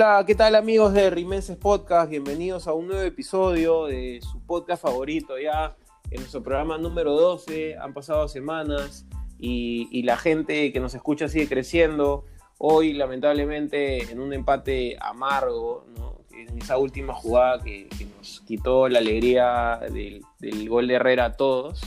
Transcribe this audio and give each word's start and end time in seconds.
Hola, 0.00 0.22
¿qué 0.24 0.36
tal 0.36 0.54
amigos 0.54 0.92
de 0.92 1.10
Rimenses 1.10 1.56
Podcast? 1.56 2.08
Bienvenidos 2.08 2.68
a 2.68 2.72
un 2.72 2.86
nuevo 2.86 3.02
episodio 3.02 3.86
de 3.86 4.20
su 4.22 4.40
podcast 4.46 4.80
favorito 4.80 5.36
ya 5.40 5.76
en 6.12 6.20
nuestro 6.20 6.40
programa 6.40 6.78
número 6.78 7.14
12. 7.14 7.76
Han 7.78 7.94
pasado 7.94 8.28
semanas 8.28 9.06
y, 9.40 10.04
la 10.04 10.16
gente 10.16 10.72
que 10.72 10.78
nos 10.78 10.94
escucha 10.94 11.26
sigue 11.28 11.48
creciendo. 11.48 12.26
Hoy, 12.58 12.92
lamentablemente, 12.92 14.08
en 14.12 14.20
un 14.20 14.32
empate 14.32 14.96
amargo, 15.00 15.84
en 16.30 16.56
esa 16.58 16.78
última 16.78 17.12
jugada 17.12 17.60
que, 17.64 17.88
nos 18.16 18.42
quitó 18.42 18.88
la 18.88 19.00
alegría 19.00 19.80
del, 19.90 20.22
gol 20.68 20.86
de 20.86 20.94
Herrera 20.94 21.24
a 21.24 21.32
todos. 21.36 21.80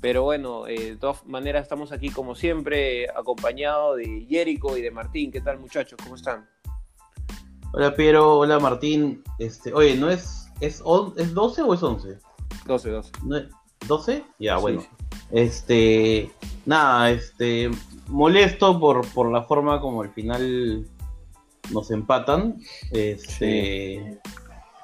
Pero 0.00 0.24
bueno, 0.24 0.66
eh, 0.66 0.80
de 0.80 0.96
todas 0.96 1.24
maneras 1.26 1.62
estamos 1.62 1.92
aquí 1.92 2.10
como 2.10 2.34
siempre, 2.34 3.08
acompañado 3.10 3.94
de 3.94 4.26
Jerico 4.28 4.76
y 4.76 4.82
de 4.82 4.90
Martín. 4.90 5.30
¿Qué 5.30 5.40
tal 5.40 5.60
muchachos? 5.60 5.96
¿Cómo 6.02 6.16
están? 6.16 6.48
Hola 7.74 7.96
Piero, 7.96 8.40
hola 8.40 8.58
Martín. 8.58 9.24
Este, 9.38 9.72
oye, 9.72 9.96
¿no 9.96 10.10
es, 10.10 10.50
es, 10.60 10.82
es 11.16 11.34
12 11.34 11.62
o 11.62 11.72
es 11.72 11.82
11? 11.82 12.18
12, 12.66 12.90
12. 12.90 13.12
¿12? 13.88 14.24
Ya, 14.38 14.58
bueno. 14.58 14.84
Este, 15.30 16.30
nada, 16.66 17.10
este, 17.10 17.70
molesto 18.08 18.78
por, 18.78 19.06
por 19.12 19.32
la 19.32 19.44
forma 19.44 19.80
como 19.80 20.02
al 20.02 20.10
final 20.10 20.86
nos 21.72 21.90
empatan. 21.90 22.58
Este, 22.90 24.20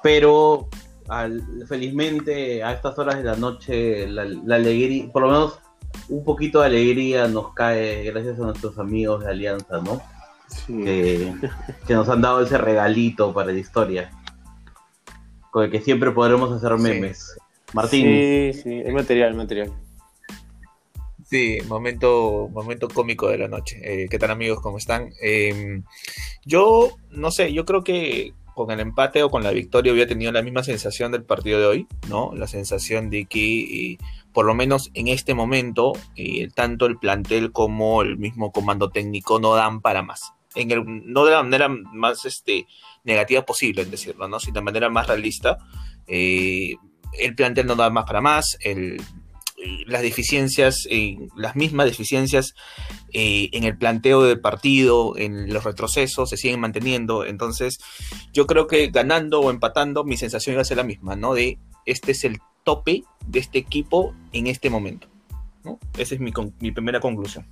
pero 0.01 0.67
felizmente 1.67 2.63
a 2.63 2.73
estas 2.73 2.97
horas 2.97 3.17
de 3.17 3.23
la 3.23 3.35
noche 3.35 4.07
la, 4.07 4.25
la, 4.25 4.55
alegría, 4.55 5.11
por 5.11 5.21
lo 5.23 5.27
menos 5.27 5.59
un 6.07 6.23
poquito 6.23 6.61
de 6.61 6.65
alegría 6.65 7.27
nos 7.27 7.53
cae 7.53 8.03
gracias 8.05 8.39
a 8.39 8.43
nuestros 8.43 8.79
amigos 8.79 9.23
de 9.23 9.29
Alianza, 9.29 9.79
¿no? 9.79 10.01
Que, 10.67 11.33
nos 11.89 12.09
han 12.09 12.21
dado 12.21 12.41
ese 12.41 12.57
regalito 12.57 13.33
para 13.33 13.51
la 13.51 13.59
historia. 13.59 14.11
Con 15.51 15.65
el 15.65 15.71
que 15.71 15.81
siempre 15.81 16.11
podremos 16.11 16.51
hacer 16.51 16.77
memes. 16.77 17.37
Martín. 17.73 18.05
Sí, 18.05 18.61
sí, 18.61 18.81
el 18.85 18.93
material, 18.93 19.29
el 19.29 19.35
material. 19.35 19.73
Sí, 21.25 21.59
momento, 21.67 22.49
momento 22.51 22.87
cómico 22.87 23.29
de 23.29 23.37
la 23.37 23.47
noche. 23.47 23.79
Eh, 23.83 24.07
¿Qué 24.09 24.17
tal 24.17 24.31
amigos? 24.31 24.61
¿Cómo 24.61 24.77
están? 24.77 25.11
Em, 25.21 25.83
yo, 26.43 26.91
no 27.11 27.29
sé, 27.29 27.53
yo 27.53 27.65
creo 27.65 27.83
que 27.83 28.33
con 28.55 28.71
el 28.71 28.79
empate 28.79 29.21
o 29.21 29.29
con 29.29 29.43
la 29.43 29.51
victoria 29.51 29.91
había 29.91 30.07
tenido 30.07 30.31
la 30.31 30.41
misma 30.41 30.63
sensación 30.63 31.11
del 31.11 31.23
partido 31.23 31.59
de 31.59 31.65
hoy, 31.67 31.87
¿no? 32.09 32.31
La 32.33 32.47
sensación 32.47 33.09
de 33.09 33.25
que, 33.25 33.91
eh, 33.91 33.97
por 34.33 34.45
lo 34.45 34.55
menos 34.55 34.89
en 34.95 35.07
este 35.07 35.35
momento, 35.35 35.93
eh, 36.15 36.49
tanto 36.53 36.87
el 36.87 36.97
plantel 36.97 37.51
como 37.51 38.01
el 38.01 38.17
mismo 38.17 38.51
comando 38.51 38.89
técnico 38.89 39.39
no 39.39 39.53
dan 39.53 39.81
para 39.81 40.01
más 40.01 40.33
no 40.65 41.25
de 41.25 41.31
la 41.31 41.43
manera 41.43 41.69
más 41.69 42.25
este, 42.25 42.65
negativa 43.03 43.45
posible, 43.45 43.81
en 43.81 43.91
decirlo, 43.91 44.27
¿no? 44.27 44.39
sino 44.39 44.55
de 44.55 44.61
manera 44.61 44.89
más 44.89 45.07
realista. 45.07 45.57
Eh, 46.07 46.75
el 47.13 47.35
plantel 47.35 47.65
no 47.65 47.75
da 47.75 47.89
más 47.89 48.05
para 48.05 48.21
más, 48.21 48.57
las 49.85 50.01
deficiencias, 50.01 50.87
eh, 50.89 51.17
las 51.35 51.55
mismas 51.55 51.85
deficiencias 51.85 52.53
eh, 53.13 53.49
en 53.51 53.63
el 53.63 53.77
planteo 53.77 54.23
del 54.23 54.39
partido, 54.39 55.17
en 55.17 55.53
los 55.53 55.63
retrocesos, 55.63 56.29
se 56.29 56.37
siguen 56.37 56.59
manteniendo. 56.59 57.25
Entonces, 57.25 57.79
yo 58.33 58.47
creo 58.47 58.67
que 58.67 58.87
ganando 58.87 59.41
o 59.41 59.49
empatando, 59.49 60.03
mi 60.03 60.17
sensación 60.17 60.53
iba 60.53 60.61
a 60.61 60.65
ser 60.65 60.77
la 60.77 60.83
misma, 60.83 61.15
¿no? 61.15 61.33
De 61.33 61.59
este 61.85 62.11
es 62.11 62.23
el 62.23 62.39
tope 62.63 63.03
de 63.25 63.39
este 63.39 63.59
equipo 63.59 64.13
en 64.31 64.47
este 64.47 64.69
momento. 64.69 65.07
Esa 65.97 66.15
es 66.15 66.21
mi, 66.21 66.31
mi 66.59 66.71
primera 66.71 66.99
conclusión. 66.99 67.45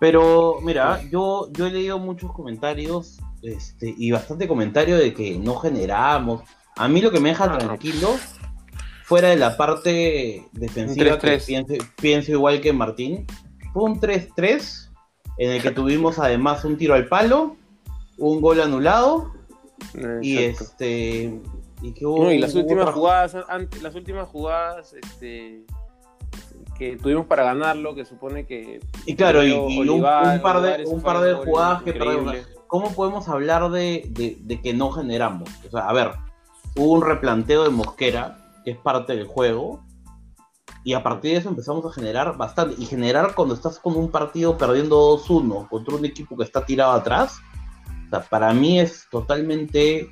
Pero 0.00 0.60
mira, 0.62 1.02
yo, 1.10 1.50
yo 1.52 1.66
he 1.66 1.70
leído 1.70 1.98
muchos 1.98 2.32
comentarios 2.32 3.18
este, 3.42 3.94
y 3.96 4.10
bastante 4.10 4.46
comentario 4.46 4.96
de 4.96 5.12
que 5.12 5.38
no 5.38 5.56
generamos. 5.56 6.42
A 6.76 6.88
mí 6.88 7.00
lo 7.00 7.10
que 7.10 7.20
me 7.20 7.30
deja 7.30 7.58
tranquilo, 7.58 8.16
fuera 9.02 9.30
de 9.30 9.36
la 9.36 9.56
parte 9.56 10.48
defensiva, 10.52 11.18
que 11.18 11.40
pienso, 12.00 12.30
igual 12.30 12.60
que 12.60 12.72
Martín, 12.72 13.26
fue 13.72 13.84
un 13.84 14.00
3-3 14.00 14.90
en 15.38 15.50
el 15.50 15.62
que 15.62 15.70
tuvimos 15.70 16.18
además 16.18 16.64
un 16.64 16.76
tiro 16.76 16.94
al 16.94 17.08
palo, 17.08 17.56
un 18.18 18.40
gol 18.40 18.60
anulado 18.60 19.32
y 20.20 20.38
este 20.38 21.40
y 21.80 21.92
que 21.92 22.04
hubo, 22.04 22.30
y 22.32 22.38
las 22.38 22.54
últimas 22.54 22.92
jugadas 22.92 23.36
las 23.80 23.94
últimas 23.94 24.28
jugadas 24.28 24.94
este 24.94 25.64
que 26.78 26.96
tuvimos 26.96 27.26
para 27.26 27.44
ganarlo, 27.44 27.94
que 27.94 28.04
supone 28.04 28.46
que... 28.46 28.80
Y 29.04 29.16
claro, 29.16 29.44
y, 29.44 29.52
un, 29.52 30.00
par 30.02 30.60
de, 30.62 30.84
un 30.86 31.02
par 31.02 31.20
de 31.20 31.34
jugadas 31.34 31.82
que 31.82 31.92
perdimos. 31.92 32.36
¿Cómo 32.68 32.92
podemos 32.92 33.28
hablar 33.28 33.70
de, 33.70 34.38
que 34.62 34.74
no 34.74 34.92
generamos? 34.92 35.48
O 35.66 35.70
sea, 35.70 35.88
a 35.88 35.92
ver, 35.92 36.12
hubo 36.76 36.92
un 36.92 37.02
replanteo 37.02 37.64
de 37.64 37.70
Mosquera, 37.70 38.38
que 38.64 38.72
es 38.72 38.78
parte 38.78 39.16
del 39.16 39.26
juego, 39.26 39.82
y 40.84 40.94
a 40.94 41.02
partir 41.02 41.32
de 41.32 41.38
eso 41.38 41.48
empezamos 41.48 41.84
a 41.84 41.92
generar 41.92 42.36
bastante. 42.36 42.76
Y 42.80 42.86
generar 42.86 43.34
cuando 43.34 43.54
estás 43.54 43.78
con 43.78 43.96
un 43.96 44.10
partido 44.10 44.56
perdiendo 44.56 45.18
2-1 45.18 45.68
contra 45.68 45.96
un 45.96 46.04
equipo 46.04 46.36
que 46.36 46.44
está 46.44 46.64
tirado 46.64 46.92
atrás, 46.92 47.40
o 48.06 48.10
sea, 48.10 48.22
para 48.22 48.52
mí 48.54 48.78
es 48.78 49.06
totalmente 49.10 50.10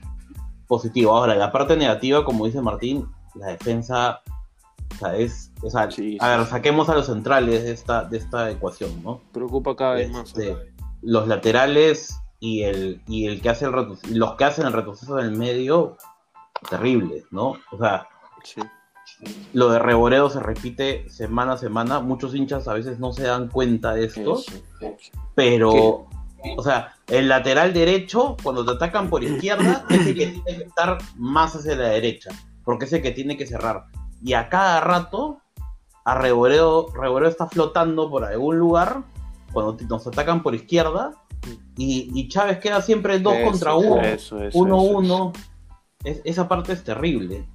positivo. 0.67 1.17
Ahora, 1.17 1.35
la 1.35 1.53
parte 1.53 1.77
negativa, 1.77 2.25
como 2.25 2.47
dice 2.47 2.61
Martín, 2.61 3.07
la 3.37 3.49
defensa 3.49 4.21
o 4.95 4.99
sea, 4.99 5.17
es, 5.17 5.53
a 6.21 6.37
ver, 6.37 6.47
saquemos 6.47 6.89
a 6.89 6.95
los 6.95 7.07
centrales 7.07 7.65
de 7.65 7.73
esta, 7.73 8.05
de 8.05 8.19
esta 8.19 8.51
ecuación, 8.51 9.03
¿no? 9.03 9.21
Preocupa 9.33 9.77
cada 9.77 9.95
vez 9.95 10.11
más. 10.11 10.29
Este, 10.29 10.57
los 11.03 11.29
laterales 11.29 12.19
y 12.41 12.63
el, 12.63 13.03
y 13.07 13.27
el 13.27 13.41
que 13.41 13.49
hace 13.51 13.67
el 13.67 13.73
los 14.13 14.35
que 14.37 14.45
hacen 14.45 14.67
el 14.67 14.73
retroceso 14.73 15.19
en 15.19 15.27
el 15.27 15.33
medio, 15.33 15.97
terribles, 16.71 17.25
¿no? 17.31 17.57
O 17.71 17.79
sea, 17.79 18.09
lo 19.53 19.71
de 19.71 19.79
Reboredo 19.79 20.31
se 20.31 20.41
repite 20.41 21.09
semana 21.09 21.53
a 21.53 21.59
semana. 21.59 22.01
Muchos 22.01 22.35
hinchas 22.35 22.69
a 22.69 22.75
veces 22.75 22.99
no 22.99 23.13
se 23.13 23.25
dan 23.25 23.49
cuenta 23.49 23.95
de 23.95 24.07
esto, 24.07 24.43
pero, 25.35 26.09
o 26.57 26.63
sea, 26.63 26.95
el 27.07 27.29
lateral 27.29 27.73
derecho, 27.73 28.37
cuando 28.43 28.65
te 28.65 28.73
atacan 28.73 29.09
por 29.09 29.23
izquierda, 29.23 29.85
es 29.91 30.07
el 30.07 30.15
que 30.15 30.27
tiene 30.27 30.59
que 30.59 30.65
estar 30.65 30.99
más 31.17 31.55
hacia 31.55 31.77
la 31.77 31.89
derecha, 31.89 32.31
porque 32.65 32.85
es 32.87 32.93
el 32.93 33.03
que 33.03 33.13
tiene 33.13 33.37
que 33.37 33.47
cerrar 33.47 33.87
y 34.23 34.33
a 34.35 34.49
cada 34.49 34.81
rato 34.81 35.41
a 36.05 36.15
Reboredo, 36.15 36.89
está 37.27 37.47
flotando 37.49 38.09
por 38.09 38.25
algún 38.25 38.59
lugar 38.59 39.03
cuando 39.53 39.77
nos 39.89 40.07
atacan 40.07 40.43
por 40.43 40.55
izquierda 40.55 41.13
y, 41.77 42.29
Chávez 42.29 42.59
queda 42.59 42.81
siempre 42.81 43.19
dos 43.19 43.35
contra 43.45 43.75
uno, 43.75 44.01
uno, 44.55 44.83
uno. 44.83 45.33
esa 46.05 46.49
parte 46.49 46.73
es 46.73 46.85
terrible. 46.85 47.47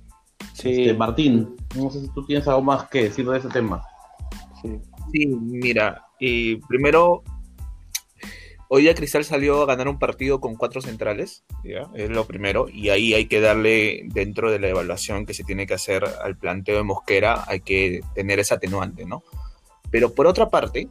Sí. 0.54 0.82
Este, 0.82 0.94
Martín, 0.94 1.56
no 1.76 1.90
sé 1.90 2.02
si 2.02 2.10
tú 2.10 2.26
tienes 2.26 2.48
algo 2.48 2.62
más 2.62 2.88
que 2.90 3.04
decir 3.04 3.28
de 3.28 3.38
ese 3.38 3.50
tema. 3.50 3.84
Sí, 4.62 5.28
mira, 5.28 6.06
y 6.20 6.58
primero 6.68 7.24
Hoy 8.74 8.84
día 8.84 8.96
Cristal 8.96 9.26
salió 9.26 9.62
a 9.62 9.66
ganar 9.66 9.90
un 9.90 10.00
partido 10.00 10.40
con 10.40 10.56
cuatro 10.56 10.82
centrales, 10.82 11.44
es 11.94 12.10
lo 12.10 12.26
primero, 12.26 12.70
y 12.70 12.88
ahí 12.88 13.14
hay 13.14 13.26
que 13.26 13.42
darle, 13.42 14.04
dentro 14.06 14.50
de 14.50 14.60
la 14.60 14.70
evaluación 14.70 15.26
que 15.26 15.34
se 15.34 15.44
tiene 15.44 15.68
que 15.68 15.74
hacer 15.74 16.06
al 16.06 16.38
planteo 16.38 16.78
de 16.78 16.84
Mosquera, 16.84 17.44
hay 17.48 17.60
que 17.60 18.00
tener 18.16 18.40
ese 18.40 18.54
atenuante, 18.54 19.06
¿no? 19.06 19.24
Pero 19.90 20.14
por 20.14 20.26
otra 20.26 20.50
parte, 20.50 20.88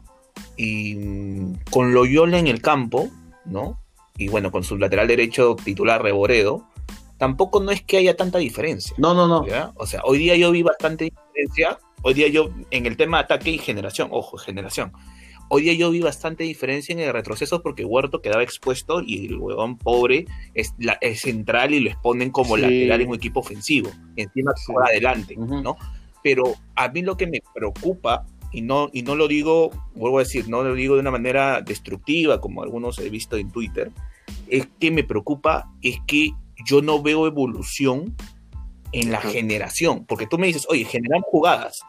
y 0.58 1.54
con 1.70 1.94
Loyola 1.94 2.38
en 2.38 2.48
el 2.48 2.60
campo, 2.60 3.08
¿no? 3.46 3.80
Y 4.18 4.28
bueno, 4.28 4.52
con 4.52 4.62
su 4.62 4.76
lateral 4.76 5.08
derecho 5.08 5.56
titular 5.56 6.02
Reboredo, 6.02 6.68
tampoco 7.16 7.62
no 7.62 7.70
es 7.70 7.80
que 7.80 7.96
haya 7.96 8.14
tanta 8.14 8.36
diferencia. 8.36 8.94
No, 8.98 9.14
no, 9.14 9.26
no. 9.26 9.46
O 9.76 9.86
sea, 9.86 10.02
hoy 10.04 10.18
día 10.18 10.36
yo 10.36 10.50
vi 10.50 10.62
bastante 10.62 11.04
diferencia, 11.04 11.78
hoy 12.02 12.12
día 12.12 12.28
yo 12.28 12.50
en 12.72 12.84
el 12.84 12.98
tema 12.98 13.16
de 13.16 13.24
ataque 13.24 13.52
y 13.52 13.56
generación, 13.56 14.10
ojo, 14.12 14.36
generación 14.36 14.92
Hoy 15.52 15.62
día 15.62 15.72
yo 15.72 15.90
vi 15.90 15.98
bastante 15.98 16.44
diferencia 16.44 16.92
en 16.92 17.00
el 17.00 17.12
retroceso 17.12 17.60
porque 17.60 17.84
Huerto 17.84 18.22
quedaba 18.22 18.44
expuesto 18.44 19.02
y 19.04 19.26
el 19.26 19.36
huevón 19.36 19.78
pobre 19.78 20.26
es, 20.54 20.72
central 21.20 21.74
y 21.74 21.80
lo 21.80 21.90
exponen 21.90 22.30
como 22.30 22.56
lateral 22.56 23.00
en 23.00 23.08
un 23.08 23.16
equipo 23.16 23.40
ofensivo. 23.40 23.90
Encima 24.14 24.52
por 24.64 24.88
adelante, 24.88 25.34
¿no? 25.36 25.76
Pero 26.22 26.54
a 26.76 26.88
mí 26.90 27.02
lo 27.02 27.16
que 27.16 27.26
me 27.26 27.42
preocupa, 27.52 28.26
y 28.52 28.62
no, 28.62 28.90
y 28.92 29.02
no 29.02 29.16
lo 29.16 29.26
digo, 29.26 29.70
vuelvo 29.96 30.18
a 30.18 30.22
decir, 30.22 30.48
no 30.48 30.62
lo 30.62 30.72
digo 30.72 30.94
de 30.94 31.00
una 31.00 31.10
manera 31.10 31.62
destructiva 31.62 32.40
como 32.40 32.62
algunos 32.62 33.00
he 33.00 33.10
visto 33.10 33.36
en 33.36 33.50
Twitter, 33.50 33.90
es 34.46 34.68
que 34.78 34.92
me 34.92 35.02
preocupa 35.02 35.68
es 35.82 35.98
que 36.06 36.30
yo 36.64 36.80
no 36.80 37.02
veo 37.02 37.26
evolución 37.26 38.14
en 38.92 39.10
la 39.10 39.20
generación. 39.20 40.04
Porque 40.06 40.28
tú 40.28 40.38
me 40.38 40.46
dices, 40.46 40.64
oye, 40.68 40.84
generan 40.84 41.22
jugadas. 41.22 41.80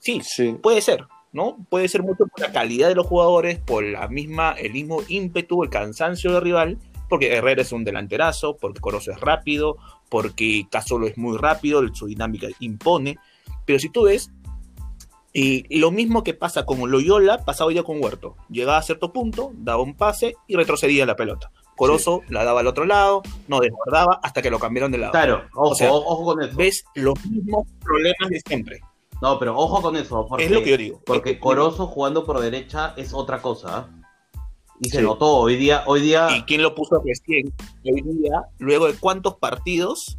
Sí, 0.00 0.20
sí, 0.22 0.54
puede 0.62 0.82
ser, 0.82 1.06
¿no? 1.36 1.58
Puede 1.68 1.86
ser 1.86 2.02
mucho 2.02 2.26
por 2.26 2.40
la 2.40 2.50
calidad 2.50 2.88
de 2.88 2.94
los 2.94 3.06
jugadores, 3.06 3.60
por 3.60 3.84
la 3.84 4.08
misma, 4.08 4.52
el 4.52 4.72
mismo 4.72 5.02
ímpetu, 5.06 5.62
el 5.62 5.70
cansancio 5.70 6.32
del 6.32 6.42
rival, 6.42 6.78
porque 7.10 7.32
Herrera 7.32 7.60
es 7.62 7.72
un 7.72 7.84
delanterazo, 7.84 8.56
porque 8.56 8.80
Corozo 8.80 9.12
es 9.12 9.20
rápido, 9.20 9.76
porque 10.08 10.66
Casolo 10.70 11.06
es 11.06 11.18
muy 11.18 11.36
rápido, 11.36 11.86
su 11.94 12.06
dinámica 12.06 12.48
impone. 12.58 13.18
Pero 13.66 13.78
si 13.78 13.90
tú 13.90 14.04
ves, 14.04 14.32
lo 15.70 15.90
mismo 15.90 16.24
que 16.24 16.32
pasa 16.32 16.64
con 16.64 16.90
Loyola, 16.90 17.44
pasaba 17.44 17.70
ya 17.70 17.82
con 17.82 18.02
Huerto. 18.02 18.36
Llegaba 18.48 18.78
a 18.78 18.82
cierto 18.82 19.12
punto, 19.12 19.52
daba 19.54 19.82
un 19.82 19.94
pase 19.94 20.34
y 20.46 20.56
retrocedía 20.56 21.04
la 21.04 21.16
pelota. 21.16 21.52
Corozo 21.76 22.22
la 22.30 22.44
daba 22.44 22.60
al 22.60 22.66
otro 22.66 22.86
lado, 22.86 23.22
no 23.46 23.60
desbordaba 23.60 24.18
hasta 24.22 24.40
que 24.40 24.50
lo 24.50 24.58
cambiaron 24.58 24.90
de 24.90 24.98
lado. 24.98 25.12
Claro, 25.12 25.44
ojo, 25.54 25.84
ojo 25.84 26.24
con 26.24 26.42
eso. 26.42 26.56
Ves 26.56 26.84
los 26.94 27.22
mismos 27.26 27.68
problemas 27.84 28.30
de 28.30 28.40
siempre. 28.40 28.80
No, 29.22 29.38
pero 29.38 29.56
ojo 29.56 29.80
con 29.82 29.96
eso. 29.96 30.26
es 30.38 30.50
lo 30.50 30.62
que 30.62 30.70
yo 30.70 30.76
digo. 30.76 31.00
Porque 31.04 31.38
Corozo 31.38 31.86
jugando 31.86 32.24
por 32.24 32.38
derecha 32.40 32.94
es 32.96 33.14
otra 33.14 33.40
cosa. 33.40 33.88
Y 34.80 34.90
se 34.90 35.00
notó 35.00 35.36
hoy 35.36 35.56
día, 35.56 35.84
hoy 35.86 36.02
día. 36.02 36.36
¿Y 36.36 36.42
quién 36.42 36.62
lo 36.62 36.74
puso 36.74 37.02
recién? 37.04 37.52
Hoy 37.84 38.02
día, 38.02 38.42
luego 38.58 38.86
de 38.88 38.94
cuántos 38.98 39.36
partidos, 39.36 40.18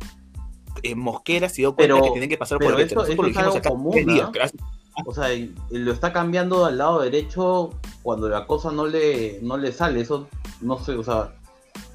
eh, 0.81 0.95
Mosquera 0.95 1.47
se 1.47 1.57
dio 1.57 1.75
cuenta 1.75 2.01
que 2.01 2.09
tienen 2.09 2.29
que 2.29 2.37
pasar 2.37 2.57
por 2.57 2.73
el 2.73 2.79
eso, 2.79 3.05
eso 3.05 3.25
es 3.25 3.37
algo 3.37 3.61
común, 3.61 3.95
O 5.05 5.13
sea, 5.13 5.27
lo 5.69 5.91
está 5.91 6.11
cambiando 6.11 6.65
al 6.65 6.79
lado 6.79 7.01
derecho 7.01 7.69
cuando 8.01 8.29
la 8.29 8.47
cosa 8.47 8.71
no 8.71 8.87
le, 8.87 9.39
no 9.43 9.57
le 9.57 9.71
sale. 9.71 10.01
Eso 10.01 10.27
no 10.61 10.79
sé, 10.79 10.93
o 10.93 11.03
sea, 11.03 11.35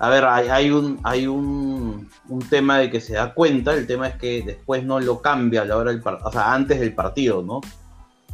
a 0.02 0.08
ver, 0.08 0.24
hay, 0.24 0.68
un, 0.72 0.98
hay 1.04 1.28
un, 1.28 2.08
tema 2.50 2.78
de 2.78 2.90
que 2.90 3.00
se 3.00 3.12
da 3.12 3.32
cuenta, 3.32 3.72
el 3.72 3.86
tema 3.86 4.08
es 4.08 4.16
que 4.16 4.42
después 4.42 4.82
no 4.82 4.98
lo 4.98 5.22
cambia 5.22 5.62
a 5.62 5.64
la 5.64 5.76
hora 5.76 5.92
del 5.92 6.02
o 6.04 6.32
sea, 6.32 6.52
antes 6.52 6.80
del 6.80 6.92
partido, 6.92 7.40
¿no? 7.40 7.60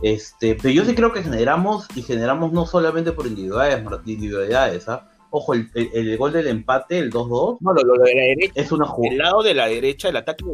Este, 0.00 0.54
pero 0.54 0.70
yo 0.70 0.86
sí 0.86 0.94
creo 0.94 1.12
que 1.12 1.22
generamos, 1.22 1.86
y 1.94 2.00
generamos 2.00 2.54
no 2.54 2.64
solamente 2.64 3.12
por 3.12 3.26
individualidades, 3.26 3.84
individualidades 4.06 4.88
¿ah? 4.88 5.10
Ojo, 5.28 5.52
el, 5.52 6.16
gol 6.16 6.32
del 6.32 6.46
empate, 6.46 7.00
el 7.00 7.12
2-2. 7.12 7.58
No, 7.60 7.74
lo, 7.74 8.02
de 8.02 8.14
la 8.14 8.22
derecha. 8.22 8.52
Es 8.54 8.72
una 8.72 8.86
El 9.02 9.18
lado 9.18 9.42
de 9.42 9.52
la 9.52 9.68
derecha, 9.68 10.08
el 10.08 10.16
ataque. 10.16 10.46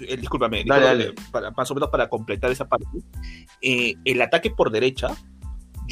Eh, 0.00 0.18
discúlpame, 0.18 0.66
Para, 0.66 1.50
más 1.52 1.70
o 1.70 1.74
menos 1.74 1.88
para 1.88 2.10
completar 2.10 2.50
esa 2.50 2.68
parte. 2.68 2.84
Eh, 3.62 3.94
el 4.04 4.20
ataque 4.20 4.50
por 4.50 4.70
derecha 4.70 5.16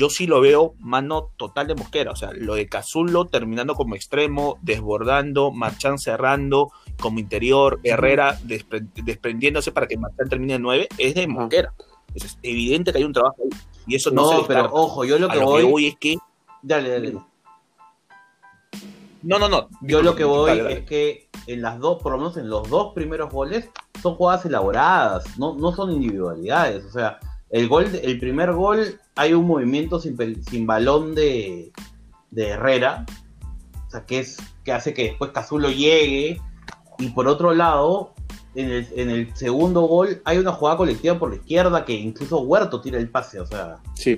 yo 0.00 0.08
sí 0.08 0.26
lo 0.26 0.40
veo 0.40 0.72
mano 0.78 1.30
total 1.36 1.66
de 1.66 1.74
Mosquera. 1.74 2.12
O 2.12 2.16
sea, 2.16 2.30
lo 2.32 2.54
de 2.54 2.66
Cazulo 2.66 3.26
terminando 3.26 3.74
como 3.74 3.94
extremo, 3.94 4.58
desbordando, 4.62 5.52
Marchán 5.52 5.98
cerrando 5.98 6.72
como 6.98 7.18
interior, 7.18 7.80
Herrera 7.84 8.38
desprendiéndose 8.42 9.72
para 9.72 9.86
que 9.86 9.98
Marchán 9.98 10.30
termine 10.30 10.54
en 10.54 10.62
9, 10.62 10.88
es 10.96 11.14
de 11.14 11.26
Mosquera. 11.26 11.74
Es 12.14 12.38
evidente 12.42 12.92
que 12.92 12.98
hay 12.98 13.04
un 13.04 13.12
trabajo 13.12 13.36
ahí. 13.42 13.50
Y 13.86 13.96
eso 13.96 14.10
no, 14.10 14.32
no 14.32 14.46
pero 14.46 14.70
ojo, 14.72 15.04
yo 15.04 15.18
lo 15.18 15.28
que, 15.28 15.38
voy... 15.38 15.88
es 15.88 15.96
que. 15.98 16.16
Dale, 16.62 16.88
dale. 16.88 17.18
No, 19.22 19.38
no, 19.38 19.50
no. 19.50 19.68
Yo 19.82 20.00
lo 20.00 20.16
que 20.16 20.24
voy 20.24 20.58
es 20.60 20.86
que 20.86 21.28
en 21.46 21.60
las 21.60 21.78
dos, 21.78 22.02
por 22.02 22.12
lo 22.12 22.18
menos 22.18 22.38
en 22.38 22.48
los 22.48 22.70
dos 22.70 22.94
primeros 22.94 23.30
goles, 23.30 23.68
son 24.00 24.14
jugadas 24.14 24.46
elaboradas, 24.46 25.38
no, 25.38 25.54
no 25.56 25.72
son 25.72 25.92
individualidades. 25.92 26.86
O 26.86 26.90
sea, 26.90 27.20
el 27.50 27.68
gol, 27.68 27.86
el 28.02 28.18
primer 28.18 28.52
gol, 28.52 29.00
hay 29.16 29.34
un 29.34 29.46
movimiento 29.46 30.00
sin, 30.00 30.66
balón 30.66 31.14
de, 31.14 31.72
Herrera, 32.34 33.04
o 33.86 33.90
sea, 33.90 34.06
que 34.06 34.20
es 34.20 34.38
que 34.64 34.72
hace 34.72 34.94
que 34.94 35.04
después 35.04 35.32
Cazulo 35.32 35.70
llegue. 35.70 36.40
Y 36.98 37.08
por 37.08 37.26
otro 37.26 37.54
lado, 37.54 38.14
en 38.54 39.10
el, 39.10 39.34
segundo 39.34 39.82
gol 39.82 40.20
hay 40.24 40.38
una 40.38 40.52
jugada 40.52 40.76
colectiva 40.76 41.18
por 41.18 41.30
la 41.30 41.36
izquierda 41.36 41.84
que 41.84 41.94
incluso 41.94 42.40
Huerto 42.42 42.80
tira 42.80 42.98
el 42.98 43.08
pase, 43.08 43.40
o 43.40 43.46
sea. 43.46 43.78
Sí. 43.94 44.16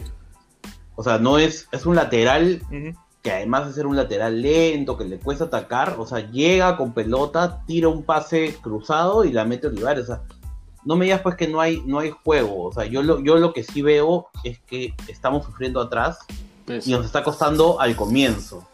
O 0.95 1.03
sea, 1.03 1.19
no 1.19 1.39
es, 1.39 1.69
es 1.73 1.87
un 1.87 1.95
lateral 1.95 2.61
que 3.23 3.31
además 3.31 3.67
de 3.67 3.73
ser 3.73 3.87
un 3.87 3.97
lateral 3.97 4.43
lento, 4.43 4.99
que 4.99 5.05
le 5.05 5.19
cuesta 5.19 5.45
atacar, 5.45 5.95
o 5.99 6.07
sea, 6.07 6.31
llega 6.31 6.77
con 6.77 6.93
pelota, 6.93 7.63
tira 7.67 7.89
un 7.89 8.03
pase 8.03 8.57
cruzado 8.61 9.25
y 9.25 9.33
la 9.33 9.45
mete 9.45 9.69
Olivares. 9.69 10.05
O 10.05 10.07
sea, 10.07 10.23
no 10.85 10.97
me 10.97 11.05
digas 11.05 11.21
pues 11.21 11.37
que 11.37 11.49
no 11.49 11.61
hay, 11.61 11.83
no 11.87 11.99
hay 11.99 12.11
juego. 12.11 12.65
O 12.65 12.73
sea, 12.73 12.85
yo 12.85 13.03
lo, 13.03 13.21
yo 13.21 13.37
lo 13.37 13.53
que 13.53 13.63
sí 13.63 13.83
veo 13.83 14.29
es 14.45 14.59
que 14.61 14.95
estamos 15.09 15.45
sufriendo 15.45 15.81
atrás 15.81 16.19
y 16.67 16.91
nos 16.91 17.07
está 17.07 17.23
costando 17.23 17.81
al 17.81 17.97
comienzo. 17.97 18.67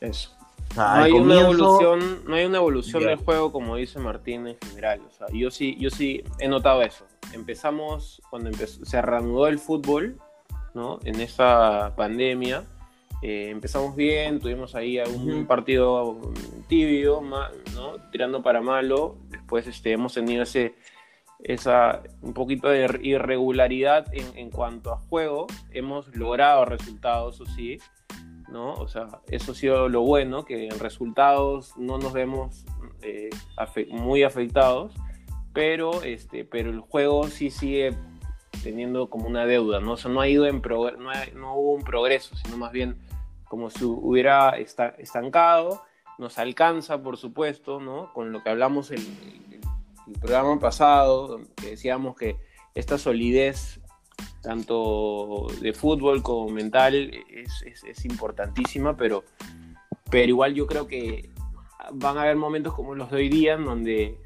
Eso. 0.00 0.30
no, 0.76 0.82
hay 0.82 1.12
una 1.12 1.40
evolución, 1.40 2.22
no 2.26 2.34
hay 2.34 2.44
una 2.44 2.58
evolución 2.58 3.04
del 3.04 3.16
juego 3.16 3.52
como 3.52 3.76
dice 3.76 3.98
Martín 3.98 4.46
en 4.46 4.56
general. 4.68 5.00
O 5.08 5.10
sea, 5.10 5.26
yo 5.32 5.50
sí, 5.50 5.76
yo 5.78 5.90
sí 5.90 6.24
he 6.38 6.48
notado 6.48 6.82
eso. 6.82 7.06
Empezamos 7.32 8.20
cuando 8.30 8.50
empezó, 8.50 8.84
se 8.84 9.00
reanudó 9.00 9.46
el 9.46 9.58
fútbol, 9.58 10.18
¿no? 10.74 10.98
En 11.04 11.20
esa 11.20 11.94
pandemia. 11.96 12.64
Eh, 13.22 13.50
empezamos 13.50 13.94
bien, 13.94 14.40
tuvimos 14.40 14.74
ahí 14.74 14.98
un 14.98 15.46
partido 15.46 16.18
tibio, 16.66 17.20
¿no? 17.20 18.10
tirando 18.10 18.42
para 18.42 18.60
malo. 18.60 19.16
Después 19.28 19.64
este, 19.68 19.92
hemos 19.92 20.14
tenido 20.14 20.42
ese, 20.42 20.74
esa 21.44 22.02
un 22.20 22.34
poquito 22.34 22.68
de 22.68 22.98
irregularidad 23.02 24.06
en, 24.12 24.50
cuanto 24.50 24.92
a 24.92 24.96
juego. 24.96 25.46
Hemos 25.70 26.14
logrado 26.16 26.64
resultados, 26.64 27.40
o 27.40 27.46
sí, 27.46 27.78
¿no? 28.48 28.74
O 28.74 28.88
sea, 28.88 29.20
eso 29.28 29.52
ha 29.52 29.54
sido 29.54 29.88
lo 29.88 30.02
bueno, 30.02 30.44
que 30.44 30.68
en 30.68 30.78
resultados 30.78 31.76
no 31.76 31.98
nos 31.98 32.12
vemos 32.12 32.64
eh, 33.02 33.30
muy 33.90 34.22
afectados, 34.22 34.94
pero, 35.52 36.02
este, 36.02 36.44
pero 36.44 36.70
el 36.70 36.80
juego 36.80 37.26
sí 37.28 37.50
sigue 37.50 37.94
teniendo 38.62 39.10
como 39.10 39.26
una 39.26 39.44
deuda, 39.44 39.80
¿no? 39.80 39.92
O 39.92 39.96
sea, 39.96 40.10
no 40.10 40.20
ha 40.20 40.28
ido 40.28 40.46
en 40.46 40.62
no, 41.34 41.56
hubo 41.56 41.74
un 41.74 41.82
progreso, 41.82 42.36
sino 42.36 42.56
más 42.56 42.72
bien 42.72 42.96
como 43.48 43.68
si 43.68 43.84
hubiera 43.84 44.50
estancado, 44.50 45.82
nos 46.18 46.38
alcanza, 46.38 47.02
por 47.02 47.16
supuesto, 47.16 47.80
¿no? 47.80 48.12
Con 48.12 48.32
lo 48.32 48.42
que 48.42 48.50
hablamos 48.50 48.90
el, 48.90 49.02
el 50.06 50.18
programa 50.18 50.58
pasado, 50.58 51.40
que 51.56 51.70
decíamos 51.70 52.16
que 52.16 52.36
esta 52.74 52.98
solidez, 52.98 53.80
tanto 54.42 55.46
de 55.60 55.72
fútbol 55.72 56.22
como 56.22 56.48
mental, 56.48 57.12
es, 57.28 58.04
importantísima, 58.04 58.96
pero, 58.96 59.24
pero 60.10 60.28
igual 60.28 60.54
yo 60.54 60.66
creo 60.66 60.86
que 60.86 61.30
van 61.92 62.18
a 62.18 62.22
haber 62.22 62.36
momentos 62.36 62.74
como 62.74 62.94
los 62.94 63.10
de 63.10 63.16
hoy 63.16 63.28
día 63.28 63.54
en 63.54 63.64
donde 63.64 64.18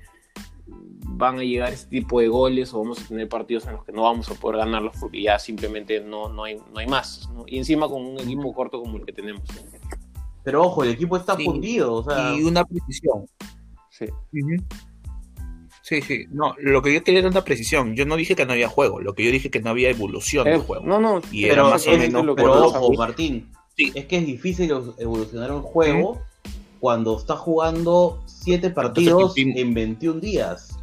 van 1.09 1.39
a 1.39 1.43
llegar 1.43 1.73
este 1.73 1.89
tipo 1.89 2.21
de 2.21 2.29
goles 2.29 2.75
o 2.75 2.81
vamos 2.81 3.03
a 3.03 3.09
tener 3.09 3.29
partidos 3.29 3.67
en 3.67 3.73
los 3.73 3.85
que 3.85 3.93
no 3.93 4.03
vamos 4.03 4.31
a 4.31 4.35
poder 4.35 4.59
ganarlos 4.59 4.97
porque 5.01 5.23
ya 5.23 5.39
simplemente 5.39 6.01
no, 6.01 6.29
no, 6.29 6.45
hay, 6.45 6.57
no 6.57 6.79
hay 6.79 6.87
más. 6.87 7.29
Y 7.47 7.59
encima 7.59 7.89
con 7.89 8.05
un 8.05 8.21
equipo 8.21 8.53
corto 8.53 8.81
como 8.81 8.99
el 8.99 9.07
que 9.07 9.13
tenemos. 9.13 9.43
Pero 10.45 10.63
ojo, 10.63 10.85
el 10.85 10.91
equipo 10.91 11.17
está 11.17 11.37
fundido. 11.37 12.05
Y 12.37 12.43
una 12.43 12.65
precisión. 12.65 13.27
Sí. 13.91 14.07
Sí, 15.87 16.03
sí. 16.03 16.27
No, 16.31 16.57
lo 16.59 16.83
que 16.83 16.93
yo 16.93 17.05
quería 17.05 17.21
era 17.21 17.29
una 17.29 17.45
precisión. 17.45 17.95
Yo 17.95 18.07
no 18.07 18.17
dije 18.17 18.35
que 18.35 18.45
no 18.45 18.55
había 18.55 18.69
juego, 18.69 19.01
lo 19.01 19.15
que 19.15 19.25
yo 19.25 19.31
dije 19.31 19.53
que 19.53 19.61
no 19.61 19.71
había 19.71 19.89
evolución 19.89 20.43
del 20.43 20.59
juego. 20.59 20.85
No, 20.85 20.99
no, 20.99 21.23
y 21.31 21.47
pero, 21.47 21.71
más 21.71 21.87
o 21.87 21.93
menos, 21.93 22.27
pero 22.35 22.67
ojo, 22.67 22.93
Martín, 22.95 23.53
sí. 23.77 23.93
es 23.95 24.07
que 24.07 24.19
es 24.19 24.27
difícil 24.27 24.69
evolucionar 24.99 25.53
un 25.53 25.63
juego 25.63 26.21
cuando 26.81 27.17
está 27.17 27.37
jugando 27.37 28.21
siete 28.27 28.71
partidos 28.71 29.35
en 29.37 29.75
21 29.75 30.19
días. 30.19 30.77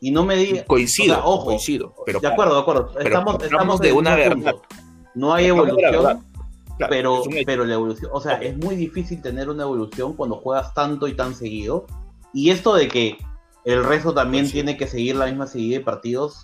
Y 0.00 0.12
no 0.12 0.24
me 0.24 0.36
digas. 0.36 0.64
Coincido, 0.66 1.20
ojo, 1.22 1.44
coincido. 1.44 1.94
Pero, 2.06 2.20
de 2.20 2.26
acuerdo, 2.26 2.54
de 2.54 2.60
acuerdo. 2.62 2.98
estamos, 2.98 3.42
estamos 3.42 3.80
de 3.80 3.92
una 3.92 4.16
verdad. 4.16 4.54
No 5.14 5.34
hay 5.34 5.44
evolución. 5.44 6.24
pero, 6.88 7.22
pero 7.44 7.66
la 7.66 7.74
evolución, 7.74 8.10
o 8.14 8.20
sea, 8.22 8.36
es 8.36 8.56
muy 8.56 8.76
difícil 8.76 9.20
tener 9.20 9.50
una 9.50 9.64
evolución 9.64 10.14
cuando 10.14 10.36
juegas 10.36 10.72
tanto 10.72 11.06
y 11.06 11.12
tan 11.12 11.34
seguido. 11.34 11.84
Y 12.32 12.48
esto 12.48 12.74
de 12.74 12.88
que 12.88 13.18
el 13.68 13.84
resto 13.84 14.14
también 14.14 14.44
pues 14.44 14.52
tiene 14.52 14.78
que 14.78 14.86
seguir 14.86 15.16
la 15.16 15.26
misma 15.26 15.46
seguida 15.46 15.78
de 15.78 15.84
partidos. 15.84 16.42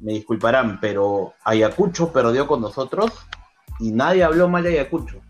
me 0.00 0.14
disculparán, 0.14 0.80
pero 0.80 1.32
Ayacucho 1.44 2.12
perdió 2.12 2.48
con 2.48 2.60
nosotros 2.60 3.12
y 3.78 3.92
nadie 3.92 4.24
habló 4.24 4.48
mal 4.48 4.64
de 4.64 4.70
Ayacucho. 4.70 5.20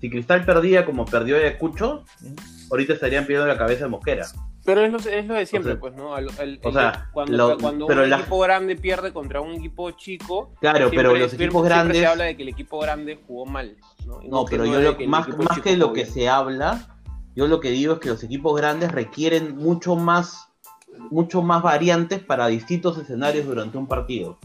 Si 0.00 0.08
Cristal 0.08 0.46
perdía 0.46 0.86
como 0.86 1.04
perdió 1.04 1.36
Ayacucho, 1.36 2.04
ahorita 2.70 2.94
estarían 2.94 3.26
pidiendo 3.26 3.46
la 3.46 3.58
cabeza 3.58 3.84
de 3.84 3.90
Mosquera. 3.90 4.26
Pero 4.64 4.82
es 4.82 4.92
lo, 4.92 5.34
de 5.34 5.46
siempre, 5.46 5.76
pues, 5.76 5.94
¿no? 5.94 6.12
o 6.12 6.72
sea, 6.72 7.10
cuando, 7.12 7.56
un 7.56 8.12
equipo 8.12 8.38
grande 8.38 8.76
pierde 8.76 9.12
contra 9.12 9.42
un 9.42 9.52
equipo 9.52 9.90
chico. 9.92 10.54
Claro, 10.60 10.90
pero 10.90 11.14
los 11.14 11.32
equipos 11.34 11.64
grandes. 11.64 11.98
se 11.98 12.06
habla 12.06 12.24
de 12.24 12.36
que 12.36 12.42
el 12.42 12.48
equipo 12.48 12.78
grande 12.78 13.18
jugó 13.26 13.44
mal. 13.44 13.76
No, 14.28 14.46
pero 14.46 14.64
yo 14.64 14.96
más, 15.06 15.28
más 15.28 15.60
que 15.60 15.76
lo 15.76 15.92
que 15.92 16.06
se 16.06 16.28
habla, 16.28 16.97
yo 17.38 17.46
lo 17.46 17.60
que 17.60 17.70
digo 17.70 17.94
es 17.94 18.00
que 18.00 18.08
los 18.08 18.24
equipos 18.24 18.56
grandes 18.56 18.90
requieren 18.90 19.56
mucho 19.56 19.94
más, 19.94 20.48
mucho 21.08 21.40
más 21.40 21.62
variantes 21.62 22.18
para 22.18 22.48
distintos 22.48 22.98
escenarios 22.98 23.46
durante 23.46 23.78
un 23.78 23.86
partido. 23.86 24.40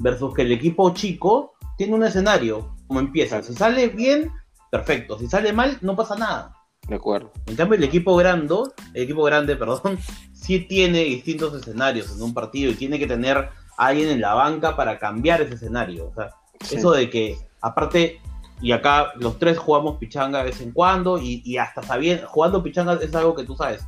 Versus 0.00 0.32
que 0.32 0.42
el 0.42 0.52
equipo 0.52 0.94
chico 0.94 1.52
tiene 1.76 1.94
un 1.94 2.04
escenario, 2.04 2.74
como 2.86 3.00
empieza. 3.00 3.42
Si 3.42 3.52
sale 3.52 3.88
bien, 3.88 4.32
perfecto. 4.70 5.18
Si 5.18 5.26
sale 5.26 5.52
mal, 5.52 5.76
no 5.82 5.94
pasa 5.94 6.16
nada. 6.16 6.56
De 6.88 6.94
acuerdo. 6.94 7.32
En 7.44 7.54
cambio, 7.54 7.76
el 7.76 7.84
equipo 7.84 8.16
grande, 8.16 8.54
el 8.94 9.02
equipo 9.02 9.24
grande, 9.24 9.54
perdón, 9.58 9.98
sí 10.32 10.60
tiene 10.60 11.00
distintos 11.00 11.52
escenarios 11.52 12.16
en 12.16 12.22
un 12.22 12.32
partido 12.32 12.70
y 12.72 12.76
tiene 12.76 12.98
que 12.98 13.06
tener 13.06 13.36
a 13.36 13.50
alguien 13.76 14.08
en 14.08 14.22
la 14.22 14.32
banca 14.32 14.74
para 14.74 14.98
cambiar 14.98 15.42
ese 15.42 15.56
escenario. 15.56 16.06
O 16.06 16.14
sea, 16.14 16.30
eso 16.70 16.92
de 16.92 17.10
que, 17.10 17.36
aparte, 17.60 18.22
y 18.60 18.72
acá 18.72 19.12
los 19.16 19.38
tres 19.38 19.58
jugamos 19.58 19.98
pichanga 19.98 20.38
de 20.38 20.46
vez 20.46 20.60
en 20.60 20.72
cuando 20.72 21.18
y, 21.18 21.56
hasta 21.58 21.82
sabiendo, 21.82 22.26
jugando 22.26 22.62
pichanga 22.62 22.98
es 23.00 23.14
algo 23.14 23.34
que 23.34 23.44
tú 23.44 23.54
sabes. 23.56 23.86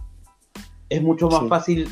Es 0.88 1.02
mucho 1.02 1.28
más 1.28 1.48
fácil 1.48 1.88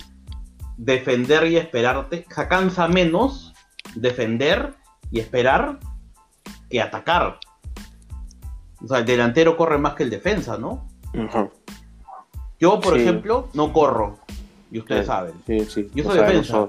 defender 0.77 1.47
y 1.47 1.57
esperarte. 1.57 2.25
Cansa 2.25 2.89
menos 2.89 3.53
defender 3.95 4.75
y 5.11 5.21
esperar 5.21 5.79
que 6.71 6.81
atacar. 6.81 7.39
O 8.83 8.87
sea, 8.87 8.99
el 8.99 9.07
delantero 9.07 9.57
corre 9.57 9.79
más 9.79 9.95
que 9.95 10.05
el 10.05 10.11
defensa, 10.11 10.57
¿no? 10.57 10.87
Yo, 12.61 12.81
por 12.81 12.97
ejemplo, 12.97 13.49
no 13.55 13.73
corro. 13.73 14.19
Y 14.71 14.79
ustedes 14.79 15.07
saben. 15.07 15.35
Sí. 15.47 15.91
Yo 15.95 16.05
soy 16.05 16.19
defensa. 16.19 16.69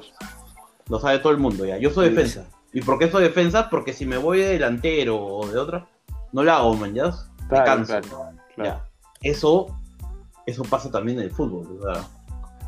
Lo 0.88 1.00
sabe 1.00 1.20
todo 1.20 1.32
el 1.32 1.38
mundo 1.38 1.66
ya. 1.66 1.78
Yo 1.78 1.92
soy 1.92 2.10
defensa. 2.10 2.48
¿Y 2.74 2.82
por 2.82 2.98
qué 2.98 3.10
soy 3.10 3.24
defensa? 3.24 3.70
Porque 3.70 3.94
si 3.94 4.06
me 4.06 4.18
voy 4.18 4.40
de 4.40 4.50
delantero 4.50 5.18
o 5.18 5.48
de 5.48 5.58
otra, 5.58 5.88
no 6.32 6.44
la 6.44 6.58
hago, 6.58 6.76
man, 6.76 6.94
¿ya? 6.94 7.14
Me 7.50 7.64
canso. 7.64 8.00
Ya. 8.58 8.86
Eso, 9.22 9.68
eso 10.46 10.64
pasa 10.64 10.92
también 10.92 11.20
en 11.20 11.26
el 11.26 11.32
fútbol. 11.32 11.80
O 11.80 11.94
sea, 11.94 12.08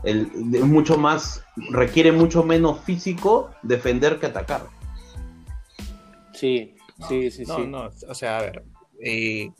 el, 0.03 0.27
mucho 0.65 0.97
más, 0.97 1.43
requiere 1.69 2.11
mucho 2.11 2.43
menos 2.43 2.79
físico 2.81 3.51
defender 3.61 4.19
que 4.19 4.27
atacar. 4.27 4.67
Sí, 6.33 6.75
sí, 7.07 7.29
sí, 7.29 7.43
no, 7.45 7.55
sí. 7.55 7.67
No, 7.67 7.89
o 8.09 8.15
sea, 8.15 8.39
a 8.39 8.41
ver, 8.41 8.63
eh, 8.99 9.51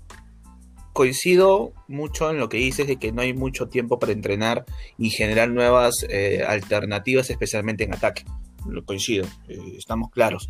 coincido 0.94 1.74
mucho 1.88 2.30
en 2.32 2.38
lo 2.38 2.50
que 2.50 2.58
dices 2.58 2.88
de 2.88 2.98
que 2.98 3.12
no 3.12 3.22
hay 3.22 3.34
mucho 3.34 3.70
tiempo 3.70 4.00
para 4.00 4.12
entrenar 4.12 4.66
y 4.98 5.10
generar 5.10 5.50
nuevas 5.50 6.06
eh, 6.10 6.44
alternativas, 6.48 7.30
especialmente 7.30 7.84
en 7.84 7.94
ataque. 7.94 8.26
Lo 8.68 8.84
coincido, 8.86 9.26
eh, 9.48 9.76
estamos 9.78 10.12
claros. 10.12 10.50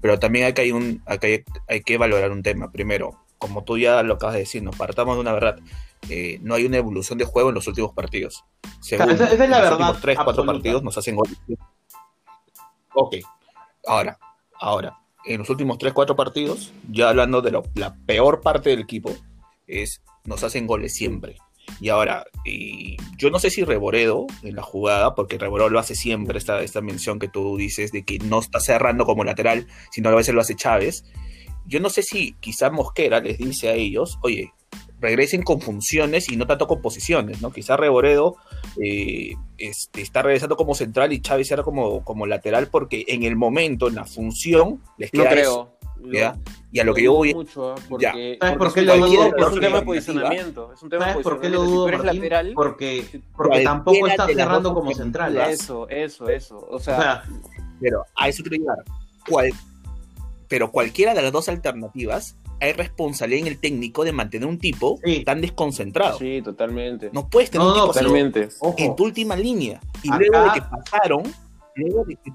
Pero 0.00 0.18
también 0.18 0.46
hay 0.46 0.52
que, 0.52 0.62
hay, 0.62 0.72
un, 0.72 1.02
hay, 1.06 1.44
hay 1.68 1.80
que 1.82 1.98
valorar 1.98 2.30
un 2.30 2.42
tema. 2.42 2.70
Primero, 2.70 3.18
como 3.38 3.64
tú 3.64 3.78
ya 3.78 4.02
lo 4.02 4.14
acabas 4.14 4.34
de 4.34 4.40
decir, 4.40 4.62
nos 4.62 4.76
partamos 4.76 5.16
de 5.16 5.20
una 5.20 5.32
verdad. 5.32 5.58
Eh, 6.08 6.38
no 6.42 6.54
hay 6.54 6.64
una 6.64 6.76
evolución 6.76 7.18
de 7.18 7.24
juego 7.24 7.48
en 7.48 7.56
los 7.56 7.66
últimos 7.66 7.92
partidos. 7.92 8.44
Segundo, 8.80 9.14
esa, 9.14 9.24
esa, 9.32 9.44
es 9.44 9.50
la 9.50 9.60
verdad. 9.60 9.78
Los 9.78 10.00
tres, 10.00 10.18
cuatro 10.22 10.44
partidos 10.46 10.82
nos 10.82 10.96
hacen 10.96 11.16
goles. 11.16 11.36
Ok. 12.94 13.16
Ahora, 13.86 14.18
ahora, 14.60 14.98
en 15.24 15.38
los 15.38 15.50
últimos 15.50 15.78
3-4 15.78 16.16
partidos, 16.16 16.72
ya 16.90 17.10
hablando 17.10 17.42
de 17.42 17.50
lo, 17.50 17.62
la 17.74 17.94
peor 18.06 18.40
parte 18.40 18.70
del 18.70 18.80
equipo, 18.80 19.14
es 19.66 20.02
nos 20.24 20.42
hacen 20.42 20.66
goles 20.66 20.94
siempre. 20.94 21.36
Y 21.80 21.88
ahora, 21.90 22.24
y 22.44 22.96
yo 23.16 23.30
no 23.30 23.38
sé 23.38 23.50
si 23.50 23.64
Reboredo 23.64 24.26
en 24.42 24.56
la 24.56 24.62
jugada, 24.62 25.14
porque 25.14 25.38
Reboredo 25.38 25.68
lo 25.68 25.78
hace 25.78 25.94
siempre, 25.94 26.38
esta, 26.38 26.62
esta 26.62 26.80
mención 26.80 27.18
que 27.18 27.28
tú 27.28 27.56
dices 27.56 27.92
de 27.92 28.04
que 28.04 28.18
no 28.18 28.40
está 28.40 28.60
cerrando 28.60 29.04
como 29.04 29.24
lateral, 29.24 29.66
sino 29.90 30.08
a 30.08 30.14
veces 30.14 30.34
lo 30.34 30.40
hace 30.40 30.56
Chávez. 30.56 31.04
Yo 31.66 31.80
no 31.80 31.90
sé 31.90 32.02
si 32.02 32.34
quizá 32.40 32.70
Mosquera 32.70 33.20
les 33.20 33.38
dice 33.38 33.68
a 33.68 33.74
ellos, 33.74 34.18
oye, 34.22 34.52
regresen 35.00 35.42
con 35.42 35.60
funciones 35.60 36.28
y 36.28 36.36
no 36.36 36.46
tanto 36.46 36.66
con 36.66 36.82
posiciones, 36.82 37.40
¿no? 37.40 37.52
Quizá 37.52 37.76
Reboredo 37.76 38.36
eh, 38.82 39.34
este, 39.56 40.02
está 40.02 40.22
regresando 40.22 40.56
como 40.56 40.74
central 40.74 41.12
y 41.12 41.20
Chávez 41.20 41.50
era 41.50 41.62
como, 41.62 42.04
como 42.04 42.26
lateral 42.26 42.68
porque 42.68 43.04
en 43.08 43.22
el 43.22 43.36
momento, 43.36 43.88
en 43.88 43.94
la 43.94 44.04
función, 44.04 44.82
les 44.96 45.10
queda 45.10 45.24
no 45.24 45.30
creo. 45.30 45.77
¿Ya? 46.12 46.36
y 46.70 46.80
a 46.80 46.84
lo 46.84 46.94
que 46.94 47.02
yo 47.04 47.14
voy 47.14 47.34
mucho, 47.34 47.74
porque, 47.88 48.36
¿Sabes 48.40 48.56
por 48.58 48.74
qué 48.74 48.82
lo 48.82 48.96
dudo? 48.98 49.36
Es 49.36 49.46
un 49.52 49.60
tema 49.60 49.78
de 49.80 49.84
posicionamiento. 49.86 50.72
Es 50.72 50.82
un 50.82 50.90
tema 50.90 51.06
¿Sabes 51.06 51.22
por 51.22 51.40
qué 51.40 51.48
lo 51.48 51.62
dudo, 51.62 51.88
si 51.88 51.96
lateral, 52.06 52.52
Porque, 52.54 53.22
porque 53.36 53.64
tampoco 53.64 54.06
está 54.06 54.26
cerrando 54.26 54.74
como 54.74 54.92
central. 54.94 55.36
¿eh? 55.36 55.44
Eso, 55.50 55.88
eso, 55.88 56.28
eso. 56.28 56.58
O 56.70 56.78
sea, 56.78 56.98
O 56.98 57.00
sea, 57.00 57.24
Pero 57.80 58.04
a 58.16 58.28
eso 58.28 58.42
quiero 58.42 58.56
llegar. 58.58 58.84
Cual- 59.28 59.52
pero 60.48 60.70
cualquiera 60.72 61.12
de 61.14 61.22
las 61.22 61.30
dos 61.32 61.48
alternativas, 61.48 62.36
hay 62.60 62.72
responsabilidad 62.72 63.46
en 63.46 63.52
el 63.52 63.60
técnico 63.60 64.02
de 64.04 64.12
mantener 64.12 64.48
un 64.48 64.58
tipo 64.58 64.98
Sí. 65.04 65.22
tan 65.24 65.40
desconcentrado. 65.40 66.18
sí, 66.18 66.40
totalmente. 66.42 67.10
No 67.12 67.28
puedes 67.28 67.50
tener 67.50 67.66
No, 67.66 67.72
un 67.72 67.78
tipo 67.80 67.90
así 67.90 67.98
totalmente. 68.00 68.48
ojo, 68.60 68.74
en 68.78 68.96
tu 68.96 69.04
última 69.04 69.36
línea. 69.36 69.80
Y 70.02 70.08
Acá- 70.08 70.18
luego 70.18 70.44
de 70.46 70.50
que 70.54 70.62
pasaron, 70.62 71.22
luego 71.76 72.04
de 72.04 72.16
que 72.16 72.32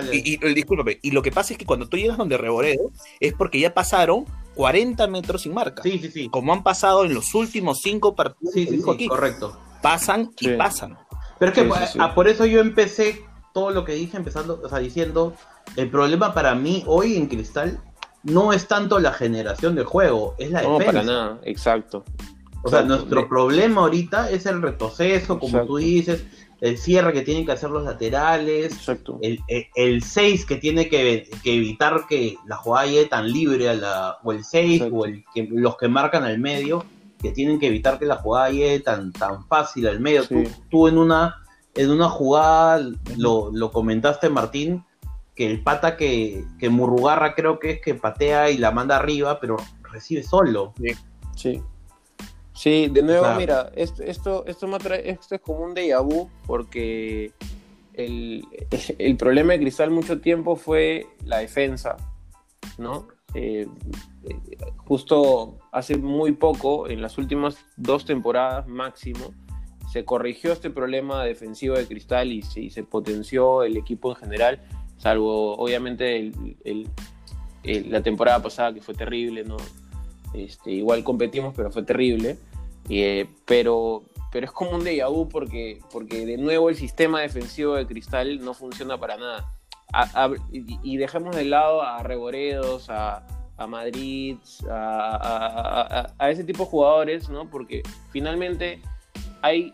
dale. 0.00 0.16
y, 0.16 0.34
y- 0.34 0.54
discúlpame, 0.54 0.98
y 1.02 1.10
lo 1.12 1.22
que 1.22 1.30
pasa 1.32 1.52
es 1.54 1.58
que 1.58 1.64
cuando 1.66 1.88
tú 1.88 1.96
llegas 1.96 2.18
donde 2.18 2.36
Reboredo 2.36 2.90
es 3.20 3.32
porque 3.32 3.58
ya 3.60 3.72
pasaron 3.74 4.24
40 4.54 5.06
metros 5.08 5.42
sin 5.42 5.54
marca. 5.54 5.82
sí, 5.82 5.98
sí, 5.98 6.10
sí. 6.10 6.28
Como 6.28 6.52
han 6.52 6.62
pasado 6.62 7.04
en 7.04 7.14
los 7.14 7.34
últimos 7.34 7.80
cinco 7.82 8.14
partidos 8.14 8.52
Sí, 8.54 8.66
sí, 8.66 8.80
sí, 8.80 8.90
aquí. 8.90 9.08
correcto. 9.08 9.58
Pasan 9.82 10.30
y 10.40 10.46
Sí. 10.46 10.54
pasan. 10.56 10.96
Pero 11.38 11.50
es 11.50 11.54
que 11.58 11.62
Sí, 11.64 11.68
por, 11.68 11.78
sí, 11.78 11.84
sí. 11.92 11.98
ah, 12.00 12.14
por 12.14 12.28
eso 12.28 12.46
yo 12.46 12.60
empecé 12.60 13.22
todo 13.52 13.70
lo 13.70 13.84
que 13.84 13.92
dije, 13.94 14.16
empezando, 14.16 14.60
o 14.62 14.68
sea, 14.68 14.78
diciendo, 14.78 15.34
el 15.76 15.90
problema 15.90 16.32
para 16.34 16.54
mí 16.54 16.82
hoy 16.86 17.16
en 17.16 17.26
Cristal 17.26 17.80
no 18.22 18.52
es 18.52 18.66
tanto 18.68 18.98
la 19.00 19.12
generación 19.12 19.74
de 19.74 19.84
juego, 19.84 20.34
es 20.38 20.50
la 20.50 20.62
No, 20.62 20.78
defensa. 20.78 20.92
para 20.92 21.04
nada, 21.04 21.40
exacto. 21.44 22.04
O 22.62 22.70
sea, 22.70 22.80
Exacto. 22.80 22.86
nuestro 22.96 23.28
problema 23.28 23.82
ahorita 23.82 24.30
es 24.30 24.46
el 24.46 24.62
retroceso, 24.62 25.38
como 25.38 25.48
Exacto. 25.58 25.66
tú 25.66 25.76
dices, 25.76 26.24
el 26.60 26.78
cierre 26.78 27.12
que 27.12 27.22
tienen 27.22 27.44
que 27.44 27.52
hacer 27.52 27.70
los 27.70 27.84
laterales, 27.84 28.72
Exacto. 28.72 29.18
el 29.20 30.02
6 30.02 30.46
que 30.46 30.56
tiene 30.56 30.88
que, 30.88 31.28
que 31.42 31.54
evitar 31.54 32.06
que 32.08 32.36
la 32.46 32.56
jugada 32.56 32.86
llegue 32.86 33.06
tan 33.06 33.30
libre 33.30 33.68
a 33.68 33.74
la, 33.74 34.18
o 34.22 34.32
el 34.32 34.44
6 34.44 34.72
Exacto. 34.74 34.96
o 34.96 35.04
el 35.04 35.24
que, 35.34 35.48
los 35.50 35.76
que 35.76 35.88
marcan 35.88 36.24
al 36.24 36.38
medio, 36.38 36.84
que 37.20 37.32
tienen 37.32 37.58
que 37.58 37.66
evitar 37.66 37.98
que 37.98 38.06
la 38.06 38.16
jugada 38.16 38.50
llegue 38.50 38.80
tan, 38.80 39.12
tan 39.12 39.46
fácil 39.46 39.88
al 39.88 40.00
medio. 40.00 40.24
Sí. 40.24 40.34
Tú, 40.34 40.50
tú 40.70 40.88
en 40.88 40.98
una 40.98 41.36
en 41.74 41.90
una 41.90 42.08
jugada 42.08 42.78
lo, 43.16 43.50
lo 43.52 43.72
comentaste 43.72 44.30
Martín, 44.30 44.84
que 45.34 45.50
el 45.50 45.62
pata 45.62 45.96
que, 45.96 46.44
que 46.58 46.68
Murrugarra 46.68 47.34
creo 47.34 47.58
que 47.58 47.72
es 47.72 47.80
que 47.80 47.94
patea 47.94 48.50
y 48.50 48.58
la 48.58 48.70
manda 48.70 48.96
arriba, 48.96 49.40
pero 49.40 49.56
recibe 49.82 50.22
solo. 50.22 50.72
Sí. 50.76 50.94
Sí, 51.34 51.62
de 52.88 53.02
nuevo, 53.02 53.24
mira, 53.36 53.72
esto, 53.74 54.02
esto, 54.02 54.46
esto, 54.46 54.66
me 54.68 54.76
atrae- 54.76 55.02
esto 55.04 55.34
es 55.34 55.40
como 55.40 55.60
un 55.64 55.74
déjà 55.74 56.00
vu 56.04 56.30
porque 56.46 57.32
el, 57.94 58.44
el 58.98 59.16
problema 59.16 59.52
de 59.54 59.60
Cristal 59.60 59.90
mucho 59.90 60.20
tiempo 60.20 60.54
fue 60.56 61.06
la 61.24 61.38
defensa, 61.38 61.96
¿no? 62.78 63.08
Eh, 63.34 63.66
justo 64.86 65.58
hace 65.72 65.96
muy 65.96 66.32
poco, 66.32 66.88
en 66.88 67.02
las 67.02 67.18
últimas 67.18 67.56
dos 67.76 68.04
temporadas 68.04 68.66
máximo, 68.68 69.34
se 69.90 70.04
corrigió 70.04 70.52
este 70.52 70.70
problema 70.70 71.24
defensivo 71.24 71.76
de 71.76 71.86
Cristal 71.86 72.32
y 72.32 72.42
se, 72.42 72.60
y 72.60 72.70
se 72.70 72.84
potenció 72.84 73.62
el 73.64 73.76
equipo 73.76 74.10
en 74.10 74.16
general, 74.16 74.62
salvo 74.98 75.56
obviamente 75.56 76.16
el- 76.64 76.88
la 77.64 78.02
temporada 78.02 78.42
pasada 78.42 78.74
que 78.74 78.80
fue 78.82 78.94
terrible, 78.94 79.42
¿no? 79.44 79.56
Este, 80.34 80.72
igual 80.72 81.04
competimos, 81.04 81.54
pero 81.56 81.70
fue 81.70 81.82
terrible. 81.82 82.36
Eh, 82.90 83.26
pero, 83.46 84.02
pero 84.30 84.44
es 84.46 84.52
como 84.52 84.72
un 84.72 84.82
déjà 84.84 85.08
vu 85.10 85.28
porque, 85.28 85.80
porque 85.90 86.26
de 86.26 86.36
nuevo 86.36 86.68
el 86.68 86.76
sistema 86.76 87.20
defensivo 87.22 87.74
de 87.74 87.86
Cristal 87.86 88.44
no 88.44 88.52
funciona 88.52 88.98
para 88.98 89.16
nada. 89.16 89.50
A- 89.92 90.24
a- 90.24 90.34
y, 90.52 90.78
y 90.82 90.96
dejemos 90.96 91.34
de 91.36 91.44
lado 91.44 91.82
a 91.82 92.02
Reboredos, 92.02 92.90
a, 92.90 93.26
a 93.56 93.66
Madrid, 93.66 94.36
a, 94.68 95.16
a- 95.16 96.14
a- 96.18 96.30
ese 96.30 96.44
tipo 96.44 96.64
de 96.64 96.70
jugadores, 96.70 97.28
¿no? 97.28 97.48
Porque 97.48 97.82
finalmente 98.10 98.80
hay 99.40 99.72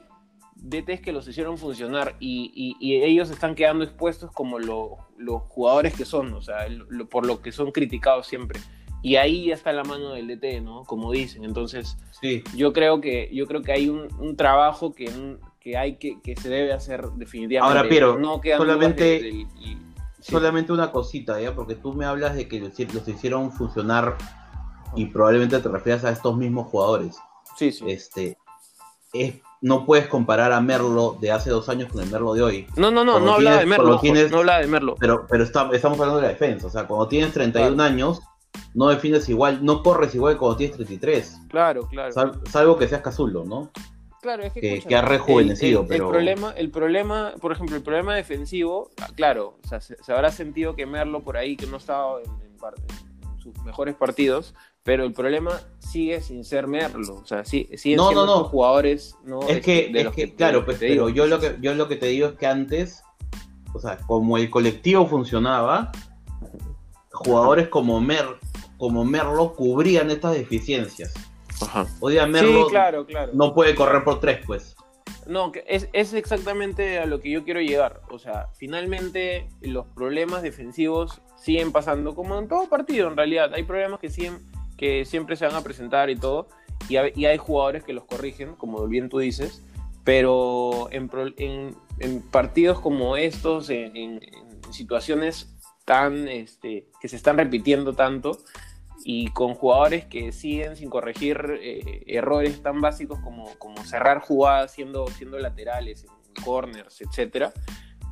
DTs 0.57 1.01
que 1.01 1.13
los 1.13 1.27
hicieron 1.27 1.57
funcionar 1.57 2.17
y, 2.21 2.53
y- 2.55 2.77
y 2.87 3.03
ellos 3.03 3.31
están 3.31 3.55
quedando 3.55 3.83
expuestos 3.83 4.31
como 4.31 4.59
lo- 4.59 4.99
los 5.17 5.43
jugadores 5.49 5.95
que 5.95 6.05
son, 6.05 6.35
o 6.35 6.43
sea, 6.43 6.69
lo- 6.69 7.09
por 7.09 7.25
lo 7.27 7.41
que 7.41 7.51
son 7.51 7.73
criticados 7.73 8.27
siempre. 8.27 8.61
Y 9.03 9.17
ahí 9.17 9.47
ya 9.47 9.55
está 9.55 9.73
la 9.73 9.83
mano 9.85 10.11
del 10.11 10.27
DT, 10.29 10.61
¿no? 10.63 10.85
Como 10.85 11.11
dicen. 11.13 11.45
Entonces, 11.45 11.97
Sí. 12.21 12.43
yo 12.55 12.73
creo 12.73 13.01
que, 13.01 13.31
yo 13.33 13.47
creo 13.47 13.63
que 13.63 13.73
hay 13.73 13.89
un, 13.89 14.09
un 14.19 14.37
trabajo 14.37 14.95
que, 14.95 15.11
que 15.59 15.77
hay 15.79 15.97
que, 15.97 16.21
que 16.23 16.37
se 16.37 16.49
debe 16.51 16.73
hacer 16.73 17.03
definitivamente. 17.17 17.79
Ahora, 17.79 17.89
Piero, 17.89 18.19
no 18.19 18.41
solamente- 18.57 19.29
y- 19.29 19.47
sí. 20.21 20.33
Solamente 20.33 20.71
una 20.73 20.93
cosita, 20.93 21.41
¿ya? 21.41 21.55
Porque 21.55 21.75
tú 21.77 21.95
me 21.95 22.05
hablas 22.05 22.35
de 22.37 22.47
que 22.47 22.61
los, 22.61 22.79
los 22.93 23.09
hicieron 23.09 23.53
funcionar 23.53 24.19
y 24.95 25.07
probablemente 25.07 25.59
te 25.61 25.69
refieras 25.71 26.05
a 26.05 26.11
estos 26.11 26.37
mismos 26.37 26.67
jugadores. 26.69 27.17
Sí, 27.57 27.73
sí. 27.73 27.85
Este, 27.89 28.37
es, 29.15 29.37
no 29.63 29.87
puedes 29.87 30.09
comparar 30.09 30.53
a 30.53 30.61
Merlo 30.61 31.17
de 31.21 31.31
hace 31.33 31.49
dos 31.49 31.71
años 31.71 31.91
con 31.91 32.03
el 32.03 32.11
Merlo 32.11 32.35
de 32.35 32.43
hoy. 32.43 32.67
No, 32.77 32.91
no, 32.91 33.03
no, 33.03 33.13
cuando 33.13 33.31
no 33.31 33.35
hablaba 33.37 33.57
de 33.61 33.67
Merlo. 33.67 33.99
tienes- 34.01 34.31
No 34.31 34.39
hablaba 34.39 34.59
de 34.61 34.67
Merlo. 34.67 34.95
Pero, 35.01 35.27
pero 35.27 35.43
está- 35.43 35.71
estamos 35.73 35.99
hablando 35.99 36.17
de 36.21 36.27
la 36.27 36.33
defensa. 36.33 36.67
O 36.67 36.71
sea, 36.71 36.87
cuando 36.87 37.09
tienes 37.09 37.33
31 37.33 37.75
Claro. 37.77 37.91
años, 37.91 38.21
no 38.75 38.89
defines 38.89 39.29
igual, 39.29 39.65
no 39.65 39.83
corres 39.83 40.15
igual 40.15 40.37
cuando 40.39 40.57
tienes 40.57 40.77
33. 40.77 41.41
Claro, 41.49 41.87
claro. 41.89 42.13
Sal- 42.13 42.41
salvo 42.51 42.77
que 42.79 42.87
seas 42.89 43.03
Cazulo, 43.03 43.45
¿no? 43.45 43.71
Claro, 44.23 44.43
es 44.43 44.53
que, 44.53 44.81
que- 44.81 44.95
ha 44.97 45.03
rejuvenecido, 45.03 45.81
el, 45.81 45.85
el- 45.85 45.89
pero- 45.89 46.05
El 46.07 46.11
problema, 46.11 46.53
el 46.57 46.71
problema, 46.71 47.33
por 47.41 47.53
ejemplo, 47.53 47.77
el 47.77 47.83
problema 47.83 48.15
defensivo, 48.15 48.91
ah, 49.01 49.09
claro, 49.15 49.57
o 49.65 49.67
sea, 49.69 49.81
se, 49.81 49.97
se 50.03 50.13
habrá 50.13 50.31
sentido 50.31 50.77
que 50.77 50.85
Merlo 50.87 51.21
por 51.23 51.37
ahí, 51.37 51.57
que 51.57 51.67
no 51.67 51.79
estaba 51.79 52.21
en, 52.21 52.31
en 52.47 52.57
par- 52.59 52.75
en 52.77 53.41
sus 53.41 53.57
mejores 53.65 53.95
partidos, 53.95 54.55
pero 54.83 55.05
el 55.05 55.13
problema 55.15 55.59
sigue 55.79 56.21
sin 56.21 56.45
ser 56.45 56.67
Merlo, 56.67 57.15
o 57.17 57.25
sea, 57.25 57.45
sí, 57.47 57.67
siguen 57.77 57.97
No, 57.97 58.05
siendo 58.09 58.27
no, 58.27 58.39
no. 58.41 58.45
jugadores, 58.45 59.17
¿no? 59.25 59.41
Es 59.49 59.63
que, 59.63 59.89
de 59.91 60.01
es 60.01 60.05
los 60.05 60.15
que, 60.15 60.35
claro, 60.35 60.65
pues, 60.67 60.79
digo. 60.79 61.07
pero 61.07 61.09
yo 61.09 61.27
lo 61.27 61.41
que 61.41 61.57
yo 61.63 61.75
lo 61.75 61.89
que 61.89 61.97
te 61.97 62.07
digo 62.07 62.29
es 62.29 62.35
que 62.35 62.47
antes, 62.47 63.03
o 63.73 63.81
sea, 63.81 63.97
como 64.07 64.37
el 64.37 64.51
colectivo 64.51 65.07
funcionaba, 65.07 65.91
jugadores 67.13 67.69
como 67.69 68.01
Mer, 68.01 68.27
como 68.81 69.05
Merlo 69.05 69.55
cubrían 69.55 70.11
estas 70.11 70.33
deficiencias. 70.33 71.13
Ajá. 71.61 71.87
Hoy 72.01 72.15
día 72.15 72.25
Sí, 72.25 72.31
Merlo 72.31 72.67
claro, 72.69 73.07
claro. 73.07 73.31
no 73.35 73.55
puede 73.55 73.75
correr 73.75 74.03
por 74.03 74.21
tres, 74.21 74.41
pues. 74.47 74.75
No, 75.27 75.53
es, 75.67 75.89
es 75.93 76.15
exactamente 76.15 76.99
a 76.99 77.05
lo 77.05 77.21
que 77.21 77.31
yo 77.31 77.45
quiero 77.45 77.61
llegar. 77.61 78.01
O 78.11 78.19
sea, 78.19 78.49
finalmente 78.57 79.51
los 79.61 79.87
problemas 79.89 80.41
defensivos 80.41 81.21
siguen 81.37 81.73
pasando, 81.73 82.15
como 82.15 82.39
en 82.39 82.49
todo 82.49 82.71
partido 82.71 83.09
en 83.09 83.19
realidad. 83.19 83.53
Hay 83.53 83.65
problemas 83.65 84.01
que 84.01 84.09
siguen, 84.09 84.39
que 84.79 85.05
siempre 85.05 85.37
se 85.37 85.45
van 85.45 85.55
a 85.55 85.61
presentar 85.61 86.09
y 86.09 86.17
todo, 86.17 86.49
y, 86.89 86.97
hay 86.97 87.37
jugadores 87.37 87.85
que 87.85 87.93
los 87.93 88.05
corrigen, 88.05 88.55
como 88.55 88.87
bien 88.89 89.11
tú 89.11 89.19
dices, 89.19 89.63
pero 90.05 90.89
en, 90.91 91.11
en, 91.37 92.23
partidos 92.31 92.81
como 92.81 93.19
estos, 93.19 93.69
en, 93.69 94.21
situaciones 94.71 95.55
tan, 95.85 96.29
este, 96.29 96.87
que 96.99 97.09
se 97.09 97.17
están 97.17 97.37
repitiendo 97.37 97.93
tanto, 97.93 98.39
y 99.05 99.29
con 99.29 99.55
jugadores 99.55 100.05
que 100.07 100.33
siguen 100.33 100.77
sin 100.77 100.91
corregir 100.91 101.59
eh, 101.61 102.03
errores 102.07 102.63
tan 102.63 102.81
básicos 102.81 103.19
como, 103.21 103.55
como 103.59 103.83
cerrar 103.85 104.21
jugadas 104.21 104.73
siendo, 104.73 105.07
siendo 105.09 105.39
laterales, 105.39 106.07
corners, 106.45 107.01
etc. 107.01 107.47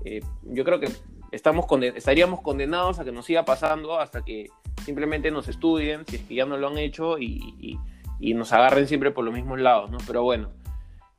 Eh, 0.05 0.21
yo 0.43 0.65
creo 0.65 0.81
que 0.81 0.89
estamos 1.33 1.67
estaríamos 1.95 2.41
condenados 2.41 2.99
a 2.99 3.05
que 3.05 3.13
nos 3.13 3.27
siga 3.27 3.45
pasando 3.45 3.99
hasta 3.99 4.23
que 4.25 4.49
simplemente 4.85 5.31
nos 5.31 5.49
estudien, 5.49 6.07
si 6.07 6.17
es 6.17 6.23
que 6.23 6.35
ya 6.35 6.47
no 6.47 6.57
lo 6.57 6.69
han 6.69 6.79
hecho, 6.79 7.19
y, 7.19 7.79
nos 8.21 8.53
agarren 8.53 8.87
siempre 8.89 9.11
por 9.11 9.25
los 9.25 9.35
mismos 9.35 9.61
lados, 9.61 9.91
¿no? 9.91 9.99
Pero 10.07 10.23
bueno, 10.23 10.51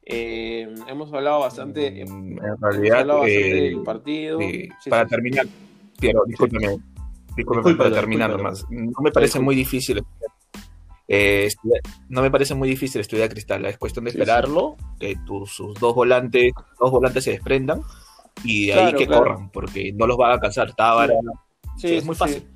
eh, 0.03 0.73
hemos 0.87 1.13
hablado 1.13 1.39
bastante, 1.39 2.03
mm, 2.05 2.39
en 2.43 2.61
realidad, 2.61 3.05
del 3.23 3.81
partido. 3.83 4.39
para 4.89 5.05
terminar, 5.05 5.45
Piero, 5.99 6.23
discúlpeme, 6.25 6.79
para 7.45 7.91
terminar 7.91 8.31
nomás. 8.31 8.65
No 8.69 9.01
me 9.01 9.11
parece 9.11 9.39
muy 9.39 9.55
difícil 9.55 10.03
eh, 11.11 11.49
no 12.07 12.21
me 12.21 12.29
parece 12.29 12.53
muy 12.53 12.69
difícil 12.69 13.01
estudiar 13.01 13.29
Cristal, 13.29 13.65
es 13.65 13.79
cuestión 13.79 14.05
de 14.05 14.11
esperarlo, 14.11 14.77
que 14.99 15.15
tus, 15.25 15.51
sus 15.51 15.73
dos 15.79 15.95
volantes, 15.95 16.53
dos 16.79 16.91
volantes 16.91 17.23
se 17.23 17.31
desprendan 17.31 17.81
y 18.43 18.67
de 18.67 18.73
ahí 18.73 18.93
que 18.93 19.07
corran, 19.07 19.49
porque 19.49 19.91
no 19.91 20.05
los 20.05 20.19
va 20.19 20.29
a 20.29 20.33
alcanzar 20.33 20.75
Tábara. 20.75 21.15
es 21.81 22.05
muy 22.05 22.15
fácil. 22.15 22.47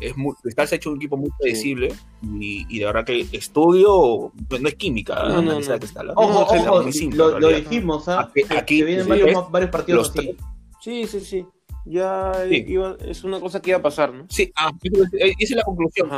Es 0.00 0.16
muy, 0.16 0.34
Cristal 0.42 0.66
se 0.66 0.74
ha 0.74 0.76
hecho 0.76 0.90
un 0.90 0.96
equipo 0.96 1.16
muy 1.18 1.30
predecible 1.38 1.94
y, 2.22 2.78
de 2.78 2.84
verdad 2.84 3.04
que 3.04 3.28
estudio 3.32 4.32
no, 4.60 4.68
es 4.68 4.74
química 4.74 5.28
no, 5.28 5.40
no, 5.42 5.60
Cristal. 5.60 6.10
Ojo, 6.16 6.40
ojo, 6.40 6.82
lo, 7.12 7.48
dijimos, 7.48 8.08
¿ah? 8.08 8.28
aquí, 8.48 8.82
vienen 8.82 9.06
varios, 9.06 9.70
partidos 9.70 10.10
así. 10.10 10.36
Sí, 10.80 11.06
sí, 11.06 11.20
sí. 11.20 11.46
Ya 11.84 12.32
es 12.44 13.24
una 13.24 13.40
cosa 13.40 13.60
que 13.60 13.70
iba 13.70 13.78
a 13.78 13.82
pasar, 13.82 14.12
¿no? 14.12 14.26
Sí, 14.28 14.52
ah, 14.56 14.70
esa 14.82 15.34
es 15.38 15.50
la 15.50 15.62
conclusión. 15.62 16.10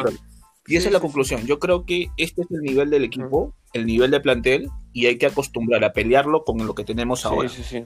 Y 0.66 0.76
esa 0.76 0.88
es 0.88 0.92
la 0.92 1.00
conclusión. 1.00 1.44
Yo 1.46 1.58
creo 1.58 1.84
que 1.84 2.10
este 2.16 2.42
es 2.42 2.50
el 2.50 2.60
nivel 2.60 2.90
del 2.90 3.04
equipo, 3.04 3.52
el 3.72 3.86
nivel 3.86 4.10
de 4.10 4.20
plantel, 4.20 4.70
y 4.92 5.06
hay 5.06 5.18
que 5.18 5.26
acostumbrar 5.26 5.82
a 5.84 5.92
pelearlo 5.92 6.44
con 6.44 6.64
lo 6.66 6.74
que 6.74 6.84
tenemos 6.84 7.26
ahora. 7.26 7.48
Sí, 7.48 7.62
sí, 7.62 7.84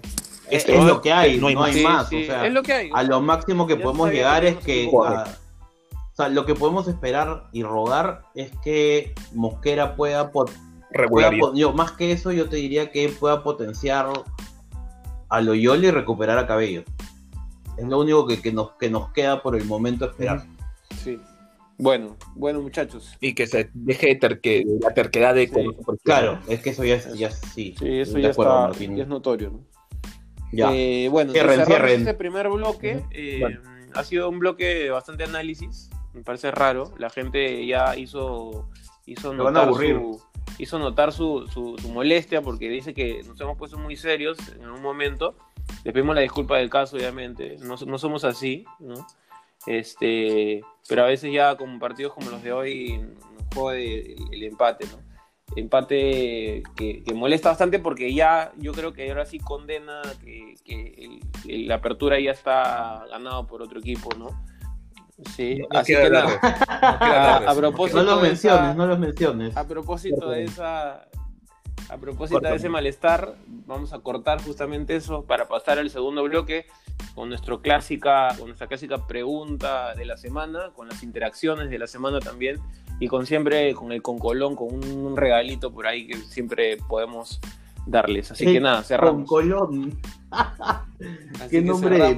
este 0.51 0.77
es, 0.77 0.85
lo 0.85 1.01
que 1.01 1.13
hay, 1.13 1.39
no 1.39 1.49
hay, 1.49 1.83
más. 1.83 2.13
es 2.13 2.53
lo 2.53 2.63
que 2.63 2.73
hay. 2.73 2.91
A 2.93 3.03
lo 3.03 3.21
máximo 3.21 3.67
que 3.67 3.77
podemos 3.77 4.11
llegar 4.11 4.45
es 4.45 4.57
que. 4.57 4.89
o 4.93 5.27
sea, 6.13 6.29
lo 6.29 6.47
que 6.47 6.55
podemos 6.55 6.87
esperar 6.89 7.49
y 7.53 7.63
rogar 7.63 8.23
es 8.35 8.53
que 8.63 9.15
Mosquera 9.33 9.97
pueda. 9.97 10.31
Yo, 11.55 11.73
más 11.73 11.93
que 11.93 12.13
eso, 12.13 12.33
yo 12.33 12.49
te 12.49 12.57
diría 12.57 12.91
que 12.91 13.09
pueda 13.09 13.43
potenciar 13.43 14.09
a 15.29 15.41
Loyola 15.41 15.87
y 15.87 15.91
recuperar 15.91 16.39
a 16.39 16.47
Cabello. 16.47 16.85
Es 17.77 17.85
lo 17.85 18.01
único 18.01 18.27
que, 18.27 18.53
nos, 18.53 18.73
que 18.73 18.91
nos 18.91 19.13
queda 19.13 19.43
por 19.43 19.57
el 19.57 19.65
momento 19.65 20.07
esperar. 20.07 20.45
Sí. 21.03 21.21
Bueno, 21.79 22.17
bueno 22.35 22.63
muchachos. 22.63 23.17
Y 23.21 23.35
que 23.35 23.47
se 23.47 23.71
deje 23.75 24.09
de 24.09 24.15
terque, 24.17 24.65
la 24.81 24.95
terquedad 24.95 25.35
de... 25.35 25.51
Claro, 26.03 26.39
es 26.49 26.61
que 26.63 26.71
eso 26.71 26.85
ya, 26.85 26.99
ya 27.15 27.31
sí. 27.31 27.75
Sí, 27.79 28.01
eso 28.01 28.19
ya, 28.19 28.31
está, 28.31 28.71
es 28.71 29.09
notorio. 29.09 29.51
¿no? 29.51 29.61
Ya. 30.53 30.71
Eh, 30.73 31.09
bueno, 31.11 31.33
cierren, 31.33 32.01
este 32.01 32.15
primer 32.15 32.49
bloque. 32.49 33.05
Eh, 33.11 33.43
ha 33.95 34.05
sido 34.05 34.29
un 34.29 34.39
bloque 34.39 34.65
de 34.65 34.91
bastante 34.91 35.25
análisis. 35.25 35.91
Me 36.15 36.23
parece 36.23 36.51
raro. 36.51 36.95
La 36.99 37.11
gente 37.11 37.67
ya 37.67 37.97
hizo, 37.97 38.71
hizo 39.05 39.35
notar, 39.35 39.73
su, 39.75 40.21
hizo 40.59 40.79
notar 40.79 41.13
su, 41.13 41.47
su, 41.53 41.77
molestia 41.91 42.41
porque 42.43 42.69
dice 42.69 42.95
que 42.95 43.23
nos 43.27 43.41
hemos 43.41 43.59
puesto 43.59 43.79
muy 43.79 43.97
serios 43.97 44.39
en 44.49 44.71
un 44.71 44.81
momento. 44.81 45.37
Le 45.85 45.93
pedimos 45.93 46.15
la 46.15 46.23
disculpa 46.23 46.59
del 46.59 46.71
caso, 46.71 46.97
obviamente. 46.97 47.57
No, 47.61 47.77
no 47.77 47.99
somos 47.99 48.25
así, 48.25 48.65
¿no? 48.81 49.07
Este, 49.67 50.63
pero 50.89 51.03
a 51.03 51.07
veces 51.07 51.33
ya 51.33 51.57
con 51.57 51.79
partidos 51.79 52.13
como 52.13 52.31
los 52.31 52.43
de 52.43 52.53
hoy 52.53 52.99
nos 52.99 53.55
jode 53.55 54.17
el, 54.33 54.43
empate, 54.45 54.87
¿no? 54.87 54.99
Empate 55.57 56.63
que, 56.77 57.03
molesta 57.15 57.51
bastante 57.51 57.79
porque 57.79 58.13
ya 58.15 58.53
yo 58.57 58.73
creo 58.73 58.93
que 58.93 59.09
ahora 59.09 59.27
sí 59.27 59.39
condena 59.39 60.03
que, 60.25 61.21
la 61.45 61.77
apertura 61.77 62.21
ya 62.21 62.31
está 62.31 63.05
ganado 63.11 63.47
por 63.47 63.63
otro 63.63 63.81
equipo, 63.81 64.11
¿no? 64.17 64.29
Sí, 65.35 65.63
así 65.71 65.95
que 65.95 66.11
nada. 66.11 66.39
a, 67.49 67.55
propósito 67.55 68.03
no 68.03 68.13
los 68.13 68.23
menciones, 68.23 68.77
no 68.77 68.87
los 68.87 68.99
menciones. 68.99 69.57
A 69.57 69.67
propósito 69.67 70.31
de 70.31 70.45
esa 70.45 71.09
a 71.89 71.97
propósito 71.99 72.41
de 72.41 72.57
ese 72.57 72.69
malestar, 72.69 73.37
vamos 73.47 73.93
a 73.93 74.01
cortar 74.01 74.43
justamente 74.43 74.97
eso 74.97 75.23
para 75.23 75.49
pasar 75.49 75.79
al 75.79 75.91
segundo 75.91 76.25
bloque 76.25 76.67
con, 77.15 77.29
nuestro 77.29 77.61
clásica, 77.61 78.29
con 78.39 78.49
nuestra 78.49 78.67
clásica 78.67 79.07
pregunta 79.07 79.95
de 79.95 80.05
la 80.05 80.17
semana, 80.17 80.73
con 80.75 80.89
las 80.89 81.03
interacciones 81.03 81.71
de 81.71 81.79
la 81.79 81.87
semana 81.87 82.21
también 82.21 82.59
y 82.99 83.09
con 83.09 83.27
siempre 83.27 83.75
con 83.75 83.93
el 83.93 84.03
Concolón, 84.03 84.57
con 84.57 84.69
un, 84.73 85.17
regalito 85.17 85.73
por 85.73 85.87
ahí 85.87 86.07
que 86.07 86.17
siempre 86.17 86.77
podemos 86.89 87.41
darles. 87.87 88.33
Así 88.33 88.47
que 88.47 88.61
nada, 88.61 88.83
cerramos. 88.83 89.29
Concolón. 89.29 90.01
¿Qué 91.51 91.63
nombre? 91.63 91.97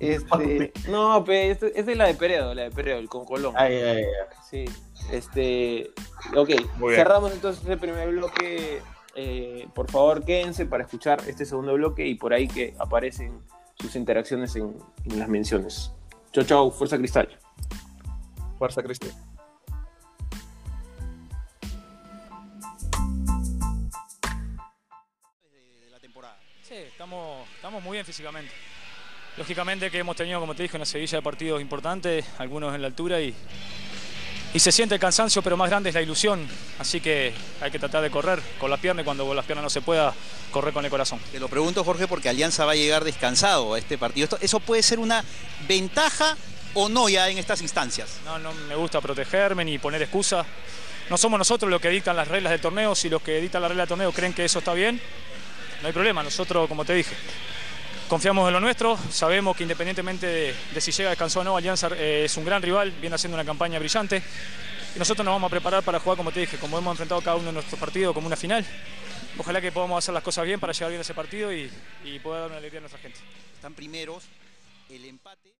Este, 0.00 0.14
este, 0.14 0.72
no, 0.90 1.24
esta 1.28 1.66
es 1.66 1.96
la 1.96 2.06
de 2.06 2.14
Peredo, 2.14 2.54
la 2.54 2.62
de 2.64 2.70
Peredo, 2.70 2.98
el 2.98 3.08
Concolón. 3.08 3.54
Ay, 3.56 3.74
ay, 3.74 3.96
ay. 3.98 4.04
Sí. 4.48 4.64
Este, 5.10 5.92
ok, 6.34 6.50
cerramos 6.94 7.32
entonces 7.32 7.64
el 7.66 7.78
primer 7.78 8.10
bloque. 8.10 8.82
Eh, 9.14 9.68
por 9.74 9.90
favor, 9.90 10.24
quédense 10.24 10.66
para 10.66 10.84
escuchar 10.84 11.22
este 11.26 11.46
segundo 11.46 11.72
bloque 11.74 12.06
y 12.06 12.16
por 12.16 12.34
ahí 12.34 12.48
que 12.48 12.74
aparecen 12.78 13.40
sus 13.78 13.96
interacciones 13.96 14.56
en, 14.56 14.76
las 15.16 15.28
menciones. 15.28 15.92
Chau, 16.32 16.44
chau, 16.44 16.70
Fuerza 16.70 16.98
Cristal. 16.98 17.38
Fuerza 18.58 18.82
Cristal. 18.82 19.12
Sí, 26.62 26.74
estamos, 26.74 27.48
estamos 27.54 27.80
muy 27.80 27.92
bien 27.92 28.04
físicamente. 28.04 28.50
Lógicamente 29.36 29.88
que 29.88 29.98
hemos 29.98 30.16
tenido, 30.16 30.40
como 30.40 30.56
te 30.56 30.64
dije, 30.64 30.76
una 30.76 30.84
sevilla 30.84 31.18
de 31.18 31.22
partidos 31.22 31.62
importantes, 31.62 32.26
algunos 32.38 32.74
en 32.74 32.82
la 32.82 32.88
altura 32.88 33.20
y, 33.20 33.32
y 34.54 34.60
se 34.60 34.72
siente 34.72 34.94
el 34.94 35.00
cansancio, 35.00 35.42
pero 35.42 35.56
más 35.56 35.68
grande 35.68 35.90
es 35.90 35.94
la 35.94 36.02
ilusión. 36.02 36.46
Así 36.78 37.00
que 37.00 37.34
hay 37.60 37.70
que 37.70 37.78
tratar 37.78 38.02
de 38.02 38.10
correr 38.10 38.40
con 38.58 38.70
la 38.70 38.76
pierna 38.76 39.02
y 39.02 39.04
cuando 39.04 39.32
las 39.34 39.44
piernas 39.44 39.64
no 39.64 39.70
se 39.70 39.80
pueda, 39.80 40.14
correr 40.50 40.72
con 40.72 40.84
el 40.84 40.90
corazón. 40.90 41.20
Te 41.30 41.38
lo 41.38 41.48
pregunto, 41.48 41.84
Jorge, 41.84 42.08
porque 42.08 42.28
Alianza 42.28 42.64
va 42.64 42.72
a 42.72 42.76
llegar 42.76 43.04
descansado 43.04 43.74
a 43.74 43.78
este 43.78 43.98
partido. 43.98 44.38
¿Eso 44.40 44.60
puede 44.60 44.82
ser 44.82 44.98
una 44.98 45.24
ventaja 45.68 46.36
o 46.74 46.88
no 46.88 47.08
ya 47.08 47.28
en 47.28 47.38
estas 47.38 47.60
instancias? 47.60 48.18
No, 48.24 48.38
no 48.38 48.52
me 48.52 48.74
gusta 48.74 49.00
protegerme 49.00 49.64
ni 49.64 49.78
poner 49.78 50.00
excusas. 50.02 50.46
No 51.10 51.18
somos 51.18 51.38
nosotros 51.38 51.70
los 51.70 51.80
que 51.80 51.88
dictan 51.90 52.16
las 52.16 52.28
reglas 52.28 52.50
del 52.52 52.60
torneo. 52.60 52.94
Si 52.94 53.08
los 53.08 53.22
que 53.22 53.40
dictan 53.40 53.62
las 53.62 53.70
reglas 53.70 53.84
del 53.84 53.98
torneo 53.98 54.12
creen 54.12 54.32
que 54.32 54.44
eso 54.44 54.60
está 54.60 54.72
bien, 54.72 55.00
no 55.82 55.88
hay 55.88 55.92
problema. 55.92 56.22
Nosotros, 56.22 56.68
como 56.68 56.84
te 56.84 56.94
dije, 56.94 57.14
Confiamos 58.08 58.46
en 58.46 58.54
lo 58.54 58.60
nuestro, 58.60 58.96
sabemos 59.10 59.56
que 59.56 59.64
independientemente 59.64 60.26
de, 60.26 60.80
si 60.80 60.92
llega 60.92 61.10
descansado 61.10 61.40
o 61.40 61.44
no, 61.44 61.56
Alianza 61.56 61.88
eh, 61.96 62.22
es 62.24 62.36
un 62.36 62.44
gran 62.44 62.62
rival, 62.62 62.92
viene 63.00 63.16
haciendo 63.16 63.36
una 63.36 63.44
campaña 63.44 63.78
brillante. 63.78 64.22
Y 64.94 64.98
nosotros 64.98 65.24
nos 65.24 65.34
vamos 65.34 65.48
a 65.48 65.50
preparar 65.50 65.82
para 65.82 65.98
jugar, 65.98 66.16
como 66.16 66.30
te 66.30 66.40
dije, 66.40 66.56
como 66.56 66.78
hemos 66.78 66.92
enfrentado 66.92 67.20
cada 67.20 67.36
uno 67.36 67.46
de 67.46 67.52
nuestros 67.52 67.78
partidos, 67.80 68.14
como 68.14 68.28
una 68.28 68.36
final. 68.36 68.64
Ojalá 69.38 69.60
que 69.60 69.72
podamos 69.72 69.98
hacer 69.98 70.14
las 70.14 70.22
cosas 70.22 70.44
bien 70.44 70.60
para 70.60 70.72
llegar 70.72 70.90
bien 70.90 71.00
a 71.00 71.02
ese 71.02 71.14
partido 71.14 71.52
y, 71.52 71.70
y 72.04 72.18
poder 72.20 72.42
dar 72.42 72.50
una 72.50 72.58
alegría 72.58 72.78
a 72.78 72.82
nuestra 72.82 73.00
gente. 73.00 73.18
Están 73.54 73.74
primeros, 73.74 74.24
el 74.88 75.04
empate. 75.04 75.52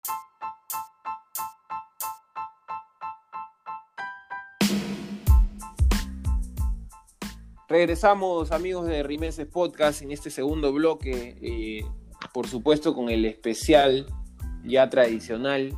Regresamos 7.68 8.52
amigos 8.52 8.86
de 8.86 9.02
Rimeses 9.02 9.46
Podcast 9.48 10.00
en 10.02 10.12
este 10.12 10.30
segundo 10.30 10.72
bloque. 10.72 11.36
Eh, 11.42 11.84
por 12.32 12.46
supuesto 12.46 12.94
con 12.94 13.08
el 13.10 13.24
especial 13.24 14.06
ya 14.64 14.88
tradicional, 14.90 15.74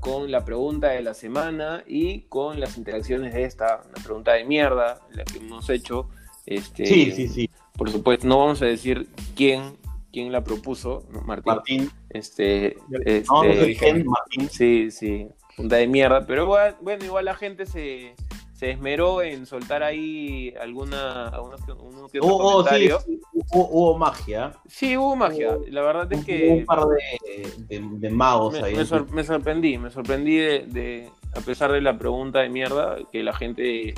con 0.00 0.30
la 0.30 0.44
pregunta 0.44 0.88
de 0.88 1.02
la 1.02 1.14
semana 1.14 1.82
y 1.86 2.22
con 2.22 2.60
las 2.60 2.76
interacciones 2.76 3.34
de 3.34 3.44
esta, 3.44 3.82
una 3.88 4.02
pregunta 4.04 4.32
de 4.32 4.44
mierda, 4.44 5.00
la 5.12 5.24
que 5.24 5.38
hemos 5.38 5.68
hecho. 5.70 6.08
Este, 6.44 6.86
sí, 6.86 7.12
sí, 7.12 7.28
sí. 7.28 7.50
Por 7.76 7.90
supuesto, 7.90 8.26
no 8.26 8.38
vamos 8.38 8.62
a 8.62 8.66
decir 8.66 9.08
quién, 9.34 9.76
quién 10.12 10.32
la 10.32 10.42
propuso, 10.44 11.04
Martín. 11.24 11.44
Martín. 11.54 11.90
Este, 12.10 12.76
este 13.04 14.04
Martín. 14.04 14.48
Sí, 14.50 14.90
sí, 14.90 15.28
pregunta 15.54 15.76
de 15.76 15.86
mierda, 15.86 16.26
pero 16.26 16.46
bueno, 16.46 17.04
igual 17.04 17.24
la 17.26 17.34
gente 17.34 17.66
se, 17.66 18.14
se 18.54 18.70
esmeró 18.70 19.22
en 19.22 19.44
soltar 19.46 19.82
ahí 19.82 20.54
alguna, 20.60 21.28
algunos 21.28 21.60
uno 21.68 22.08
que 22.08 22.18
otro 22.20 22.34
Oh, 22.34 22.56
oh, 22.58 22.62
sí, 22.62 22.88
comentario. 22.88 23.00
sí, 23.00 23.20
hubo, 23.52 23.68
hubo 23.70 23.98
magia. 23.98 24.52
Sí, 24.68 24.96
hubo 24.96 25.14
magia. 25.16 25.56
La 25.70 25.82
verdad 25.82 26.12
es 26.12 26.18
Hubo 26.18 26.26
que 26.26 26.48
un 26.60 26.64
par 26.66 26.84
de, 26.86 27.52
de, 27.68 27.80
de 27.90 28.10
magos 28.10 28.54
me, 28.54 28.62
ahí. 28.66 28.74
me 28.76 28.84
sor- 28.84 29.10
me 29.12 29.24
sorprendí, 29.24 29.78
me 29.78 29.90
sorprendí 29.90 30.36
de, 30.36 30.66
de- 30.66 31.10
a 31.36 31.40
pesar 31.40 31.70
de 31.72 31.80
la 31.80 31.98
pregunta 31.98 32.40
de 32.40 32.48
mierda, 32.48 32.96
que 33.12 33.22
la 33.22 33.32
gente 33.34 33.94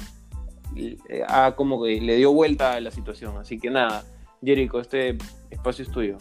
eh, 0.76 0.96
ha 1.28 1.52
como 1.56 1.82
que 1.82 2.00
le 2.00 2.16
dio 2.16 2.32
vuelta 2.32 2.72
a 2.74 2.80
la 2.80 2.90
situación. 2.90 3.36
Así 3.38 3.58
que 3.58 3.70
nada, 3.70 4.04
Jericho, 4.44 4.80
este 4.80 5.16
espacio 5.50 5.84
es 5.84 5.90
tuyo. 5.90 6.18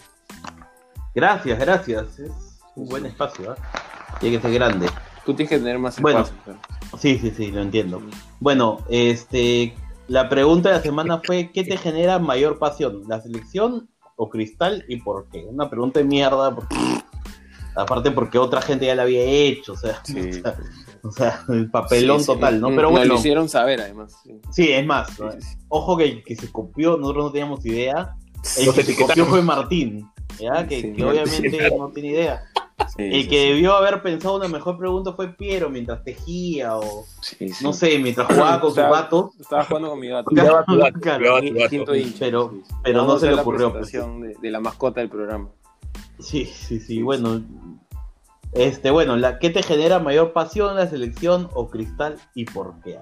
Gracias, 1.15 1.57
gracias. 1.59 2.19
Es 2.19 2.59
un 2.75 2.87
buen 2.87 3.05
espacio, 3.05 3.53
¿eh? 3.53 3.55
Tiene 4.19 4.37
que 4.37 4.41
ser 4.41 4.53
grande. 4.53 4.87
Tú 5.25 5.33
tienes 5.33 5.49
que 5.49 5.57
tener 5.57 5.79
más 5.79 5.99
Bueno. 5.99 6.19
espacio. 6.21 6.41
pero- 6.45 6.59
Sí, 6.97 7.17
sí, 7.19 7.31
sí, 7.31 7.51
lo 7.51 7.61
entiendo. 7.61 8.01
Bueno, 8.39 8.79
este, 8.89 9.75
la 10.08 10.30
pregunta 10.30 10.70
de 10.70 10.76
la 10.76 10.82
semana 10.82 11.22
fue, 11.24 11.52
¿qué 11.52 11.63
te 11.63 11.78
genera 11.78 12.20
mayor 12.20 12.60
pasión? 12.60 13.04
¿La 13.08 13.22
selección 13.22 13.89
o 14.15 14.30
Cristal 14.30 14.86
y 14.88 14.98
por 14.98 15.28
qué? 15.30 15.46
Una 15.46 15.70
pregunta 15.70 16.00
de 16.00 16.06
mierda, 16.06 16.54
porque, 16.56 16.76
aparte 17.76 18.12
porque 18.12 18.38
otra 18.38 18.62
gente 18.62 18.86
ya 18.86 18.96
la 18.96 19.04
había 19.04 19.22
hecho, 19.24 19.74
o 19.74 19.78
sea, 19.78 20.00
Sí. 20.04 20.20
o 20.30 20.32
sea, 20.34 20.56
o 21.04 21.12
sea, 21.12 21.43
el 21.50 21.70
papelón 21.70 22.20
Sí, 22.20 22.26
sí. 22.26 22.32
total, 22.34 22.60
¿no? 22.60 22.70
Mm, 22.72 22.76
Pero 22.76 22.89
bueno, 22.89 23.06
lo 23.06 23.15
hicieron 23.15 23.48
saber 23.50 23.82
además. 23.82 24.15
sí. 24.52 24.72
es 24.72 24.86
más, 24.86 25.10
ojo 25.70 25.98
que, 25.98 26.24
que 26.24 26.36
se 26.36 26.52
copió, 26.52 26.98
nosotros 26.98 27.26
no 27.26 27.32
teníamos 27.32 27.65
idea, 27.65 28.15
el 28.58 28.74
que 28.74 28.84
se 28.84 28.96
copió 28.96 29.26
fue 29.26 29.41
Martín, 29.41 30.10
¿ya? 30.39 30.65
Que, 30.67 30.93
obviamente 31.04 31.70
no 31.78 31.89
tiene 31.89 32.10
idea. 32.10 32.41
Sí, 32.95 33.03
El 33.03 33.23
sí, 33.23 33.27
que 33.27 33.41
sí. 33.41 33.47
debió 33.49 33.75
haber 33.75 34.01
pensado 34.03 34.35
una 34.35 34.47
mejor 34.47 34.77
pregunta 34.77 35.13
fue 35.13 35.29
Piero 35.29 35.69
mientras 35.69 36.03
tejía 36.03 36.77
o, 36.77 37.05
Sí, 37.21 37.49
sí. 37.49 37.63
no 37.63 37.73
sé, 37.73 37.97
mientras 37.97 38.27
jugaba 38.27 38.59
con 38.61 38.69
Estaba- 38.69 39.01
gatos. 39.01 39.31
Estaba 39.39 39.63
jugando 39.63 39.89
con 39.89 39.99
mi 39.99 40.07
gato. 40.09 40.29
Claro, 40.29 40.53
gato, 40.57 40.99
claro. 40.99 41.23
gato. 41.33 41.85
Pero- 42.19 42.53
pero 42.83 43.05
no 43.05 43.17
se 43.19 43.27
le 43.27 43.35
la 43.35 43.41
ocurrió, 43.41 43.73
pues. 43.73 43.91
de, 43.91 44.35
de 44.41 44.51
la 44.51 44.59
mascota 44.59 44.99
del 45.01 45.09
programa. 45.09 45.49
Sí, 46.19 46.45
sí, 46.45 46.79
sí, 46.79 47.01
bueno. 47.01 47.41
Este, 48.53 48.91
bueno, 48.91 49.17
la, 49.17 49.39
¿qué 49.39 49.49
te 49.49 49.61
genera 49.63 49.99
mayor 49.99 50.31
pasión, 50.33 50.75
la 50.75 50.87
selección 50.87 51.49
o 51.53 51.69
cristal 51.69 52.15
y 52.33 52.45
por 52.45 52.79
qué? 52.83 52.97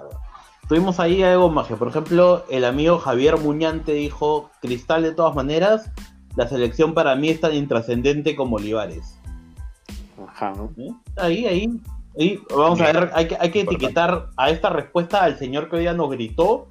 Tuvimos 0.67 0.99
ahí 0.99 1.21
algo 1.21 1.49
magia. 1.49 1.75
Por 1.75 1.89
ejemplo, 1.89 2.43
el 2.49 2.65
amigo 2.65 2.97
Javier 2.97 3.37
Muñante 3.37 3.93
dijo, 3.93 4.49
cristal 4.61 5.03
de 5.03 5.11
todas 5.11 5.35
maneras, 5.35 5.91
la 6.35 6.47
selección 6.47 6.93
para 6.93 7.15
mí 7.15 7.29
es 7.29 7.39
tan 7.39 7.53
intrascendente 7.53 8.35
como 8.35 8.55
Olivares. 8.55 9.14
Ajá, 10.27 10.53
¿no? 10.55 10.71
¿Eh? 10.77 10.89
Ahí, 11.17 11.45
ahí. 11.45 11.69
ahí, 12.19 12.39
vamos 12.55 12.79
a 12.81 12.85
ver, 12.91 13.11
hay 13.13 13.27
que, 13.27 13.37
hay 13.39 13.51
que 13.51 13.61
etiquetar 13.61 14.29
a 14.37 14.49
esta 14.49 14.69
respuesta 14.69 15.23
al 15.23 15.37
señor 15.37 15.69
que 15.69 15.75
hoy 15.77 15.81
día 15.83 15.93
nos 15.93 16.09
gritó 16.11 16.67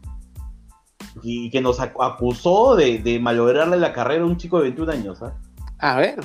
y 1.22 1.50
que 1.50 1.60
nos 1.60 1.80
ac- 1.80 1.92
acusó 2.00 2.74
de, 2.76 2.98
de 2.98 3.20
malograrle 3.20 3.76
la 3.76 3.92
carrera 3.92 4.24
a 4.24 4.26
un 4.26 4.36
chico 4.36 4.56
de 4.58 4.64
21 4.64 4.92
años. 4.92 5.22
¿ah? 5.22 5.34
A 5.78 5.96
ver, 5.98 6.20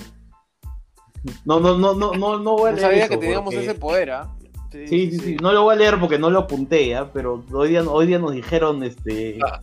No, 1.45 1.59
no, 1.59 1.77
no, 1.77 1.93
no, 1.93 2.13
no, 2.13 2.39
no 2.39 2.51
voy 2.57 2.69
a 2.69 2.71
no 2.71 2.75
leer 2.77 2.79
sabía 2.79 3.03
eso 3.05 3.09
que 3.13 3.17
teníamos 3.17 3.53
porque- 3.53 3.65
ese 3.69 3.75
poder, 3.75 4.11
¿ah? 4.11 4.35
Sí, 4.71 4.87
sí, 4.87 5.19
sí, 5.19 5.35
no 5.41 5.51
lo 5.51 5.63
voy 5.63 5.73
a 5.73 5.77
leer 5.79 5.99
porque 5.99 6.19
no 6.19 6.29
lo 6.29 6.39
apunté, 6.41 6.95
¿ah? 6.95 7.09
pero 7.11 7.43
hoy 7.51 7.69
día, 7.69 7.81
hoy 7.83 8.05
día 8.05 8.19
nos 8.19 8.33
dijeron 8.33 8.83
este 8.83 9.39
Ah, 9.43 9.59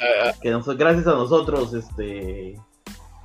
ah, 0.00 0.32
que 0.40 0.50
nos- 0.50 0.66
gracias 0.76 1.08
a 1.08 1.12
nosotros, 1.12 1.74
este 1.74 2.56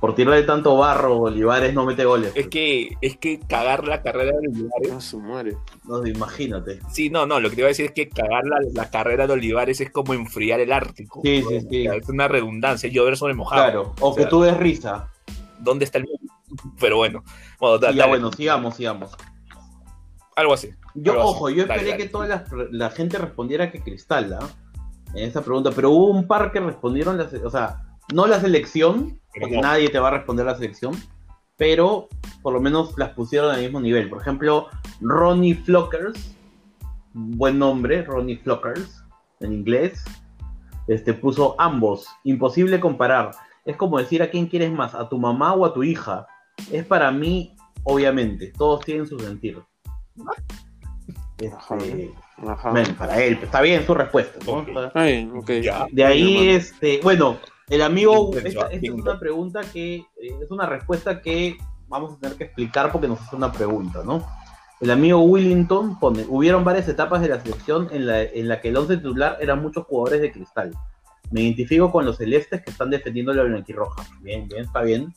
por 0.00 0.14
tirarle 0.14 0.42
tanto 0.44 0.76
barro, 0.78 1.18
Olivares 1.20 1.74
no 1.74 1.84
mete 1.84 2.04
goles. 2.06 2.32
Es 2.34 2.48
que, 2.48 2.96
es 3.02 3.18
que 3.18 3.38
cagar 3.40 3.86
la 3.86 4.02
carrera 4.02 4.32
de 4.38 4.48
Olivares. 4.48 4.92
A 4.92 5.00
su 5.00 5.20
madre. 5.20 5.56
No, 5.84 6.06
imagínate. 6.06 6.78
Sí, 6.90 7.10
no, 7.10 7.26
no, 7.26 7.38
lo 7.38 7.50
que 7.50 7.56
te 7.56 7.60
iba 7.62 7.66
a 7.66 7.68
decir 7.68 7.86
es 7.86 7.92
que 7.92 8.08
cagar 8.08 8.44
la, 8.46 8.56
la 8.72 8.90
carrera 8.90 9.26
de 9.26 9.34
Olivares 9.34 9.80
es 9.80 9.90
como 9.90 10.14
enfriar 10.14 10.58
el 10.60 10.72
Ártico. 10.72 11.20
Sí, 11.22 11.42
¿no? 11.42 11.50
sí, 11.50 11.60
sí. 11.68 11.86
Es 11.86 12.08
una 12.08 12.28
redundancia, 12.28 12.88
llover 12.90 13.16
sobre 13.18 13.34
mojado. 13.34 13.62
Claro, 13.62 13.94
o, 14.00 14.08
O 14.08 14.14
que 14.14 14.22
sea, 14.22 14.30
tú 14.30 14.40
des 14.42 14.56
risa. 14.56 15.08
¿Dónde 15.58 15.84
está 15.84 15.98
el 15.98 16.06
Pero 16.80 16.96
bueno, 16.96 17.22
bueno, 17.60 17.78
da- 17.78 17.92
ya 17.92 18.06
bueno, 18.06 18.32
sigamos, 18.32 18.76
sigamos. 18.76 19.10
algo 20.36 20.54
así. 20.54 20.70
Yo, 20.94 21.12
Algo 21.12 21.24
así. 21.24 21.30
ojo, 21.36 21.50
yo 21.50 21.62
esperé 21.62 21.84
dale. 21.90 21.96
que 21.98 22.08
toda 22.08 22.26
la, 22.26 22.44
la 22.72 22.90
gente 22.90 23.18
respondiera 23.18 23.70
que 23.70 23.80
Cristal, 23.82 24.32
¿ah? 24.40 24.48
En 25.14 25.24
esa 25.28 25.42
pregunta, 25.42 25.70
pero 25.74 25.90
hubo 25.90 26.06
un 26.08 26.26
par 26.26 26.50
que 26.52 26.60
respondieron, 26.60 27.20
o 27.20 27.50
sea, 27.50 27.82
no 28.14 28.26
la 28.26 28.40
selección, 28.40 29.19
porque 29.38 29.56
no. 29.56 29.62
nadie 29.62 29.88
te 29.88 29.98
va 29.98 30.08
a 30.08 30.12
responder 30.12 30.46
la 30.46 30.54
selección, 30.54 30.94
pero 31.56 32.08
por 32.42 32.54
lo 32.54 32.60
menos 32.60 32.94
las 32.96 33.10
pusieron 33.10 33.54
al 33.54 33.60
mismo 33.60 33.80
nivel. 33.80 34.08
Por 34.08 34.20
ejemplo, 34.20 34.68
Ronnie 35.00 35.54
Flockers, 35.54 36.36
buen 37.12 37.58
nombre, 37.58 38.02
Ronnie 38.02 38.38
Flockers, 38.38 39.04
en 39.40 39.52
inglés, 39.52 40.04
este, 40.88 41.14
puso 41.14 41.54
ambos, 41.58 42.06
imposible 42.24 42.80
comparar. 42.80 43.32
Es 43.64 43.76
como 43.76 43.98
decir 43.98 44.22
a 44.22 44.30
quién 44.30 44.46
quieres 44.46 44.72
más, 44.72 44.94
a 44.94 45.08
tu 45.08 45.18
mamá 45.18 45.52
o 45.54 45.64
a 45.64 45.74
tu 45.74 45.82
hija. 45.82 46.26
Es 46.72 46.84
para 46.84 47.10
mí, 47.10 47.54
obviamente, 47.84 48.52
todos 48.56 48.84
tienen 48.84 49.06
su 49.06 49.18
sentido. 49.18 49.66
Este, 51.38 52.12
Ajá. 52.46 52.70
bueno, 52.70 52.94
para 52.98 53.22
él, 53.22 53.38
está 53.42 53.60
bien 53.62 53.86
su 53.86 53.94
respuesta. 53.94 54.38
¿no? 54.46 54.58
Ok. 54.58 54.68
Está 54.68 55.02
bien, 55.04 55.32
ok. 55.36 55.50
Ya. 55.62 55.86
De 55.90 56.04
ahí, 56.04 56.48
este, 56.50 57.00
bueno, 57.02 57.38
el 57.70 57.82
amigo, 57.82 58.30
esta, 58.36 58.66
esta 58.66 58.86
es 58.86 58.90
una 58.90 59.18
pregunta 59.18 59.60
que, 59.72 59.96
eh, 59.96 60.04
es 60.42 60.50
una 60.50 60.66
respuesta 60.66 61.22
que 61.22 61.56
vamos 61.88 62.12
a 62.14 62.18
tener 62.18 62.36
que 62.36 62.44
explicar 62.44 62.92
porque 62.92 63.08
nos 63.08 63.20
hace 63.20 63.36
una 63.36 63.50
pregunta, 63.52 64.02
¿no? 64.04 64.26
El 64.80 64.90
amigo 64.90 65.20
Willington 65.20 65.98
pone, 65.98 66.24
hubieron 66.28 66.64
varias 66.64 66.88
etapas 66.88 67.20
de 67.20 67.28
la 67.28 67.40
selección 67.40 67.88
en 67.92 68.06
la, 68.06 68.22
en 68.22 68.48
la 68.48 68.60
que 68.60 68.68
el 68.68 68.76
once 68.76 68.96
titular 68.96 69.36
eran 69.40 69.60
muchos 69.60 69.84
jugadores 69.86 70.20
de 70.22 70.32
cristal. 70.32 70.72
Me 71.30 71.42
identifico 71.42 71.92
con 71.92 72.04
los 72.06 72.16
celestes 72.16 72.62
que 72.62 72.70
están 72.70 72.90
defendiendo 72.90 73.32
la 73.34 73.42
blanquirroja. 73.42 74.04
Bien, 74.20 74.48
bien, 74.48 74.64
está 74.64 74.80
bien. 74.82 75.14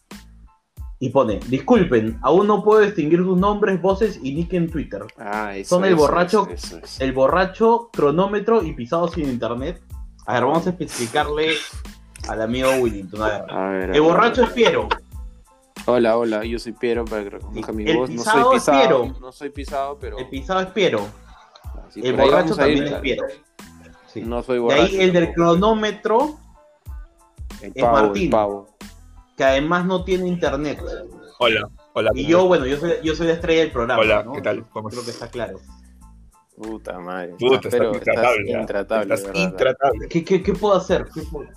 Y 0.99 1.09
pone, 1.09 1.39
disculpen, 1.47 2.19
aún 2.21 2.47
no 2.47 2.63
puedo 2.63 2.81
distinguir 2.81 3.19
sus 3.19 3.37
nombres, 3.37 3.81
voces 3.81 4.19
y 4.21 4.33
nick 4.33 4.53
en 4.53 4.69
Twitter. 4.69 5.03
Ah, 5.17 5.55
eso, 5.55 5.75
Son 5.75 5.85
el 5.85 5.93
eso, 5.93 6.01
borracho- 6.01 6.47
eso. 6.49 6.79
El 6.99 7.13
borracho, 7.13 7.89
cronómetro 7.91 8.63
y 8.63 8.73
pisado 8.73 9.07
sin 9.07 9.29
internet. 9.29 9.81
A 10.25 10.33
ver, 10.35 10.43
vamos 10.45 10.65
a 10.67 10.69
especificarle 10.71 11.53
al 12.27 12.41
amigo 12.41 12.69
Willington. 12.79 13.21
A 13.21 13.27
ver. 13.27 13.51
A 13.51 13.69
ver, 13.69 13.81
a 13.81 13.85
El 13.85 13.91
ver. 13.91 14.01
borracho 14.01 14.43
es 14.43 14.49
Piero. 14.51 14.87
Hola, 15.85 16.17
hola, 16.17 16.45
yo 16.45 16.59
soy 16.59 16.71
Piero 16.71 17.03
para 17.05 17.23
que 17.23 17.29
reconozca 17.31 17.71
mi 17.73 17.83
El 17.89 17.97
voz. 17.97 18.09
No 18.09 18.15
pisado 18.17 18.43
soy 18.45 18.55
es 18.57 18.61
pisado, 18.63 18.79
Piero. 18.79 19.15
no 19.19 19.31
soy 19.31 19.49
pisado, 19.49 19.97
pero. 19.99 20.17
El 20.17 20.29
pisado 20.29 20.59
es 20.61 20.67
Piero. 20.67 21.01
Sí, 21.89 22.01
El 22.03 22.15
borracho 22.15 22.55
también 22.55 22.83
es. 22.85 22.93
Piero. 22.95 23.23
Sí. 24.07 24.21
No 24.21 24.43
soy 24.43 24.55
De 24.55 24.59
borracho. 24.61 24.83
ahí 24.83 25.01
el 25.01 25.13
del 25.13 25.33
cronómetro, 25.33 26.37
El 27.61 27.71
es 27.75 27.83
pavo, 27.83 27.93
Martín. 27.97 28.23
el 28.23 28.29
pavo. 28.29 28.67
que 29.35 29.43
además 29.43 29.85
no 29.85 30.03
tiene 30.03 30.27
internet. 30.27 30.79
Hola, 31.39 31.67
hola. 31.93 32.11
Y 32.13 32.27
yo, 32.27 32.45
bueno, 32.47 32.65
yo 32.65 32.77
soy, 32.77 32.93
yo 33.03 33.15
soy 33.15 33.27
la 33.27 33.33
estrella 33.33 33.61
del 33.61 33.71
programa. 33.71 34.01
Hola, 34.01 34.23
¿no? 34.23 34.33
¿qué 34.33 34.41
tal? 34.41 34.63
¿Cómo 34.69 34.89
Creo 34.89 35.03
que 35.03 35.09
está 35.11 35.27
claro. 35.27 35.59
Puta 36.55 36.99
madre. 36.99 37.33
Puta, 37.39 37.55
Estás- 37.55 37.65
estás 37.65 37.79
pero 37.79 37.93
intratable, 37.95 38.43
estás 38.45 38.61
intratable, 38.61 39.15
intratable. 39.43 40.07
¿Qué, 40.07 40.23
qué, 40.23 40.43
qué 40.43 40.53
puedo 40.53 40.75
hacer? 40.75 41.05
¿Qué 41.13 41.21
puedo, 41.23 41.49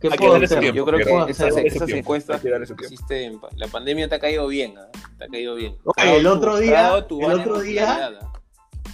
qué 0.00 0.08
Hay 0.08 0.12
que 0.12 0.18
puedo 0.18 0.32
darle 0.32 0.48
su 0.48 0.54
hacer? 0.54 0.62
tiempo. 0.62 0.76
Yo 0.76 0.84
creo 0.86 1.24
que 1.26 1.30
esas, 1.30 1.54
tiempo, 1.54 1.96
encuestas 1.96 2.40
que 2.40 2.50
que 2.76 2.84
hiciste 2.86 3.24
en 3.24 3.40
la 3.56 3.66
pandemia 3.68 4.08
te 4.08 4.14
ha 4.14 4.18
caído 4.18 4.46
bien, 4.48 4.74
¿ah? 4.78 4.88
Te 5.18 5.24
ha 5.24 5.28
caído 5.28 5.54
bien. 5.54 5.76
El 5.96 6.26
otro 6.26 6.58
día- 6.58 7.06
tu 7.06 7.20
el 7.20 7.40
otro 7.40 7.60
día- 7.60 8.10
¿ah? 8.20 8.32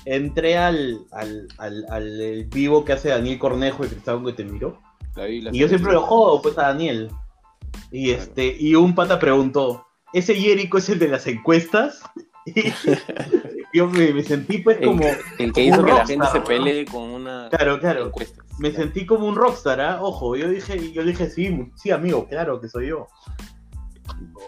Entré 0.05 0.57
al, 0.57 1.01
al, 1.11 1.49
al, 1.59 1.85
al 1.91 2.21
el 2.21 2.45
vivo 2.45 2.85
que 2.85 2.93
hace 2.93 3.09
Daniel 3.09 3.39
Cornejo 3.39 3.85
y 3.85 3.89
Cristóbal 3.89 4.25
que 4.37 4.45
te 4.45 4.45
la 4.45 5.51
Y 5.53 5.59
yo 5.59 5.69
siempre 5.69 5.93
lo 5.93 6.03
jodo, 6.03 6.41
pues, 6.43 6.57
a 6.59 6.63
Daniel. 6.69 7.11
Y 7.91 8.09
Claro. 8.09 8.23
este, 8.23 8.57
y 8.59 8.75
un 8.75 8.95
pata 8.95 9.19
preguntó, 9.19 9.87
¿ese 10.13 10.35
Jericho 10.35 10.79
es 10.79 10.89
el 10.91 10.99
de 10.99 11.09
las 11.09 11.27
encuestas? 11.27 12.03
Y 13.73 13.79
yo 13.79 13.89
me, 13.89 14.13
me 14.13 14.23
sentí 14.23 14.59
pues 14.59 14.79
como, 14.79 15.05
el 15.39 15.53
que 15.53 15.65
hizo 15.65 15.85
que 15.85 15.93
la 15.93 16.07
gente 16.07 16.27
se 16.33 16.41
pelee 16.41 16.85
con 16.87 17.03
una 17.11 17.49
claro, 17.51 17.79
claro, 17.81 18.07
encuesta. 18.07 18.43
Me 18.59 18.71
sentí 18.73 19.05
como 19.07 19.27
un 19.27 19.35
rockstar, 19.37 19.81
¿ah? 19.81 19.99
Ojo, 20.03 20.37
yo 20.37 20.49
dije, 20.49 20.93
yo 20.93 21.05
dije, 21.05 21.29
sí, 21.31 21.71
sí, 21.77 21.91
amigo, 21.91 22.27
claro 22.29 22.61
que 22.61 22.69
soy 22.69 22.89
yo. 22.89 23.07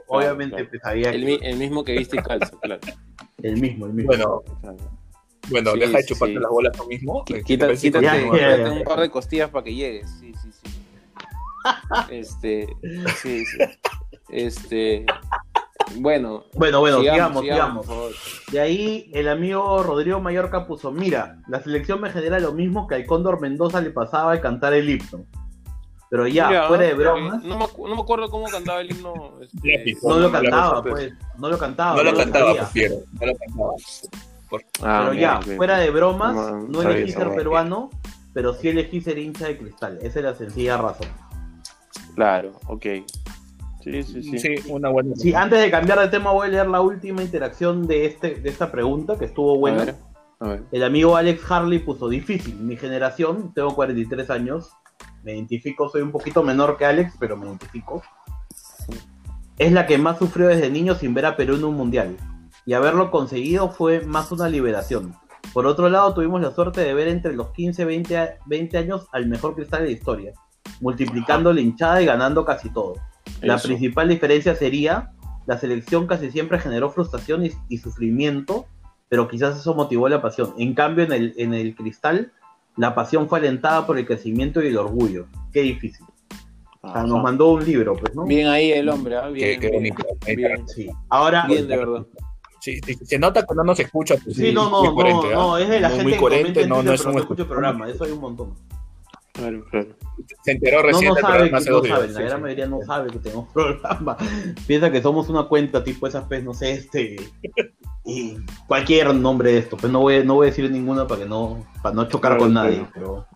Obviamente 0.06 0.56
claro. 0.56 0.70
pues, 0.70 0.82
sabía 0.82 1.10
El, 1.10 1.24
que- 1.26 1.48
el 1.48 1.56
mismo 1.56 1.84
que 1.84 1.92
viste 1.98 2.16
y 2.16 2.22
calza, 2.22 2.56
claro. 2.60 2.80
el 3.42 3.60
mismo, 3.60 3.86
el 3.86 3.92
mismo. 3.92 4.06
Bueno, 4.08 4.42
bueno, 5.50 5.72
Sí, 5.72 5.78
deja 5.80 5.98
de 5.98 6.04
chuparte 6.04 6.34
sí. 6.34 6.40
las 6.40 6.50
bolas 6.50 6.76
tú 6.76 6.86
mismo. 6.86 7.24
Qui- 7.24 7.26
¿Qué 7.26 7.34
te 7.34 7.42
Quita, 7.44 7.66
parece 7.66 7.86
quítate, 7.88 8.04
Ya, 8.04 8.10
continuar? 8.12 8.40
ya, 8.40 8.48
ya. 8.50 8.56
quítate 8.56 8.78
un 8.78 8.84
par 8.84 9.00
de 9.00 9.10
costillas 9.10 9.50
para 9.50 9.64
que 9.64 9.74
llegues. 9.74 10.10
Sí, 10.20 10.32
sí, 10.42 10.50
sí. 10.52 10.70
Este, 12.10 12.68
sí, 13.20 13.44
sí. 13.44 13.58
Este, 14.30 15.04
bueno, 15.96 16.44
Bueno, 16.54 16.80
bueno, 16.80 17.00
sigamos, 17.00 17.42
sigamos. 17.42 17.86
favor. 17.86 18.12
De 18.52 18.60
ahí 18.60 19.10
el 19.14 19.28
amigo 19.28 19.82
Rodrigo 19.82 20.20
Mallorca 20.20 20.66
puso, 20.66 20.90
mira, 20.92 21.38
la 21.48 21.62
selección 21.62 22.00
me 22.00 22.10
genera 22.10 22.38
lo 22.40 22.52
mismo 22.52 22.86
que 22.86 22.94
al 22.96 23.06
Cóndor 23.06 23.40
Mendoza 23.40 23.80
le 23.80 23.90
pasaba 23.90 24.32
al 24.32 24.40
cantar 24.40 24.72
el 24.74 24.88
himno. 24.88 25.24
Pero 26.10 26.26
ya, 26.26 26.48
Mira, 26.48 26.68
fuera 26.68 26.84
de 26.84 26.90
eh, 26.90 26.94
bromas, 26.94 27.44
No 27.44 27.58
me, 27.58 27.64
acu- 27.66 27.86
no 27.86 27.94
me 27.94 28.00
acuerdo 28.00 28.30
cómo 28.30 28.46
cantaba 28.48 28.80
el 28.80 28.90
himno. 28.90 29.34
este, 29.42 29.94
no 30.02 30.18
lo 30.18 30.32
cantaba, 30.32 30.82
pues, 30.82 31.12
no 31.38 31.48
lo 31.50 31.58
cantaba. 31.58 31.96
No 31.96 32.02
lo 32.02 32.16
cantaba, 32.16 32.46
sabía. 32.46 32.62
prefiero. 32.62 32.94
No 33.20 33.26
lo 33.26 33.34
cantaba. 33.36 33.70
ah, 34.82 35.00
Pero 35.04 35.12
ya, 35.12 35.38
ok. 35.38 35.56
fuera 35.56 35.78
de 35.78 35.90
bromas, 35.90 36.34
No, 36.34 36.50
no 36.68 36.82
elegí 36.82 37.12
ser 37.12 37.28
peruano, 37.34 37.90
pero 38.32 38.54
sí 38.54 38.68
elegí 38.70 39.02
ser 39.02 39.18
hincha 39.18 39.46
de 39.48 39.58
cristal. 39.58 39.98
Esa 40.00 40.20
es 40.20 40.24
la 40.24 40.34
sencilla 40.34 40.78
razón. 40.78 41.08
Claro, 42.14 42.52
ok. 42.68 42.86
Sí, 43.80 44.02
sí, 44.02 44.22
sí. 44.22 44.38
Sí, 44.38 44.54
una 44.68 44.88
buena. 44.90 45.14
Sí, 45.16 45.32
antes 45.34 45.60
de 45.60 45.70
cambiar 45.70 46.00
de 46.00 46.08
tema 46.08 46.32
voy 46.32 46.48
a 46.48 46.50
leer 46.50 46.66
la 46.68 46.80
última 46.80 47.22
interacción 47.22 47.86
de, 47.86 48.06
este, 48.06 48.34
de 48.36 48.48
esta 48.48 48.70
pregunta, 48.72 49.16
que 49.18 49.26
estuvo 49.26 49.54
A 49.54 49.58
buena. 49.58 49.84
ver, 49.84 49.94
a 50.40 50.48
ver. 50.48 50.62
El 50.72 50.82
amigo 50.82 51.16
Alex 51.16 51.50
Harley 51.50 51.78
puso 51.78 52.08
difícil. 52.08 52.56
Mi 52.56 52.76
generación, 52.76 53.52
tengo 53.54 53.74
43 53.74 54.30
años, 54.30 54.70
me 55.22 55.34
identifico, 55.34 55.88
soy 55.88 56.02
un 56.02 56.10
poquito 56.12 56.42
menor 56.42 56.76
que 56.76 56.84
Alex, 56.86 57.14
pero 57.20 57.36
me 57.36 57.46
identifico. 57.46 58.02
Es 59.58 59.72
la 59.72 59.86
que 59.86 59.98
más 59.98 60.18
sufrió 60.18 60.48
desde 60.48 60.70
niño 60.70 60.94
sin 60.94 61.14
ver 61.14 61.26
a 61.26 61.36
Perú 61.36 61.56
en 61.56 61.64
un 61.64 61.74
mundial. 61.74 62.16
Y 62.64 62.74
haberlo 62.74 63.10
conseguido 63.10 63.70
fue 63.70 64.00
más 64.00 64.30
una 64.30 64.48
liberación. 64.48 65.14
Por 65.52 65.66
otro 65.66 65.88
lado, 65.88 66.14
tuvimos 66.14 66.40
la 66.40 66.50
suerte 66.52 66.82
de 66.82 66.94
ver 66.94 67.08
entre 67.08 67.32
los 67.34 67.50
15 67.52 67.82
y 67.82 67.84
20, 67.86 68.18
a- 68.18 68.34
20 68.46 68.76
años 68.78 69.06
al 69.12 69.26
mejor 69.26 69.54
cristal 69.54 69.80
de 69.80 69.86
la 69.86 69.92
historia, 69.92 70.32
multiplicando 70.80 71.52
la 71.52 71.60
hinchada 71.60 72.02
y 72.02 72.06
ganando 72.06 72.44
casi 72.44 72.68
todo. 72.70 72.94
La 73.40 73.56
Eso. 73.56 73.68
principal 73.68 74.08
diferencia 74.08 74.54
sería, 74.54 75.12
la 75.46 75.58
selección 75.58 76.06
casi 76.06 76.30
siempre 76.30 76.58
generó 76.58 76.90
frustración 76.90 77.46
y, 77.46 77.52
y 77.68 77.78
sufrimiento, 77.78 78.66
pero 79.08 79.28
quizás 79.28 79.58
eso 79.58 79.74
motivó 79.74 80.08
la 80.08 80.20
pasión. 80.20 80.54
En 80.58 80.74
cambio, 80.74 81.04
en 81.04 81.12
el, 81.12 81.34
en 81.38 81.54
el 81.54 81.74
cristal, 81.74 82.32
la 82.76 82.94
pasión 82.94 83.28
fue 83.28 83.38
alentada 83.38 83.86
por 83.86 83.98
el 83.98 84.06
crecimiento 84.06 84.62
y 84.62 84.68
el 84.68 84.76
orgullo. 84.76 85.26
Qué 85.52 85.62
difícil. 85.62 86.04
O 86.80 86.92
sea, 86.92 87.02
nos 87.02 87.22
mandó 87.22 87.52
un 87.52 87.64
libro, 87.64 87.96
pues, 87.96 88.14
¿no? 88.14 88.24
Bien 88.24 88.46
ahí 88.48 88.70
el 88.70 88.88
hombre, 88.88 89.16
¿ah? 89.16 89.28
Bien, 89.28 89.58
Qué- 89.60 89.70
qué 89.70 89.78
bien, 89.78 89.94
bonito. 89.94 90.16
bien, 90.36 90.68
Sí. 90.68 90.88
Ahora, 91.08 91.46
bien, 91.46 91.66
de 91.66 91.76
verdad. 91.76 92.06
Sí, 92.60 92.80
se 93.04 93.18
nota 93.18 93.44
cuando 93.46 93.64
no 93.64 93.74
se 93.74 93.82
escucha. 93.82 94.16
pues, 94.22 94.36
sí, 94.36 94.52
no, 94.52 94.68
no, 94.70 94.80
muy 94.80 94.88
no, 94.88 94.94
coherente, 94.94 95.26
¿ah? 95.32 95.34
no, 95.34 95.58
es 95.58 95.68
de 95.68 95.80
la 95.80 95.88
Muy- 95.88 95.96
gente 95.96 96.04
muy 96.04 96.12
que 96.12 96.18
coherente, 96.18 96.52
comenta 96.52 96.60
en 96.62 96.68
no, 96.68 96.82
no 96.82 96.92
es 96.92 97.00
pero 97.00 97.10
un 97.10 97.16
no 97.16 97.20
escucha 97.22 97.42
el 97.42 97.46
escucha. 97.46 97.48
programa, 97.60 97.88
eso 97.90 98.04
hay 98.04 98.10
un 98.12 98.20
montón. 98.20 98.54
Claro, 99.38 99.64
claro. 99.70 99.86
Se 100.42 100.50
enteró 100.52 100.82
recién 100.82 101.10
no 101.10 101.14
sabe, 101.16 101.48
programa 101.48 101.58
no 101.60 101.84
saben, 101.84 102.12
la 102.12 102.18
sí, 102.20 102.24
gran 102.26 102.36
sí. 102.38 102.42
mayoría 102.42 102.66
no 102.66 102.82
sabe 102.82 103.10
que 103.10 103.18
tenemos 103.20 103.48
programa. 103.54 104.16
Piensa 104.66 104.90
que 104.90 105.00
somos 105.00 105.28
una 105.28 105.44
cuenta 105.44 105.84
tipo 105.84 106.06
esas, 106.06 106.24
pues, 106.26 106.42
no 106.42 106.52
sé, 106.54 106.72
este, 106.72 107.16
y 108.04 108.36
cualquier 108.66 109.14
nombre 109.14 109.52
de 109.52 109.58
esto, 109.58 109.76
pues 109.76 109.92
no 109.92 110.00
voy, 110.00 110.24
no 110.24 110.34
voy 110.34 110.46
a 110.46 110.50
decir 110.50 110.70
ninguna 110.70 111.06
para 111.06 111.22
que 111.22 111.28
no, 111.28 111.64
para 111.82 111.94
no 111.94 112.08
chocar 112.08 112.32
Claro, 112.32 112.44
con 112.44 112.52
claro. 112.52 112.68
nadie, 112.70 112.86
pero... 112.92 113.26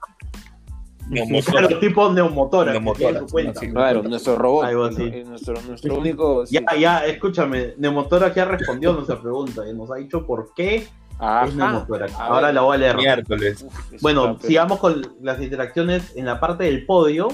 Neumotora. 1.08 1.52
Claro, 1.68 1.78
tipo 1.80 2.12
neumotora, 2.12 2.72
que 2.72 2.78
Neumotora, 2.80 3.10
tiene 3.10 3.20
su 3.20 3.32
cuenta. 3.32 3.60
sí, 3.60 3.70
Claro, 3.70 4.02
nuestro 4.02 4.36
robot. 4.36 4.64
Algo 4.64 4.84
así. 4.84 5.02
eh, 5.02 5.24
Nuestro, 5.26 5.54
nuestro 5.68 5.98
único. 5.98 6.46
sí. 6.46 6.54
Ya, 6.54 6.76
ya, 6.76 7.06
escúchame, 7.06 7.74
Neumotora 7.76 8.32
ya 8.32 8.44
respondió 8.44 8.90
a 8.90 8.94
nuestra 8.94 9.20
pregunta 9.20 9.68
y 9.68 9.74
nos 9.74 9.90
ha 9.90 9.96
dicho 9.96 10.24
por 10.26 10.52
qué 10.54 10.86
Ajá. 11.22 11.86
es 12.04 12.14
Ahora 12.18 12.46
ver. 12.46 12.54
la 12.54 12.60
voy 12.62 12.74
a 12.74 12.78
leer. 12.78 12.96
Miércoles. 12.96 13.62
Uf, 13.62 14.02
Bueno, 14.02 14.38
sigamos 14.40 14.80
con 14.80 15.14
las 15.20 15.40
interacciones 15.40 16.16
en 16.16 16.26
la 16.26 16.40
parte 16.40 16.64
del 16.64 16.84
podio. 16.84 17.28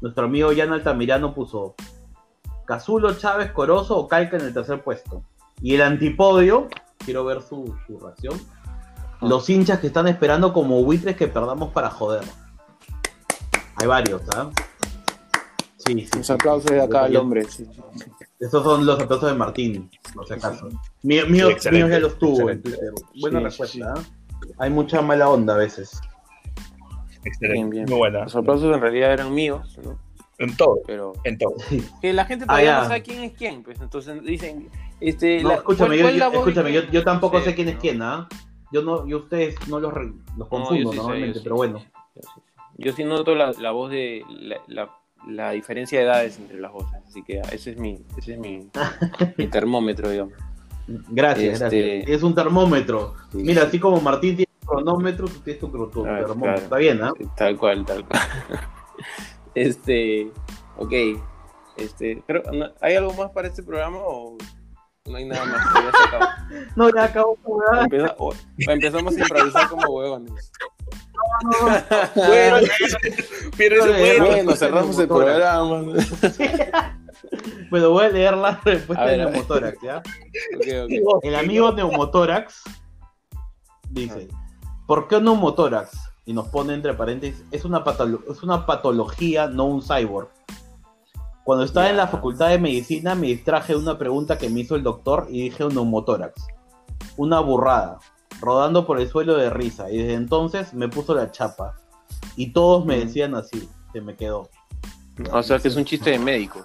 Nuestro 0.00 0.26
amigo 0.26 0.50
Jan 0.56 0.72
Altamirano 0.72 1.34
puso 1.34 1.74
Cazulo, 2.66 3.14
Chávez, 3.14 3.50
Corozo 3.50 3.98
o 3.98 4.06
Calca 4.06 4.36
en 4.36 4.44
el 4.44 4.54
tercer 4.54 4.82
puesto. 4.82 5.24
Y 5.60 5.74
el 5.74 5.82
antipodio, 5.82 6.68
quiero 7.04 7.24
ver 7.24 7.42
su, 7.42 7.74
su 7.86 7.98
reacción. 7.98 8.40
Los 9.20 9.50
hinchas 9.50 9.80
que 9.80 9.88
están 9.88 10.06
esperando 10.06 10.52
como 10.52 10.82
buitres 10.84 11.16
que 11.16 11.26
perdamos 11.26 11.72
para 11.72 11.90
joder. 11.90 12.22
Hay 13.74 13.88
varios, 13.88 14.22
¿ah? 14.36 14.50
Sí, 15.92 16.06
sí. 16.06 16.18
Los 16.18 16.30
aplausos 16.30 16.64
sí. 16.68 16.74
de 16.74 16.82
acá 16.82 17.04
al 17.04 17.16
hombre. 17.16 17.44
sí, 17.44 17.64
sí. 17.64 17.80
Estos 18.38 18.62
son 18.64 18.86
los 18.86 18.98
aplausos 19.00 19.30
de 19.30 19.36
Martín, 19.36 19.90
por 20.14 20.26
si 20.26 20.32
acaso. 20.34 20.68
Mío, 21.02 21.26
mío- 21.28 21.48
míos 21.70 21.90
ya 21.90 21.98
los 21.98 22.18
tuvo 22.18 22.48
en. 22.50 22.62
Twitter. 22.62 22.92
Buena 23.20 23.38
Sí, 23.38 23.44
respuesta, 23.44 23.94
¿ah? 23.96 24.02
Hay 24.58 24.70
mucha 24.70 25.02
mala 25.02 25.28
onda 25.28 25.54
a 25.54 25.58
veces. 25.58 26.00
Excelente. 27.24 27.52
Bien, 27.52 27.70
bien. 27.70 27.84
Muy 27.88 27.98
buena. 27.98 28.24
Los 28.24 28.36
aplausos 28.36 28.74
en 28.74 28.80
realidad 28.80 29.12
eran 29.12 29.34
míos, 29.34 29.78
¿no? 29.84 29.98
En 30.38 30.56
todo, 30.56 30.80
Pero. 30.86 31.12
en 31.24 31.36
todo. 31.36 31.54
Que 32.00 32.14
la 32.14 32.24
gente 32.24 32.46
todavía 32.46 32.78
Ah, 32.78 32.82
no 32.82 32.88
sabe 32.88 33.02
quién 33.02 33.22
es 33.24 33.32
quién, 33.34 33.62
pues 33.62 33.78
entonces 33.80 34.22
dicen. 34.22 34.70
Este, 35.00 35.42
No, 35.42 35.50
la- 35.50 35.54
escúchame, 35.56 36.00
¿cuál- 36.00 36.14
yo, 36.16 36.32
escúchame 36.32 36.72
yo, 36.90 37.04
tampoco 37.04 37.40
sé 37.42 37.54
quién 37.54 37.68
es 37.68 37.74
¿no? 37.74 37.80
quién, 37.80 38.02
¿ah? 38.02 38.26
Yo 38.72 38.82
no, 38.82 39.06
yo 39.06 39.18
ustedes 39.18 39.54
no 39.68 39.80
los, 39.80 39.92
los 40.38 40.48
confundo 40.48 40.92
sí 40.92 40.96
normalmente, 40.96 41.40
pero 41.42 41.56
bueno. 41.56 41.78
sí, 41.80 41.86
yo 42.16 42.22
sí 42.22 42.28
sé. 42.34 42.40
Yo 42.78 42.92
sí 42.94 43.04
noto 43.04 43.34
la, 43.34 43.52
la 43.52 43.70
voz 43.72 43.90
de 43.90 44.24
la, 44.30 44.56
la- 44.68 44.90
la 45.28 45.50
diferencia 45.52 45.98
de 45.98 46.04
edades 46.06 46.38
entre 46.38 46.58
las 46.60 46.72
voces, 46.72 46.98
así 47.06 47.22
que 47.22 47.40
ese 47.52 47.72
es 47.72 47.76
mi, 47.78 48.04
ese 48.16 48.34
es 48.34 48.38
mi, 48.38 48.68
mi 49.36 49.46
termómetro, 49.50 50.08
digamos. 50.10 50.34
Gracias, 51.08 51.60
Este- 51.60 51.96
gracias. 51.98 52.16
Es 52.16 52.22
un 52.22 52.34
termómetro. 52.34 53.14
Sí, 53.30 53.38
Mira, 53.38 53.62
sí. 53.62 53.68
así 53.68 53.78
como 53.78 54.00
Martín 54.00 54.36
tiene 54.36 54.50
un 54.62 54.66
cronómetro, 54.66 55.28
tú 55.28 55.38
tienes 55.40 55.60
tu, 55.60 55.68
tu 55.68 56.02
termómetro. 56.02 56.34
claro. 56.40 56.58
Está 56.58 56.76
bien, 56.78 57.02
¿ah? 57.02 57.12
Tal 57.36 57.56
cual, 57.56 57.84
tal 57.84 58.04
cual. 58.06 58.20
Este, 59.54 60.30
ok. 60.76 60.92
Este, 61.76 62.22
creo, 62.26 62.42
no- 62.52 62.70
¿hay 62.80 62.94
algo 62.94 63.12
más 63.14 63.30
para 63.30 63.48
este 63.48 63.62
programa 63.62 63.98
o 63.98 64.36
no 65.10 65.16
hay 65.18 65.24
nada 65.26 65.44
más? 65.44 65.60
Ya 65.74 65.90
se 65.92 66.04
acabó. 66.08 66.26
No, 66.76 66.88
ya 66.94 67.04
acabó 67.04 67.34
esta 67.34 67.48
huevada. 67.48 67.84
Empeza- 67.86 68.14
o- 68.18 68.34
empezamos 68.58 69.16
a 69.16 69.20
improvisar 69.20 69.68
como 69.68 69.88
huevones. 69.92 70.52
Bueno, 72.14 72.56
pero 73.58 73.76
eso 73.76 73.86
Bueno, 73.88 73.98
bueno. 74.24 74.26
Bueno, 74.26 74.56
cerramos 74.56 74.98
el 74.98 75.06
programa. 75.08 75.82
Bueno, 77.70 77.90
voy 77.90 78.04
a 78.06 78.08
leer 78.08 78.36
la 78.36 78.58
respuesta 78.64 79.04
ver, 79.04 79.18
de. 79.18 79.24
Neumotórax, 79.26 79.78
¿ya? 79.82 80.02
El 81.22 81.34
amigo 81.36 81.70
Neumotórax 81.72 82.62
dice, 83.90 84.28
¿por 84.86 85.06
qué 85.06 85.20
Neumotórax? 85.20 85.90
Y 86.24 86.32
nos 86.32 86.48
pone 86.48 86.74
entre 86.74 86.94
paréntesis, 86.94 87.44
es 87.50 87.64
una, 87.64 87.84
patolo- 87.84 88.22
es 88.30 88.42
una 88.42 88.64
patología, 88.66 89.46
no 89.46 89.66
un 89.66 89.82
cyborg. 89.82 90.28
Cuando 91.44 91.64
estaba 91.64 91.88
en 91.90 91.96
la 91.96 92.06
facultad 92.06 92.48
de 92.50 92.58
medicina 92.58 93.14
me 93.14 93.28
distraje 93.28 93.72
de 93.72 93.78
una 93.78 93.98
pregunta 93.98 94.38
que 94.38 94.48
me 94.50 94.60
hizo 94.60 94.76
el 94.76 94.82
doctor 94.82 95.26
y 95.30 95.42
dije 95.44 95.64
un 95.64 95.74
neumotórax. 95.74 96.34
Una 97.16 97.40
burrada, 97.40 97.98
rodando 98.40 98.86
por 98.86 99.00
el 99.00 99.08
suelo 99.08 99.36
de 99.36 99.50
risa. 99.50 99.90
Y 99.90 99.98
desde 99.98 100.14
entonces 100.14 100.72
me 100.74 100.88
puso 100.88 101.14
la 101.14 101.30
chapa. 101.30 101.76
Y 102.36 102.52
todos 102.52 102.84
me 102.84 102.96
Mm. 102.96 103.00
decían 103.00 103.34
así, 103.34 103.68
se 103.92 104.00
me 104.00 104.14
quedó. 104.16 104.48
O 105.32 105.42
sea 105.42 105.58
que 105.58 105.68
es 105.68 105.76
un 105.76 105.84
chiste 105.84 106.10
de 106.10 106.18
médicos. 106.18 106.64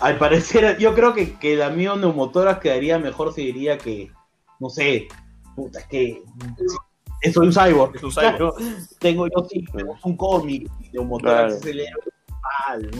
Al 0.00 0.18
parecer, 0.18 0.76
yo 0.78 0.94
creo 0.94 1.14
que, 1.14 1.34
que 1.38 1.54
el 1.54 1.62
amigo 1.62 1.94
neumotórax 1.96 2.60
quedaría 2.60 2.98
mejor 2.98 3.32
si 3.32 3.44
diría 3.46 3.78
que, 3.78 4.10
no 4.60 4.68
sé, 4.68 5.06
puta, 5.54 5.78
es 5.78 5.86
que 5.86 6.22
soy 7.32 7.46
un 7.46 7.52
cyborg. 7.52 7.94
Es 7.96 8.02
un 8.02 8.10
cyborg. 8.10 8.36
Claro, 8.36 8.54
tengo 8.98 9.26
yo 9.28 9.44
sí, 9.48 9.64
tengo 9.72 9.96
un 10.02 10.16
cómic, 10.16 10.68
neumotórax 10.92 11.36
Claro. 11.38 11.54
es 11.54 11.66
el 11.66 11.80
héroe 11.80 12.02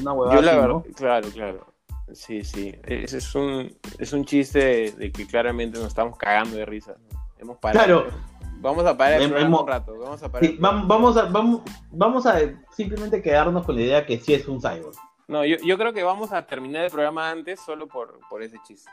una 0.00 0.12
huevada 0.12 0.36
Yo 0.36 0.42
la 0.42 0.52
verdad, 0.52 0.68
¿no? 0.68 0.82
claro, 0.94 1.28
claro. 1.30 1.66
Sí, 2.12 2.44
sí. 2.44 2.74
Ese 2.84 3.18
es 3.18 3.34
un, 3.34 3.76
es 3.98 4.12
un 4.12 4.24
chiste 4.24 4.92
de, 4.92 5.10
que 5.12 5.26
claramente 5.26 5.78
nos 5.78 5.88
estamos 5.88 6.16
cagando 6.18 6.56
de 6.56 6.64
risa. 6.66 6.94
Hemos 7.38 7.56
parado. 7.58 8.04
Claro. 8.04 8.34
Vamos 8.60 8.86
a 8.86 8.96
parar 8.96 9.20
el 9.20 9.28
programa 9.30 9.60
un 9.60 9.66
rato. 9.68 9.98
Vamos 9.98 10.22
a 10.22 10.30
parar. 10.30 10.48
Sí, 10.48 10.56
vamos, 10.58 11.16
a, 11.16 11.24
vamos, 11.24 11.62
vamos 11.90 12.26
a 12.26 12.38
simplemente 12.74 13.20
quedarnos 13.20 13.64
con 13.64 13.74
la 13.76 13.82
idea 13.82 14.06
que 14.06 14.18
sí 14.18 14.32
es 14.34 14.46
un 14.48 14.60
cyborg. 14.60 14.96
No, 15.28 15.44
yo, 15.44 15.56
yo 15.64 15.76
creo 15.78 15.92
que 15.92 16.02
vamos 16.02 16.32
a 16.32 16.46
terminar 16.46 16.84
el 16.84 16.90
programa 16.90 17.30
antes 17.30 17.60
solo 17.60 17.86
por, 17.88 18.20
por 18.28 18.42
ese 18.42 18.58
chiste. 18.66 18.90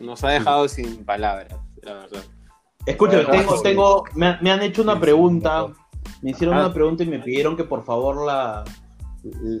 Nos 0.00 0.22
ha 0.24 0.30
dejado 0.30 0.68
sin 0.68 1.04
palabras, 1.04 1.54
la 1.82 1.94
verdad. 1.94 2.22
Escucha, 2.86 3.16
Bueno, 3.26 3.30
tengo, 3.30 3.62
tengo, 3.62 4.04
me, 4.14 4.26
han- 4.28 4.38
me 4.42 4.50
han 4.50 4.62
hecho 4.62 4.82
una 4.82 4.98
pregunta, 4.98 5.66
me 6.22 6.30
hicieron 6.30 6.56
Ah. 6.56 6.60
una 6.66 6.72
pregunta 6.74 7.02
y 7.02 7.06
me 7.06 7.18
pidieron 7.18 7.56
que 7.56 7.64
por 7.64 7.84
favor 7.84 8.24
la 8.24 8.64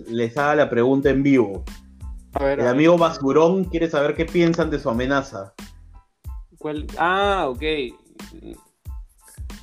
les 0.08 0.36
haga 0.36 0.54
la 0.56 0.70
pregunta 0.70 1.10
en 1.10 1.22
vivo. 1.22 1.64
A 2.34 2.44
ver, 2.44 2.58
El 2.60 2.66
a 2.66 2.68
ver, 2.68 2.74
amigo 2.74 2.98
Basurón 2.98 3.64
quiere 3.64 3.88
saber 3.90 4.14
qué 4.14 4.24
piensan 4.26 4.70
de 4.70 4.78
su 4.78 4.88
amenaza. 4.90 5.54
¿cuál? 6.58 6.86
Ah, 6.98 7.46
ok. 7.48 7.62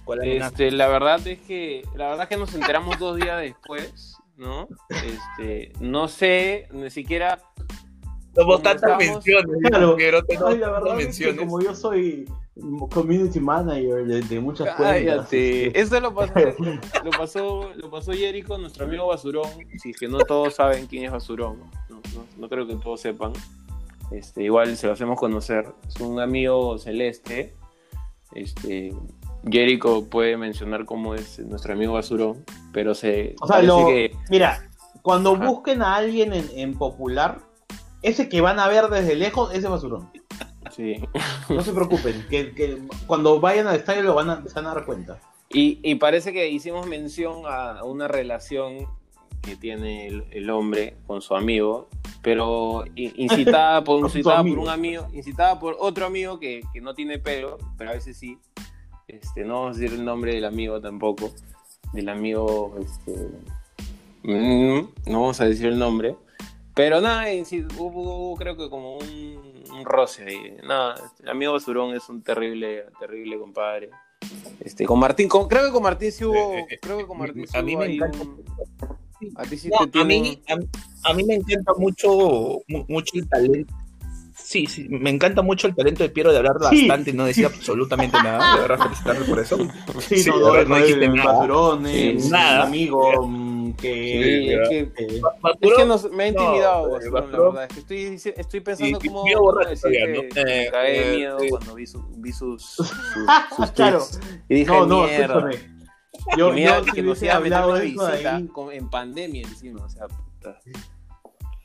¿Cuál 0.03 0.23
es 0.27 0.39
la- 0.39 0.47
Este, 0.47 0.71
la 0.71 0.87
verdad 0.87 1.25
es 1.27 1.39
que 1.41 1.83
la 1.95 2.07
verdad 2.09 2.23
es 2.23 2.29
que 2.29 2.37
nos 2.37 2.53
enteramos 2.53 2.97
dos 2.99 3.17
días 3.17 3.39
después, 3.41 4.15
¿no? 4.37 4.67
Este, 4.89 5.73
no 5.79 6.07
sé, 6.07 6.67
ni 6.71 6.89
siquiera 6.89 7.39
Somos 8.35 8.61
tantas 8.61 8.97
menciones. 8.97 9.57
Claro. 9.69 9.95
que 9.95 10.11
no 10.11 10.23
tengo 10.23 10.47
Ay, 10.47 10.57
la 10.57 10.69
verdad 10.71 10.87
es 10.93 10.97
que 10.97 11.03
menciones. 11.05 11.39
como 11.39 11.61
yo 11.61 11.73
soy 11.73 12.25
community 12.91 13.39
manager 13.39 14.05
de, 14.05 14.21
de 14.21 14.39
muchas. 14.39 14.75
Cállate. 14.75 15.77
Eso 15.79 15.99
lo 15.99 16.13
pasó, 16.13 16.33
lo 17.03 17.11
pasó, 17.11 17.69
lo 17.75 17.89
pasó 17.89 18.11
Jericho, 18.13 18.57
nuestro 18.57 18.85
amigo 18.85 19.07
Basurón. 19.07 19.49
Si 19.81 19.89
es 19.91 19.97
que 19.97 20.07
no 20.07 20.19
todos 20.19 20.55
saben 20.55 20.87
quién 20.87 21.05
es 21.05 21.11
Basurón, 21.11 21.59
no, 21.89 21.95
no, 21.95 22.25
no 22.37 22.49
creo 22.49 22.65
que 22.67 22.75
todos 22.75 23.01
sepan. 23.01 23.33
Este, 24.11 24.43
igual 24.43 24.77
se 24.77 24.87
lo 24.87 24.93
hacemos 24.93 25.19
conocer. 25.19 25.65
Es 25.87 25.99
un 25.99 26.19
amigo 26.19 26.77
celeste. 26.77 27.55
Este, 28.33 28.93
Jericho 29.49 30.05
puede 30.09 30.37
mencionar 30.37 30.85
cómo 30.85 31.15
es 31.15 31.39
nuestro 31.39 31.73
amigo 31.73 31.93
Basurón, 31.93 32.43
pero 32.71 32.95
se 32.95 33.35
O 33.41 33.47
sea, 33.47 33.61
lo- 33.61 33.87
que 33.87 34.11
Mira, 34.29 34.69
cuando 35.01 35.33
Ajá. 35.35 35.45
busquen 35.47 35.81
a 35.81 35.95
alguien 35.95 36.33
en, 36.33 36.49
en 36.55 36.73
popular, 36.77 37.39
ese 38.01 38.29
que 38.29 38.41
van 38.41 38.59
a 38.59 38.67
ver 38.67 38.87
desde 38.89 39.15
lejos, 39.15 39.53
ese 39.53 39.67
basurón. 39.67 40.09
Sí. 40.75 40.95
No 41.49 41.61
se 41.61 41.73
preocupen, 41.73 42.25
que, 42.29 42.53
que 42.53 42.79
cuando 43.07 43.39
vayan 43.39 43.67
al 43.67 43.75
estadio 43.75 44.03
lo 44.03 44.15
van 44.15 44.29
a, 44.29 44.43
se 44.47 44.53
van 44.53 44.67
a 44.67 44.73
dar 44.73 44.85
cuenta. 44.85 45.19
Y, 45.49 45.79
y 45.83 45.95
parece 45.95 46.33
que 46.33 46.49
hicimos 46.49 46.87
mención 46.87 47.43
a 47.45 47.83
una 47.83 48.07
relación 48.07 48.87
que 49.45 49.55
tiene 49.55 50.07
el, 50.07 50.25
el 50.31 50.49
hombre 50.49 50.97
con 51.05 51.21
su 51.21 51.35
amigo, 51.35 51.87
pero 52.21 52.83
incitada 52.95 53.83
por, 53.83 53.99
incitada 54.03 54.43
por 54.43 54.57
un 54.57 54.69
amigo, 54.69 55.07
incitada 55.13 55.59
por 55.59 55.77
otro 55.79 56.07
amigo 56.07 56.39
que, 56.39 56.61
que 56.73 56.81
no 56.81 56.95
tiene 56.95 57.19
pelo, 57.19 57.57
pero 57.77 57.91
a 57.91 57.93
veces 57.93 58.17
sí. 58.17 58.39
Este, 59.07 59.45
no 59.45 59.61
vamos 59.61 59.77
a 59.77 59.79
decir 59.79 59.99
el 59.99 60.03
nombre 60.03 60.33
del 60.33 60.45
amigo 60.45 60.81
tampoco, 60.81 61.31
del 61.93 62.09
amigo, 62.09 62.75
este, 62.81 63.11
mm, 64.23 65.11
no 65.11 65.21
vamos 65.21 65.39
a 65.39 65.45
decir 65.45 65.67
el 65.67 65.77
nombre, 65.77 66.15
pero 66.73 66.99
nada, 66.99 67.27
hubo 67.77 68.35
creo 68.35 68.57
que 68.57 68.67
como 68.67 68.97
un, 68.97 69.44
un 69.77 69.85
roce 69.85 70.23
ahí. 70.25 70.57
Nada, 70.63 70.95
el 71.23 71.29
amigo 71.29 71.53
Basurón 71.53 71.95
es 71.95 72.07
un 72.09 72.21
terrible, 72.21 72.85
terrible 72.99 73.37
compadre. 73.37 73.89
Este, 74.59 74.85
con 74.85 74.99
Martín, 74.99 75.27
con- 75.27 75.47
creo 75.47 75.65
que 75.65 75.71
con 75.71 75.83
Martín 75.83 76.11
sí 76.11 76.23
hubo, 76.25 76.53
Eh, 76.53 76.65
eh, 76.71 76.79
creo 76.81 76.97
que 76.97 77.05
con 77.05 77.17
Martín 77.17 77.47
sí 77.47 77.57
a 77.57 77.61
mí 77.61 77.75
me 77.75 77.85
encanta. 77.93 78.17
un- 78.21 78.43
a 79.37 79.43
ti 79.43 79.57
sí 79.57 79.69
No, 79.69 79.89
te 79.89 79.99
a, 80.01 80.03
mí, 80.03 80.41
a, 80.49 81.09
a 81.09 81.13
mí 81.13 81.23
me 81.23 81.35
encanta 81.35 81.73
mucho, 81.77 82.09
mu- 82.67 82.85
mucho 82.87 83.11
el 83.17 83.27
talento. 83.29 83.73
Sí, 84.37 84.67
sí, 84.67 84.87
me 84.89 85.09
encanta 85.09 85.41
mucho 85.41 85.65
el 85.67 85.75
talento 85.75 86.03
de 86.03 86.09
Piero 86.09 86.31
de 86.31 86.37
hablar 86.37 86.57
Sí, 86.69 86.87
bastante 86.87 87.11
y 87.11 87.13
no 87.13 87.25
decir 87.25 87.45
absolutamente 87.45 88.17
nada. 88.21 88.53
De 88.55 88.61
verdad, 88.61 88.79
felicitarle 88.83 89.25
por 89.25 89.39
eso. 89.39 89.57
Sí, 89.99 90.17
Sí, 90.19 90.29
no, 90.29 90.39
no, 90.39 90.63
no 90.65 90.75
dijiste 90.77 91.07
nada. 91.07 91.31
basurón, 91.33 91.85
Sí, 91.87 92.17
nada. 92.29 92.61
un 92.61 92.67
amigo 92.67 93.27
mm, 93.27 93.44
que... 93.75 93.93
Sí, 93.93 94.49
es 94.51 94.69
que- 94.69 94.79
eh, 95.03 95.21
Es 95.61 95.73
que 95.73 95.85
nos- 95.85 96.09
me 96.11 96.23
ha 96.23 96.27
intimidado, 96.27 96.87
No, 96.87 96.93
Basurón, 96.93 97.31
la 97.31 97.39
verdad. 97.39 97.63
Es 97.63 97.73
que 97.73 97.79
estoy, 97.79 98.33
estoy 98.37 98.59
pensando 98.61 98.99
Sí, 98.99 99.07
cómo, 99.09 99.23
decir 99.59 99.91
que 99.91 100.07
¿no? 100.07 100.21
me 100.43 100.63
Eh, 100.63 100.69
cagué 100.71 100.91
de 100.91 101.13
eh, 101.13 101.15
miedo 101.17 101.37
cuando 101.49 101.75
vi, 101.75 101.87
su- 101.87 102.07
vi 102.17 102.31
sus, 102.31 102.61
sus, 102.63 102.87
sus 103.55 103.71
claro. 103.71 103.99
tweets. 103.99 104.19
Y 104.49 104.55
dije, 104.55 104.71
no, 104.71 104.85
no, 104.85 105.03
mierda. 105.03 105.49
Yo, 106.37 106.51
mira 106.51 106.79
yo 106.79 106.85
que 106.85 106.91
si 106.91 107.01
nos 107.01 107.21
iba 107.21 107.35
a 107.35 107.39
meter 107.39 107.53
hablado 107.55 107.71
una 107.73 107.79
de 107.81 107.87
eso 107.89 108.07
visita 108.07 108.35
ahí... 108.37 108.47
con- 108.47 108.71
en 108.71 108.89
pandemia 108.89 109.41
encima, 109.43 109.83
o 109.85 109.89
sea, 109.89 110.07
puta. 110.07 110.59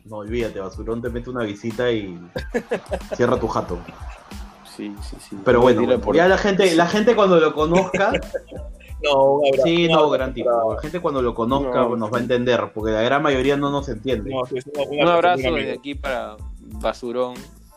No, 0.04 0.16
olvídate, 0.16 0.58
basurón 0.60 1.00
te 1.02 1.08
mete 1.10 1.30
una 1.30 1.44
visita 1.44 1.90
y 1.92 2.18
cierra 3.16 3.38
tu 3.38 3.46
jato. 3.48 3.78
Sí, 4.76 4.94
sí, 5.02 5.16
sí. 5.28 5.36
Pero 5.44 5.60
bueno, 5.60 5.82
Tira 5.82 5.98
por- 5.98 6.16
ya 6.16 6.26
la 6.26 6.38
gente, 6.38 6.74
la 6.74 6.86
gente 6.86 7.14
cuando 7.14 7.38
lo 7.38 7.54
conozca, 7.54 8.12
No, 9.02 9.34
un 9.34 9.46
abrazo. 9.46 9.62
sí, 9.64 9.88
no, 9.88 10.10
gran 10.10 10.34
tipo. 10.34 10.74
La 10.74 10.80
gente 10.80 11.00
cuando 11.00 11.22
lo 11.22 11.34
conozca 11.34 11.70
No. 11.82 11.96
nos 11.96 12.12
va 12.12 12.18
a 12.18 12.20
entender, 12.20 12.70
porque 12.74 12.92
la 12.92 13.02
gran 13.02 13.22
mayoría 13.22 13.56
no 13.56 13.70
nos 13.70 13.88
entiende. 13.88 14.30
No, 14.30 14.44
sí, 14.46 14.58
es 14.58 14.66
un, 14.66 14.98
Un 15.00 15.08
abrazo 15.08 15.54
desde 15.54 15.72
aquí 15.72 15.94
para 15.94 16.36
Basurón, 16.60 17.34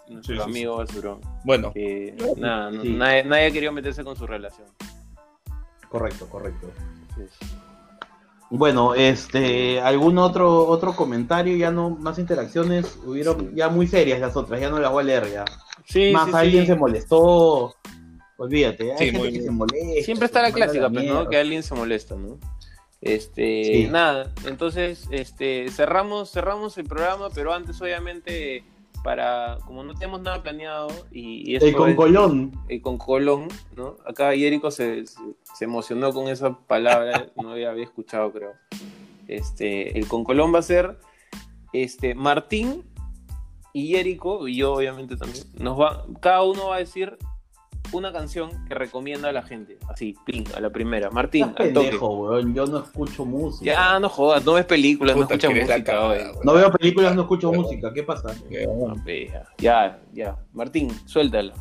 nuestro 0.09 0.35
Sí, 0.35 0.41
sí, 0.43 0.49
amigo 0.49 0.77
Basurón. 0.77 1.19
Bueno, 1.45 1.71
Que 1.73 2.15
nada, 2.37 2.71
nadie, 2.71 3.23
nadie 3.23 3.45
ha 3.47 3.51
querido 3.51 3.71
meterse 3.71 4.03
con 4.03 4.15
su 4.15 4.27
relación. 4.27 4.67
Correcto, 5.89 6.27
correcto. 6.27 6.67
Sí. 7.15 7.45
Bueno, 8.49 8.93
este, 8.93 9.81
algún 9.81 10.17
otro 10.19 10.67
otro 10.67 10.95
comentario, 10.95 11.55
ya 11.57 11.71
no, 11.71 11.89
más 11.89 12.19
interacciones, 12.19 12.99
hubieron 13.05 13.39
Sí. 13.39 13.49
ya 13.55 13.69
muy 13.69 13.87
serias 13.87 14.19
las 14.19 14.35
otras, 14.35 14.59
ya 14.61 14.69
no 14.69 14.79
las 14.79 14.91
voy 14.91 15.01
a 15.03 15.05
leer 15.05 15.31
ya. 15.31 15.45
Sí, 15.85 16.11
más 16.11 16.27
sí, 16.29 16.35
alguien 16.35 16.61
sí. 16.63 16.67
se 16.67 16.75
molestó, 16.75 17.73
olvídate, 18.37 18.91
hay 18.91 18.97
Sí, 18.97 19.05
gente 19.05 19.19
muy 19.19 19.27
que 19.27 19.33
bien. 19.33 19.43
se 19.45 19.51
molesta. 19.51 20.01
Siempre 20.03 20.25
está 20.25 20.41
la 20.41 20.51
clásica, 20.51 20.89
pues, 20.89 21.05
¿no? 21.05 21.27
Que 21.29 21.37
alguien 21.37 21.63
se 21.63 21.75
molesta, 21.75 22.15
¿no? 22.15 22.37
Este, 23.01 23.63
Sí. 23.65 23.87
nada, 23.91 24.31
entonces, 24.47 25.07
este, 25.11 25.69
cerramos, 25.69 26.31
cerramos 26.31 26.77
el 26.77 26.85
programa, 26.85 27.29
pero 27.35 27.53
antes, 27.53 27.81
obviamente, 27.81 28.63
para, 29.03 29.57
como 29.65 29.83
no 29.83 29.93
tenemos 29.93 30.21
nada 30.21 30.41
planeado, 30.41 30.87
y, 31.11 31.51
y 31.51 31.55
esto 31.55 31.67
El 31.67 31.75
con 31.75 31.89
es- 31.89 31.95
Colón. 31.97 32.51
eh, 32.69 32.79
con 32.81 32.97
Colón, 32.97 33.49
¿no? 33.75 33.97
Acá 34.05 34.33
Jerico 34.33 34.71
se, 34.71 35.05
se, 35.05 35.19
se 35.53 35.65
emocionó 35.65 36.13
con 36.13 36.29
esa 36.29 36.57
palabra, 36.59 37.27
no 37.35 37.51
había, 37.51 37.71
había 37.71 37.83
escuchado, 37.83 38.31
creo. 38.31 38.53
Este, 39.27 39.97
el 39.97 40.07
con 40.07 40.23
Colón 40.23 40.53
va 40.53 40.59
a 40.59 40.63
ser 40.63 40.97
este, 41.73 42.15
Martín 42.15 42.83
y 43.73 43.89
Jerico, 43.89 44.47
y 44.47 44.55
yo 44.57 44.73
obviamente 44.75 45.17
también, 45.17 45.43
nos 45.59 45.77
va, 45.79 46.05
cada 46.21 46.43
uno 46.43 46.67
va 46.69 46.75
a 46.77 46.79
decir 46.79 47.17
una 47.93 48.11
canción 48.11 48.65
que 48.67 48.75
recomienda 48.75 49.29
a 49.29 49.31
la 49.31 49.43
gente, 49.43 49.77
así, 49.89 50.15
ping, 50.25 50.45
a 50.55 50.59
la 50.59 50.69
primera. 50.69 51.09
Martín, 51.09 51.43
al 51.43 51.53
toque. 51.53 51.69
pendejo, 51.69 52.09
weón, 52.09 52.53
yo 52.53 52.65
no 52.65 52.79
escucho 52.79 53.25
música. 53.25 53.65
Ya, 53.65 53.99
no 53.99 54.09
jodas, 54.09 54.43
no 54.45 54.53
ves 54.53 54.65
películas, 54.65 55.15
no 55.15 55.23
escuchas 55.23 55.53
música, 55.53 56.07
weón. 56.07 56.31
No 56.43 56.53
veo 56.53 56.71
películas, 56.71 57.15
no 57.15 57.21
escucho 57.21 57.51
música, 57.51 57.91
¿qué 57.93 58.03
pasa? 58.03 58.33
No, 58.77 58.95
pe, 59.03 59.31
ya, 59.57 59.99
ya. 60.11 60.37
Martín, 60.53 60.91
suéltala. 61.05 61.53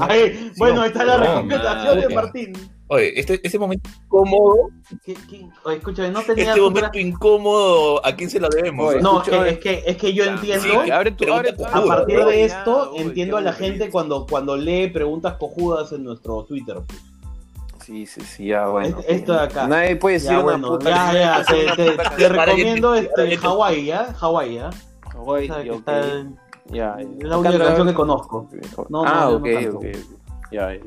Ay, 0.00 0.50
bueno, 0.58 0.84
está 0.84 1.04
la 1.04 1.18
no, 1.18 1.24
recomendación 1.24 2.00
de. 2.00 2.08
Martín. 2.14 2.52
Oye, 2.88 3.18
este, 3.18 3.40
este 3.42 3.58
momento 3.58 3.88
incómodo, 4.04 4.70
¿Qué- 5.04 5.14
qué? 5.28 5.46
Oye, 5.64 5.76
escúchame, 5.78 6.10
no 6.10 6.22
tenía 6.22 6.50
este 6.50 6.60
momento 6.60 6.98
incómodo, 6.98 8.04
¿a 8.06 8.14
quién 8.14 8.30
se 8.30 8.38
lo 8.40 8.48
debemos? 8.48 8.88
Oye, 8.90 9.00
No, 9.02 9.18
escucha, 9.22 9.48
es, 9.48 9.58
que, 9.58 9.82
es 9.86 9.96
que 9.96 10.12
yo 10.14 10.24
entiendo. 10.24 10.64
Sí, 10.84 10.90
abre 10.90 11.10
tu, 11.12 11.32
abre 11.32 11.52
tu- 11.52 11.64
cojuda, 11.64 11.78
A 11.82 11.86
partir 11.86 12.24
de 12.24 12.38
ya, 12.48 12.58
esto, 12.58 12.92
uy, 12.94 13.00
entiendo 13.02 13.36
a 13.36 13.40
la 13.40 13.52
gente 13.52 13.90
cuando, 13.90 14.26
cuando 14.26 14.56
lee 14.56 14.88
preguntas 14.88 15.34
cojudas 15.38 15.90
en 15.92 16.04
nuestro 16.04 16.44
Twitter. 16.44 16.76
pues. 16.86 17.00
Sí, 17.84 18.04
sí, 18.06 18.20
sí, 18.22 18.46
ya, 18.46 18.66
bueno. 18.66 18.98
Es- 19.00 19.06
esto 19.20 19.32
de 19.32 19.40
acá. 19.40 19.68
Nadie 19.68 19.94
puede 19.96 20.14
decir 20.14 20.30
Ya, 20.30 20.36
una 20.38 20.42
bueno, 20.44 20.68
puta 20.70 20.90
ya, 20.90 21.12
ya, 21.12 21.44
te, 21.44 21.66
te- 21.76 21.96
te 22.16 22.28
recomiendo 22.28 22.94
este, 22.96 23.36
Hawái, 23.36 23.84
¿ya? 23.86 24.12
Hawái, 24.14 24.54
¿ya? 24.56 24.70
Hawái, 25.12 25.44
Esa 25.44 25.62
que 25.62 25.70
ok. 25.70 25.76
está 25.78 26.12
en- 26.18 26.36
Ya, 26.72 26.96
es 26.98 27.22
la 27.28 27.38
única 27.38 27.58
canción 27.58 27.86
que 27.86 27.94
conozco. 27.94 28.48
No, 28.88 29.04
no, 29.04 29.08
ah, 29.08 29.26
no 29.30 29.36
ok, 29.36 29.44
canto. 29.52 29.78
ok. 29.78 29.84
Ya, 30.50 30.74
ya. 30.74 30.80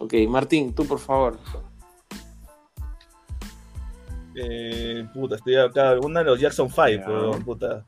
Ok, 0.00 0.14
Martín, 0.28 0.74
tú 0.74 0.84
por 0.86 0.98
favor. 0.98 1.38
Eh, 4.34 5.06
puta, 5.12 5.36
estoy 5.36 5.56
acá. 5.56 5.90
Alguna 5.90 6.20
de 6.20 6.26
los 6.26 6.40
Jackson 6.40 6.68
5, 6.68 6.80
Ya. 6.88 7.04
pero 7.06 7.30
puta. 7.40 7.86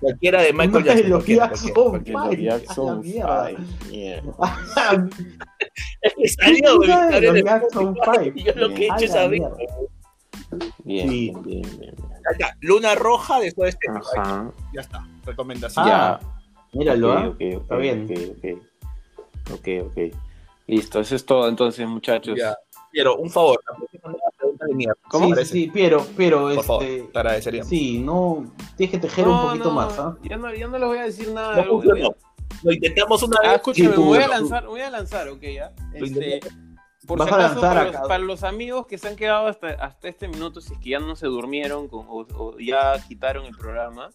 Cualquiera 0.00 0.42
de 0.42 0.52
Michael 0.52 0.82
de 0.84 0.90
Jackson. 0.90 1.10
los 1.10 1.18
cualquiera, 1.24 1.46
Jackson. 1.48 1.72
cualquiera, 1.72 1.90
Porque 1.92 2.10
Ay, 2.10 2.44
los 2.44 2.54
a 2.54 2.56
la 2.56 2.58
Jackson 2.58 3.00
mierda. 3.00 3.50
Es 6.02 6.14
que 6.14 6.28
salió, 6.28 6.76
güey, 6.76 6.88
de 6.88 7.20
los 7.32 7.42
Jackson 7.44 7.96
Spotify. 7.96 8.32
5. 8.34 8.38
Yo 8.44 8.52
lo 8.68 8.74
que 8.74 8.82
he 8.82 8.86
hecho 8.86 9.04
es 9.04 9.14
abrir. 9.14 9.42
Bien, 10.84 11.08
Sí. 11.08 11.30
bien, 11.30 11.42
bien, 11.42 11.78
bien. 11.78 11.94
Acá, 12.34 12.56
Luna 12.60 12.94
Roja 12.94 13.38
de 13.40 13.50
Soda 13.50 13.70
Stereo. 13.70 14.00
Ajá. 14.16 14.50
Ya 14.74 14.80
está. 14.80 15.06
Recomendación. 15.24 15.84
Ah, 15.88 16.18
Ya. 16.20 16.38
Míralo, 16.78 17.12
¿ah? 17.12 17.28
Ok, 17.28 17.34
ok, 17.40 17.40
ok, 17.40 17.60
Está 17.62 17.76
bien. 17.76 18.06
Ok, 19.52 19.68
ok. 19.86 20.14
Listo, 20.66 21.00
eso 21.00 21.16
es 21.16 21.24
todo 21.24 21.48
entonces, 21.48 21.86
muchachos. 21.88 22.36
Ya. 22.38 22.56
Quiero, 22.92 23.16
un 23.16 23.30
favor. 23.30 23.60
¿Cómo 25.08 25.26
sí, 25.26 25.30
parece? 25.32 25.52
sí, 25.52 25.70
pero, 25.72 26.06
pero, 26.16 26.54
Por 26.54 26.64
favor, 26.64 26.82
este, 26.84 27.02
te 27.12 27.18
agradecería. 27.18 27.64
sí, 27.64 27.98
no, 27.98 28.52
tienes 28.76 28.90
que 28.92 28.98
tejer 28.98 29.28
un 29.28 29.40
poquito 29.40 29.70
más, 29.70 29.98
¿ah? 29.98 30.16
Ya 30.22 30.36
no, 30.36 30.52
ya 30.54 30.66
no 30.68 30.78
les 30.78 30.88
voy 30.88 30.98
a 30.98 31.04
decir 31.04 31.30
nada. 31.32 31.64
No. 31.64 31.80
Lo 32.64 32.72
intentamos 32.72 33.22
una 33.22 33.36
Ah, 33.42 33.48
vez. 33.48 33.56
escúchame, 33.56 33.88
tú- 33.90 34.04
voy 34.04 34.18
a 34.18 34.28
lanzar, 34.28 34.66
voy 34.66 34.80
a 34.80 34.90
lanzar, 34.90 35.28
ok, 35.28 35.42
ya. 35.42 35.72
Lo 35.94 36.04
Este, 36.06 36.40
por 37.06 37.18
Vas 37.18 37.28
si 37.28 37.34
a 37.34 37.36
acaso, 37.36 37.54
lanzar 37.54 37.70
para, 37.76 37.88
acá. 37.88 37.98
los, 38.00 38.08
para 38.08 38.24
los 38.24 38.42
amigos 38.42 38.86
que 38.86 38.98
se 38.98 39.08
han 39.08 39.16
quedado 39.16 39.46
hasta, 39.46 39.68
hasta 39.68 40.08
este 40.08 40.28
minuto, 40.28 40.60
si 40.60 40.72
es 40.74 40.78
que 40.80 40.90
ya 40.90 40.98
no 40.98 41.14
se 41.14 41.26
durmieron 41.26 41.88
con- 41.88 42.06
o, 42.08 42.26
o 42.36 42.58
ya 42.58 42.94
quitaron 43.06 43.46
el 43.46 43.56
programa, 43.56 44.10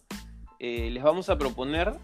eh, 0.58 0.90
les 0.90 1.02
vamos 1.02 1.30
a 1.30 1.38
proponer 1.38 1.94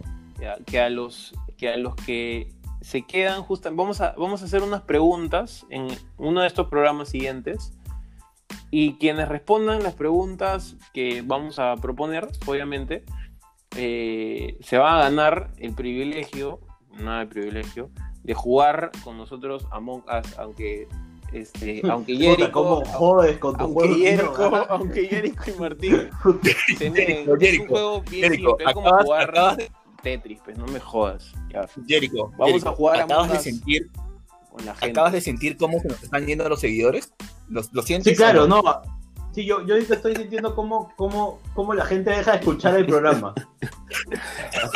ya, 0.41 0.57
que, 0.65 0.81
a 0.81 0.89
los, 0.89 1.35
que 1.59 1.69
a 1.69 1.77
los 1.77 1.95
que 1.97 2.49
se 2.81 3.03
quedan, 3.03 3.43
justa- 3.43 3.71
vamos, 3.73 4.01
a, 4.01 4.15
vamos 4.17 4.43
a 4.43 4.45
hacer 4.47 4.63
unas 4.63 4.83
preguntas 4.83 5.67
en 5.71 5.89
uno 6.17 6.41
de 6.41 6.47
estos 6.47 6.69
programas 6.69 7.09
siguientes. 7.11 7.73
Y 8.73 8.95
quienes 8.95 9.29
respondan 9.29 9.83
las 9.83 9.95
preguntas 9.95 10.77
que 10.93 11.23
vamos 11.23 11.59
a 11.59 11.75
proponer, 11.77 12.29
obviamente, 12.47 13.05
eh, 13.77 14.57
se 14.61 14.79
va 14.79 14.97
a 14.97 15.03
ganar 15.05 15.53
el 15.59 15.75
privilegio, 15.75 16.61
nada 16.97 17.21
de 17.21 17.27
privilegio, 17.27 17.91
de 18.23 18.35
jugar 18.35 18.91
con 19.03 19.17
nosotros 19.17 19.67
Among 19.71 20.03
Us, 20.05 20.39
aunque 20.39 20.89
este, 21.33 21.83
aunque 21.91 22.17
Jericho, 22.17 22.53
¿cómo 22.53 22.85
jodes 22.85 23.39
con 23.39 23.57
tu 23.57 23.65
aunque 23.65 23.89
Jericho, 23.95 24.57
aunque 24.69 25.07
Jericho 25.07 25.43
y 25.47 25.61
Martín 25.61 26.11
es 26.81 27.61
un 27.61 27.67
juego 27.69 28.03
bien 28.03 28.33
simple, 28.35 28.65
como 28.75 28.91
jugar 28.99 29.31
acabas 29.31 29.57
de, 29.57 29.71
Tetris, 30.03 30.41
pues 30.45 30.57
no 30.59 30.67
me 30.67 30.81
jodas, 30.81 31.33
ya, 31.53 31.67
Jerico, 31.87 32.31
Vamos 32.39 32.47
Jerico, 32.49 32.69
a 32.69 32.73
jugar 32.73 33.01
a 33.01 33.05
acabas 33.05 33.33
de 33.33 33.39
sentir, 33.39 33.91
con 34.51 34.65
la 34.67 34.75
gente. 34.75 34.91
acabas 34.91 35.13
de 35.13 35.21
sentir 35.21 35.57
cómo 35.57 35.81
se 35.81 35.89
nos 35.89 36.03
están 36.03 36.27
yendo 36.27 36.49
los 36.49 36.61
seguidores. 36.61 37.13
¿Lo, 37.49 37.63
lo 37.73 37.83
sientes? 37.83 38.13
Sí, 38.13 38.17
claro, 38.17 38.47
no. 38.47 38.63
Sí, 39.33 39.45
yo, 39.45 39.65
yo 39.65 39.75
ahorita 39.75 39.95
estoy 39.95 40.17
sintiendo 40.17 40.57
cómo, 40.57 40.93
cómo, 40.97 41.41
cómo 41.55 41.73
la 41.73 41.85
gente 41.85 42.11
deja 42.11 42.33
de 42.33 42.39
escuchar 42.39 42.77
el 42.77 42.87
programa. 42.87 43.35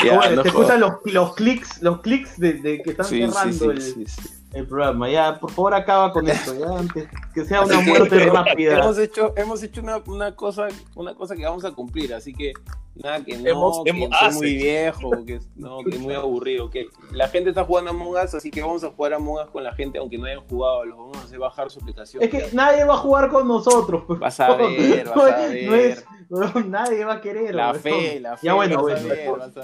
Ya, 0.04 0.30
no 0.30 0.42
te 0.42 0.48
escuchan 0.48 0.80
los, 0.80 0.94
los 1.04 1.34
clics, 1.34 1.80
los 1.80 2.00
clics 2.00 2.38
de, 2.38 2.54
de 2.54 2.82
que 2.82 2.90
están 2.90 3.06
Sí, 3.06 3.22
sí, 3.22 3.28
cerrando 3.32 3.58
sí, 3.58 3.70
el. 3.70 3.82
sí, 3.82 4.06
sí. 4.06 4.28
el 4.52 4.66
programa. 4.66 5.08
Ya, 5.08 5.38
por 5.38 5.50
favor, 5.52 5.74
acaba 5.74 6.12
con 6.12 6.28
esto, 6.28 6.52
ya, 6.58 6.78
antes 6.78 7.08
que 7.32 7.44
sea 7.44 7.62
una 7.62 7.80
muerte 7.80 8.26
rápida. 8.26 8.78
Hemos 8.78 8.98
hecho, 8.98 9.32
hemos 9.36 9.62
hecho 9.62 9.80
una, 9.80 9.98
una, 10.06 10.34
cosa, 10.34 10.68
una 10.96 11.14
cosa 11.14 11.36
que 11.36 11.44
vamos 11.44 11.64
a 11.64 11.70
cumplir, 11.72 12.12
así 12.12 12.34
que 12.34 12.52
nada, 12.94 13.24
que 13.24 13.36
no, 13.36 13.82
que 13.84 13.90
hemos, 13.90 14.16
soy 14.18 14.32
muy 14.32 14.54
viejo, 14.54 15.10
que, 15.24 15.40
no, 15.56 15.78
que 15.84 15.96
es 15.96 16.00
muy 16.00 16.14
aburrido, 16.14 16.70
que 16.70 16.88
la 17.12 17.28
gente 17.28 17.50
está 17.50 17.64
jugando 17.64 17.90
a 17.90 17.94
Among 17.94 18.16
Us, 18.24 18.34
así 18.34 18.50
que 18.50 18.62
vamos 18.62 18.84
a 18.84 18.90
jugar 18.90 19.14
a 19.14 19.16
Among 19.16 19.44
Us 19.44 19.50
con 19.50 19.64
la 19.64 19.74
gente, 19.74 19.98
aunque 19.98 20.18
no 20.18 20.26
hayan 20.26 20.46
jugado, 20.48 20.84
los 20.84 20.98
vamos 20.98 21.16
a 21.16 21.20
hacer 21.22 21.38
bajar 21.38 21.70
su 21.70 21.80
aplicación. 21.80 22.22
Es 22.22 22.30
que 22.30 22.48
nadie 22.52 22.84
va 22.84 22.94
a 22.94 22.98
jugar 22.98 23.30
con 23.30 23.48
nosotros. 23.48 24.04
Pues. 24.06 24.18
Vas 24.18 24.40
a 24.40 24.54
ver, 24.56 25.04
vas 25.16 25.16
a 25.16 25.36
ver. 25.48 26.04
No 26.30 26.42
es, 26.42 26.66
nadie 26.66 27.04
va 27.04 27.14
a 27.14 27.20
querer. 27.20 27.54
La 27.54 27.74
fe, 27.74 28.18
la 28.20 28.36
fe. 28.36 28.46
Ya 28.46 28.54
bueno, 28.54 28.80
bueno. 28.80 29.00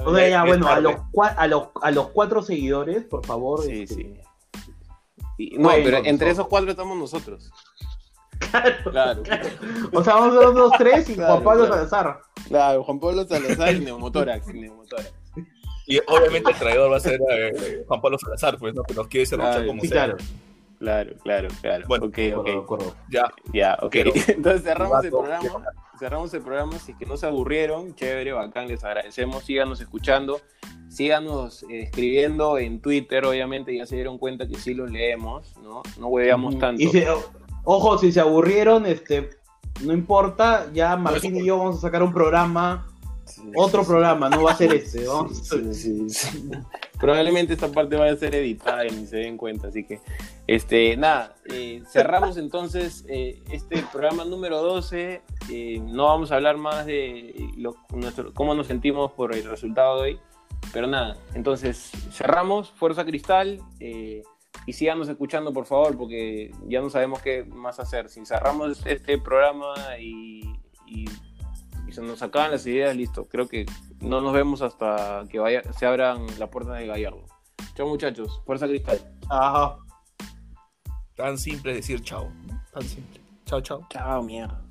o 0.05 0.14
sea, 0.14 0.28
ya 0.28 0.45
bueno, 0.45 0.68
a 0.68 0.81
los, 0.81 0.95
a, 1.37 1.47
los, 1.47 1.68
a 1.81 1.91
los 1.91 2.09
cuatro 2.09 2.43
seguidores, 2.43 3.05
por 3.05 3.24
favor. 3.24 3.62
Sí, 3.62 3.83
este, 3.83 3.95
sí 3.95 4.20
no, 5.57 5.70
pero 5.70 5.99
entre 6.05 6.31
esos 6.31 6.47
cuatro 6.49 6.70
estamos 6.70 6.97
nosotros. 6.97 7.51
Claro. 8.91 9.22
O 9.93 10.03
sea, 10.03 10.14
vamos 10.14 10.36
a 10.36 10.41
los 10.41 10.55
dos, 10.55 10.72
tres 10.78 11.09
y 11.11 11.16
Juan 11.16 11.43
Pablo 11.43 11.66
Salazar. 11.68 12.20
Claro, 12.49 12.84
Juan 12.84 12.99
Pablo 12.99 13.26
Salazar 13.26 13.74
y 13.74 13.80
Neumotorax. 13.80 14.47
Y 15.86 15.99
obviamente 16.07 16.51
el 16.53 16.57
traidor 16.57 16.93
va 16.93 16.97
a 16.97 17.01
ser 17.01 17.20
eh, 17.30 17.84
Juan 17.86 18.01
Pablo 18.01 18.18
Salazar, 18.18 18.59
pues, 18.59 18.74
¿no? 18.74 18.82
Que 18.82 18.95
nos 18.95 19.09
quiere 19.09 19.26
ser 19.26 19.38
claro, 19.38 19.66
como 19.66 19.82
sea. 19.82 19.91
Claro. 19.91 20.16
Claro, 20.80 21.12
claro, 21.22 21.49
claro. 21.61 21.84
Bueno, 21.88 22.07
ok, 22.07 22.18
ok. 22.66 22.84
Ya. 23.11 23.30
Ya, 23.53 23.78
ok. 23.82 23.95
Entonces 24.28 24.62
cerramos 24.62 25.05
el 25.05 25.11
programa. 25.11 25.64
Cerramos 25.99 26.32
el 26.32 26.41
programa. 26.41 26.78
Si 26.78 26.93
es 26.93 26.99
que 26.99 27.05
no 27.05 27.18
se 27.18 27.26
aburrieron, 27.26 27.95
chévere, 27.95 28.32
bacán, 28.32 28.66
les 28.66 28.82
agradecemos. 28.82 29.45
Síganos 29.45 29.82
escuchando. 29.82 30.41
Síganos 30.88 31.64
eh, 31.64 31.82
escribiendo 31.82 32.57
en 32.57 32.80
Twitter, 32.80 33.26
obviamente. 33.26 33.76
Ya 33.76 33.84
se 33.84 33.97
dieron 33.97 34.16
cuenta 34.16 34.49
que 34.49 34.55
sí 34.55 34.72
los 34.72 34.91
leemos, 34.91 35.55
¿no? 35.59 35.82
No 35.99 36.07
hueveamos 36.09 36.59
tanto. 36.59 36.82
Y 36.82 37.05
ojo, 37.65 37.99
si 37.99 38.13
se 38.13 38.21
aburrieron, 38.21 38.87
este, 38.87 39.31
no 39.83 39.93
importa. 39.93 40.69
Ya 40.73 40.97
Martín 40.97 41.37
y 41.37 41.45
yo 41.45 41.59
vamos 41.59 41.79
a 41.79 41.81
sacar 41.81 42.03
un 42.03 42.13
programa 42.13 42.87
otro 43.55 43.85
programa, 43.85 44.29
no 44.29 44.43
va 44.43 44.53
a 44.53 44.57
ser 44.57 44.73
este. 44.75 45.07
Probablemente 46.99 47.55
esta 47.55 47.71
parte 47.71 47.97
vaya 47.97 48.13
a 48.13 48.17
ser 48.17 48.35
editada 48.35 48.87
y 48.87 48.91
ni 48.91 49.07
se 49.07 49.19
den 49.19 49.37
cuenta, 49.37 49.69
así 49.69 49.85
que, 49.85 50.01
este, 50.47 50.97
nada, 50.97 51.35
eh, 51.47 51.83
cerramos 51.91 52.37
entonces 52.37 53.05
eh, 53.09 53.43
este 53.51 53.83
programa 53.91 54.25
número 54.25 54.63
12. 54.63 55.23
Eh, 55.51 55.81
no 55.83 56.07
vamos 56.07 56.33
a 56.33 56.37
hablar 56.37 56.59
más 56.59 56.87
de 56.87 57.35
lo, 57.57 57.77
cómo 58.35 58.55
nos 58.55 58.67
sentimos 58.67 59.13
por 59.13 59.35
el 59.35 59.45
resultado 59.45 59.97
de 59.97 60.03
hoy, 60.03 60.19
pero 60.73 60.87
nada, 60.87 61.17
entonces 61.35 61.91
cerramos, 62.13 62.71
Fuerza 62.73 63.05
Cristal. 63.05 63.61
Y 64.67 64.73
síganos 64.73 65.09
escuchando, 65.09 65.53
por 65.53 65.67
favor, 65.67 65.97
porque 65.97 66.53
ya 66.67 66.81
no 66.81 66.91
sabemos 66.91 67.21
qué 67.23 67.45
más 67.45 67.81
hacer. 67.81 68.09
Si 68.09 68.25
cerramos 68.25 68.85
este 68.87 69.19
programa 69.19 69.75
y 69.99 70.43
y 71.91 71.93
se 71.93 72.03
nos 72.03 72.23
acaban 72.23 72.53
las 72.53 72.67
ideas, 72.67 72.95
listo. 72.95 73.27
Creo 73.27 73.49
que 73.49 73.67
no 74.01 74.21
nos 74.21 74.33
vemos 74.33 74.63
hasta 74.63 75.25
que 75.29 75.41
vaya, 75.41 75.63
se 75.73 75.87
abran 75.87 76.27
las 76.39 76.49
puertas 76.49 76.79
de 76.79 76.87
Gallardo. 76.87 77.25
Chao 77.75 77.89
muchachos, 77.89 78.41
fuerza 78.47 78.69
cristal. 78.69 79.01
Ajá. 79.29 79.79
Tan 81.17 81.37
simple 81.37 81.75
decir 81.75 82.01
chao. 82.03 82.31
Tan 82.73 82.83
simple. 82.83 83.21
Chao, 83.45 83.61
chao. 83.61 83.87
Chao, 83.91 84.23
mierda. 84.23 84.63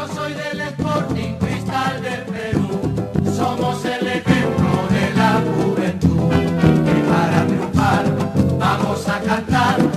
Yo 0.00 0.08
soy 0.14 0.32
del 0.32 0.60
Sporting 0.62 1.34
Cristal 1.34 2.00
del 2.00 2.22
Perú. 2.22 2.70
Somos 3.36 3.84
el 3.84 4.06
ejemplo 4.06 4.88
de 4.88 5.14
la 5.14 5.42
juventud. 5.44 6.32
Y 6.32 7.10
para 7.10 7.46
triunfar 7.46 8.04
vamos 8.58 9.06
a 9.06 9.20
cantar. 9.20 9.89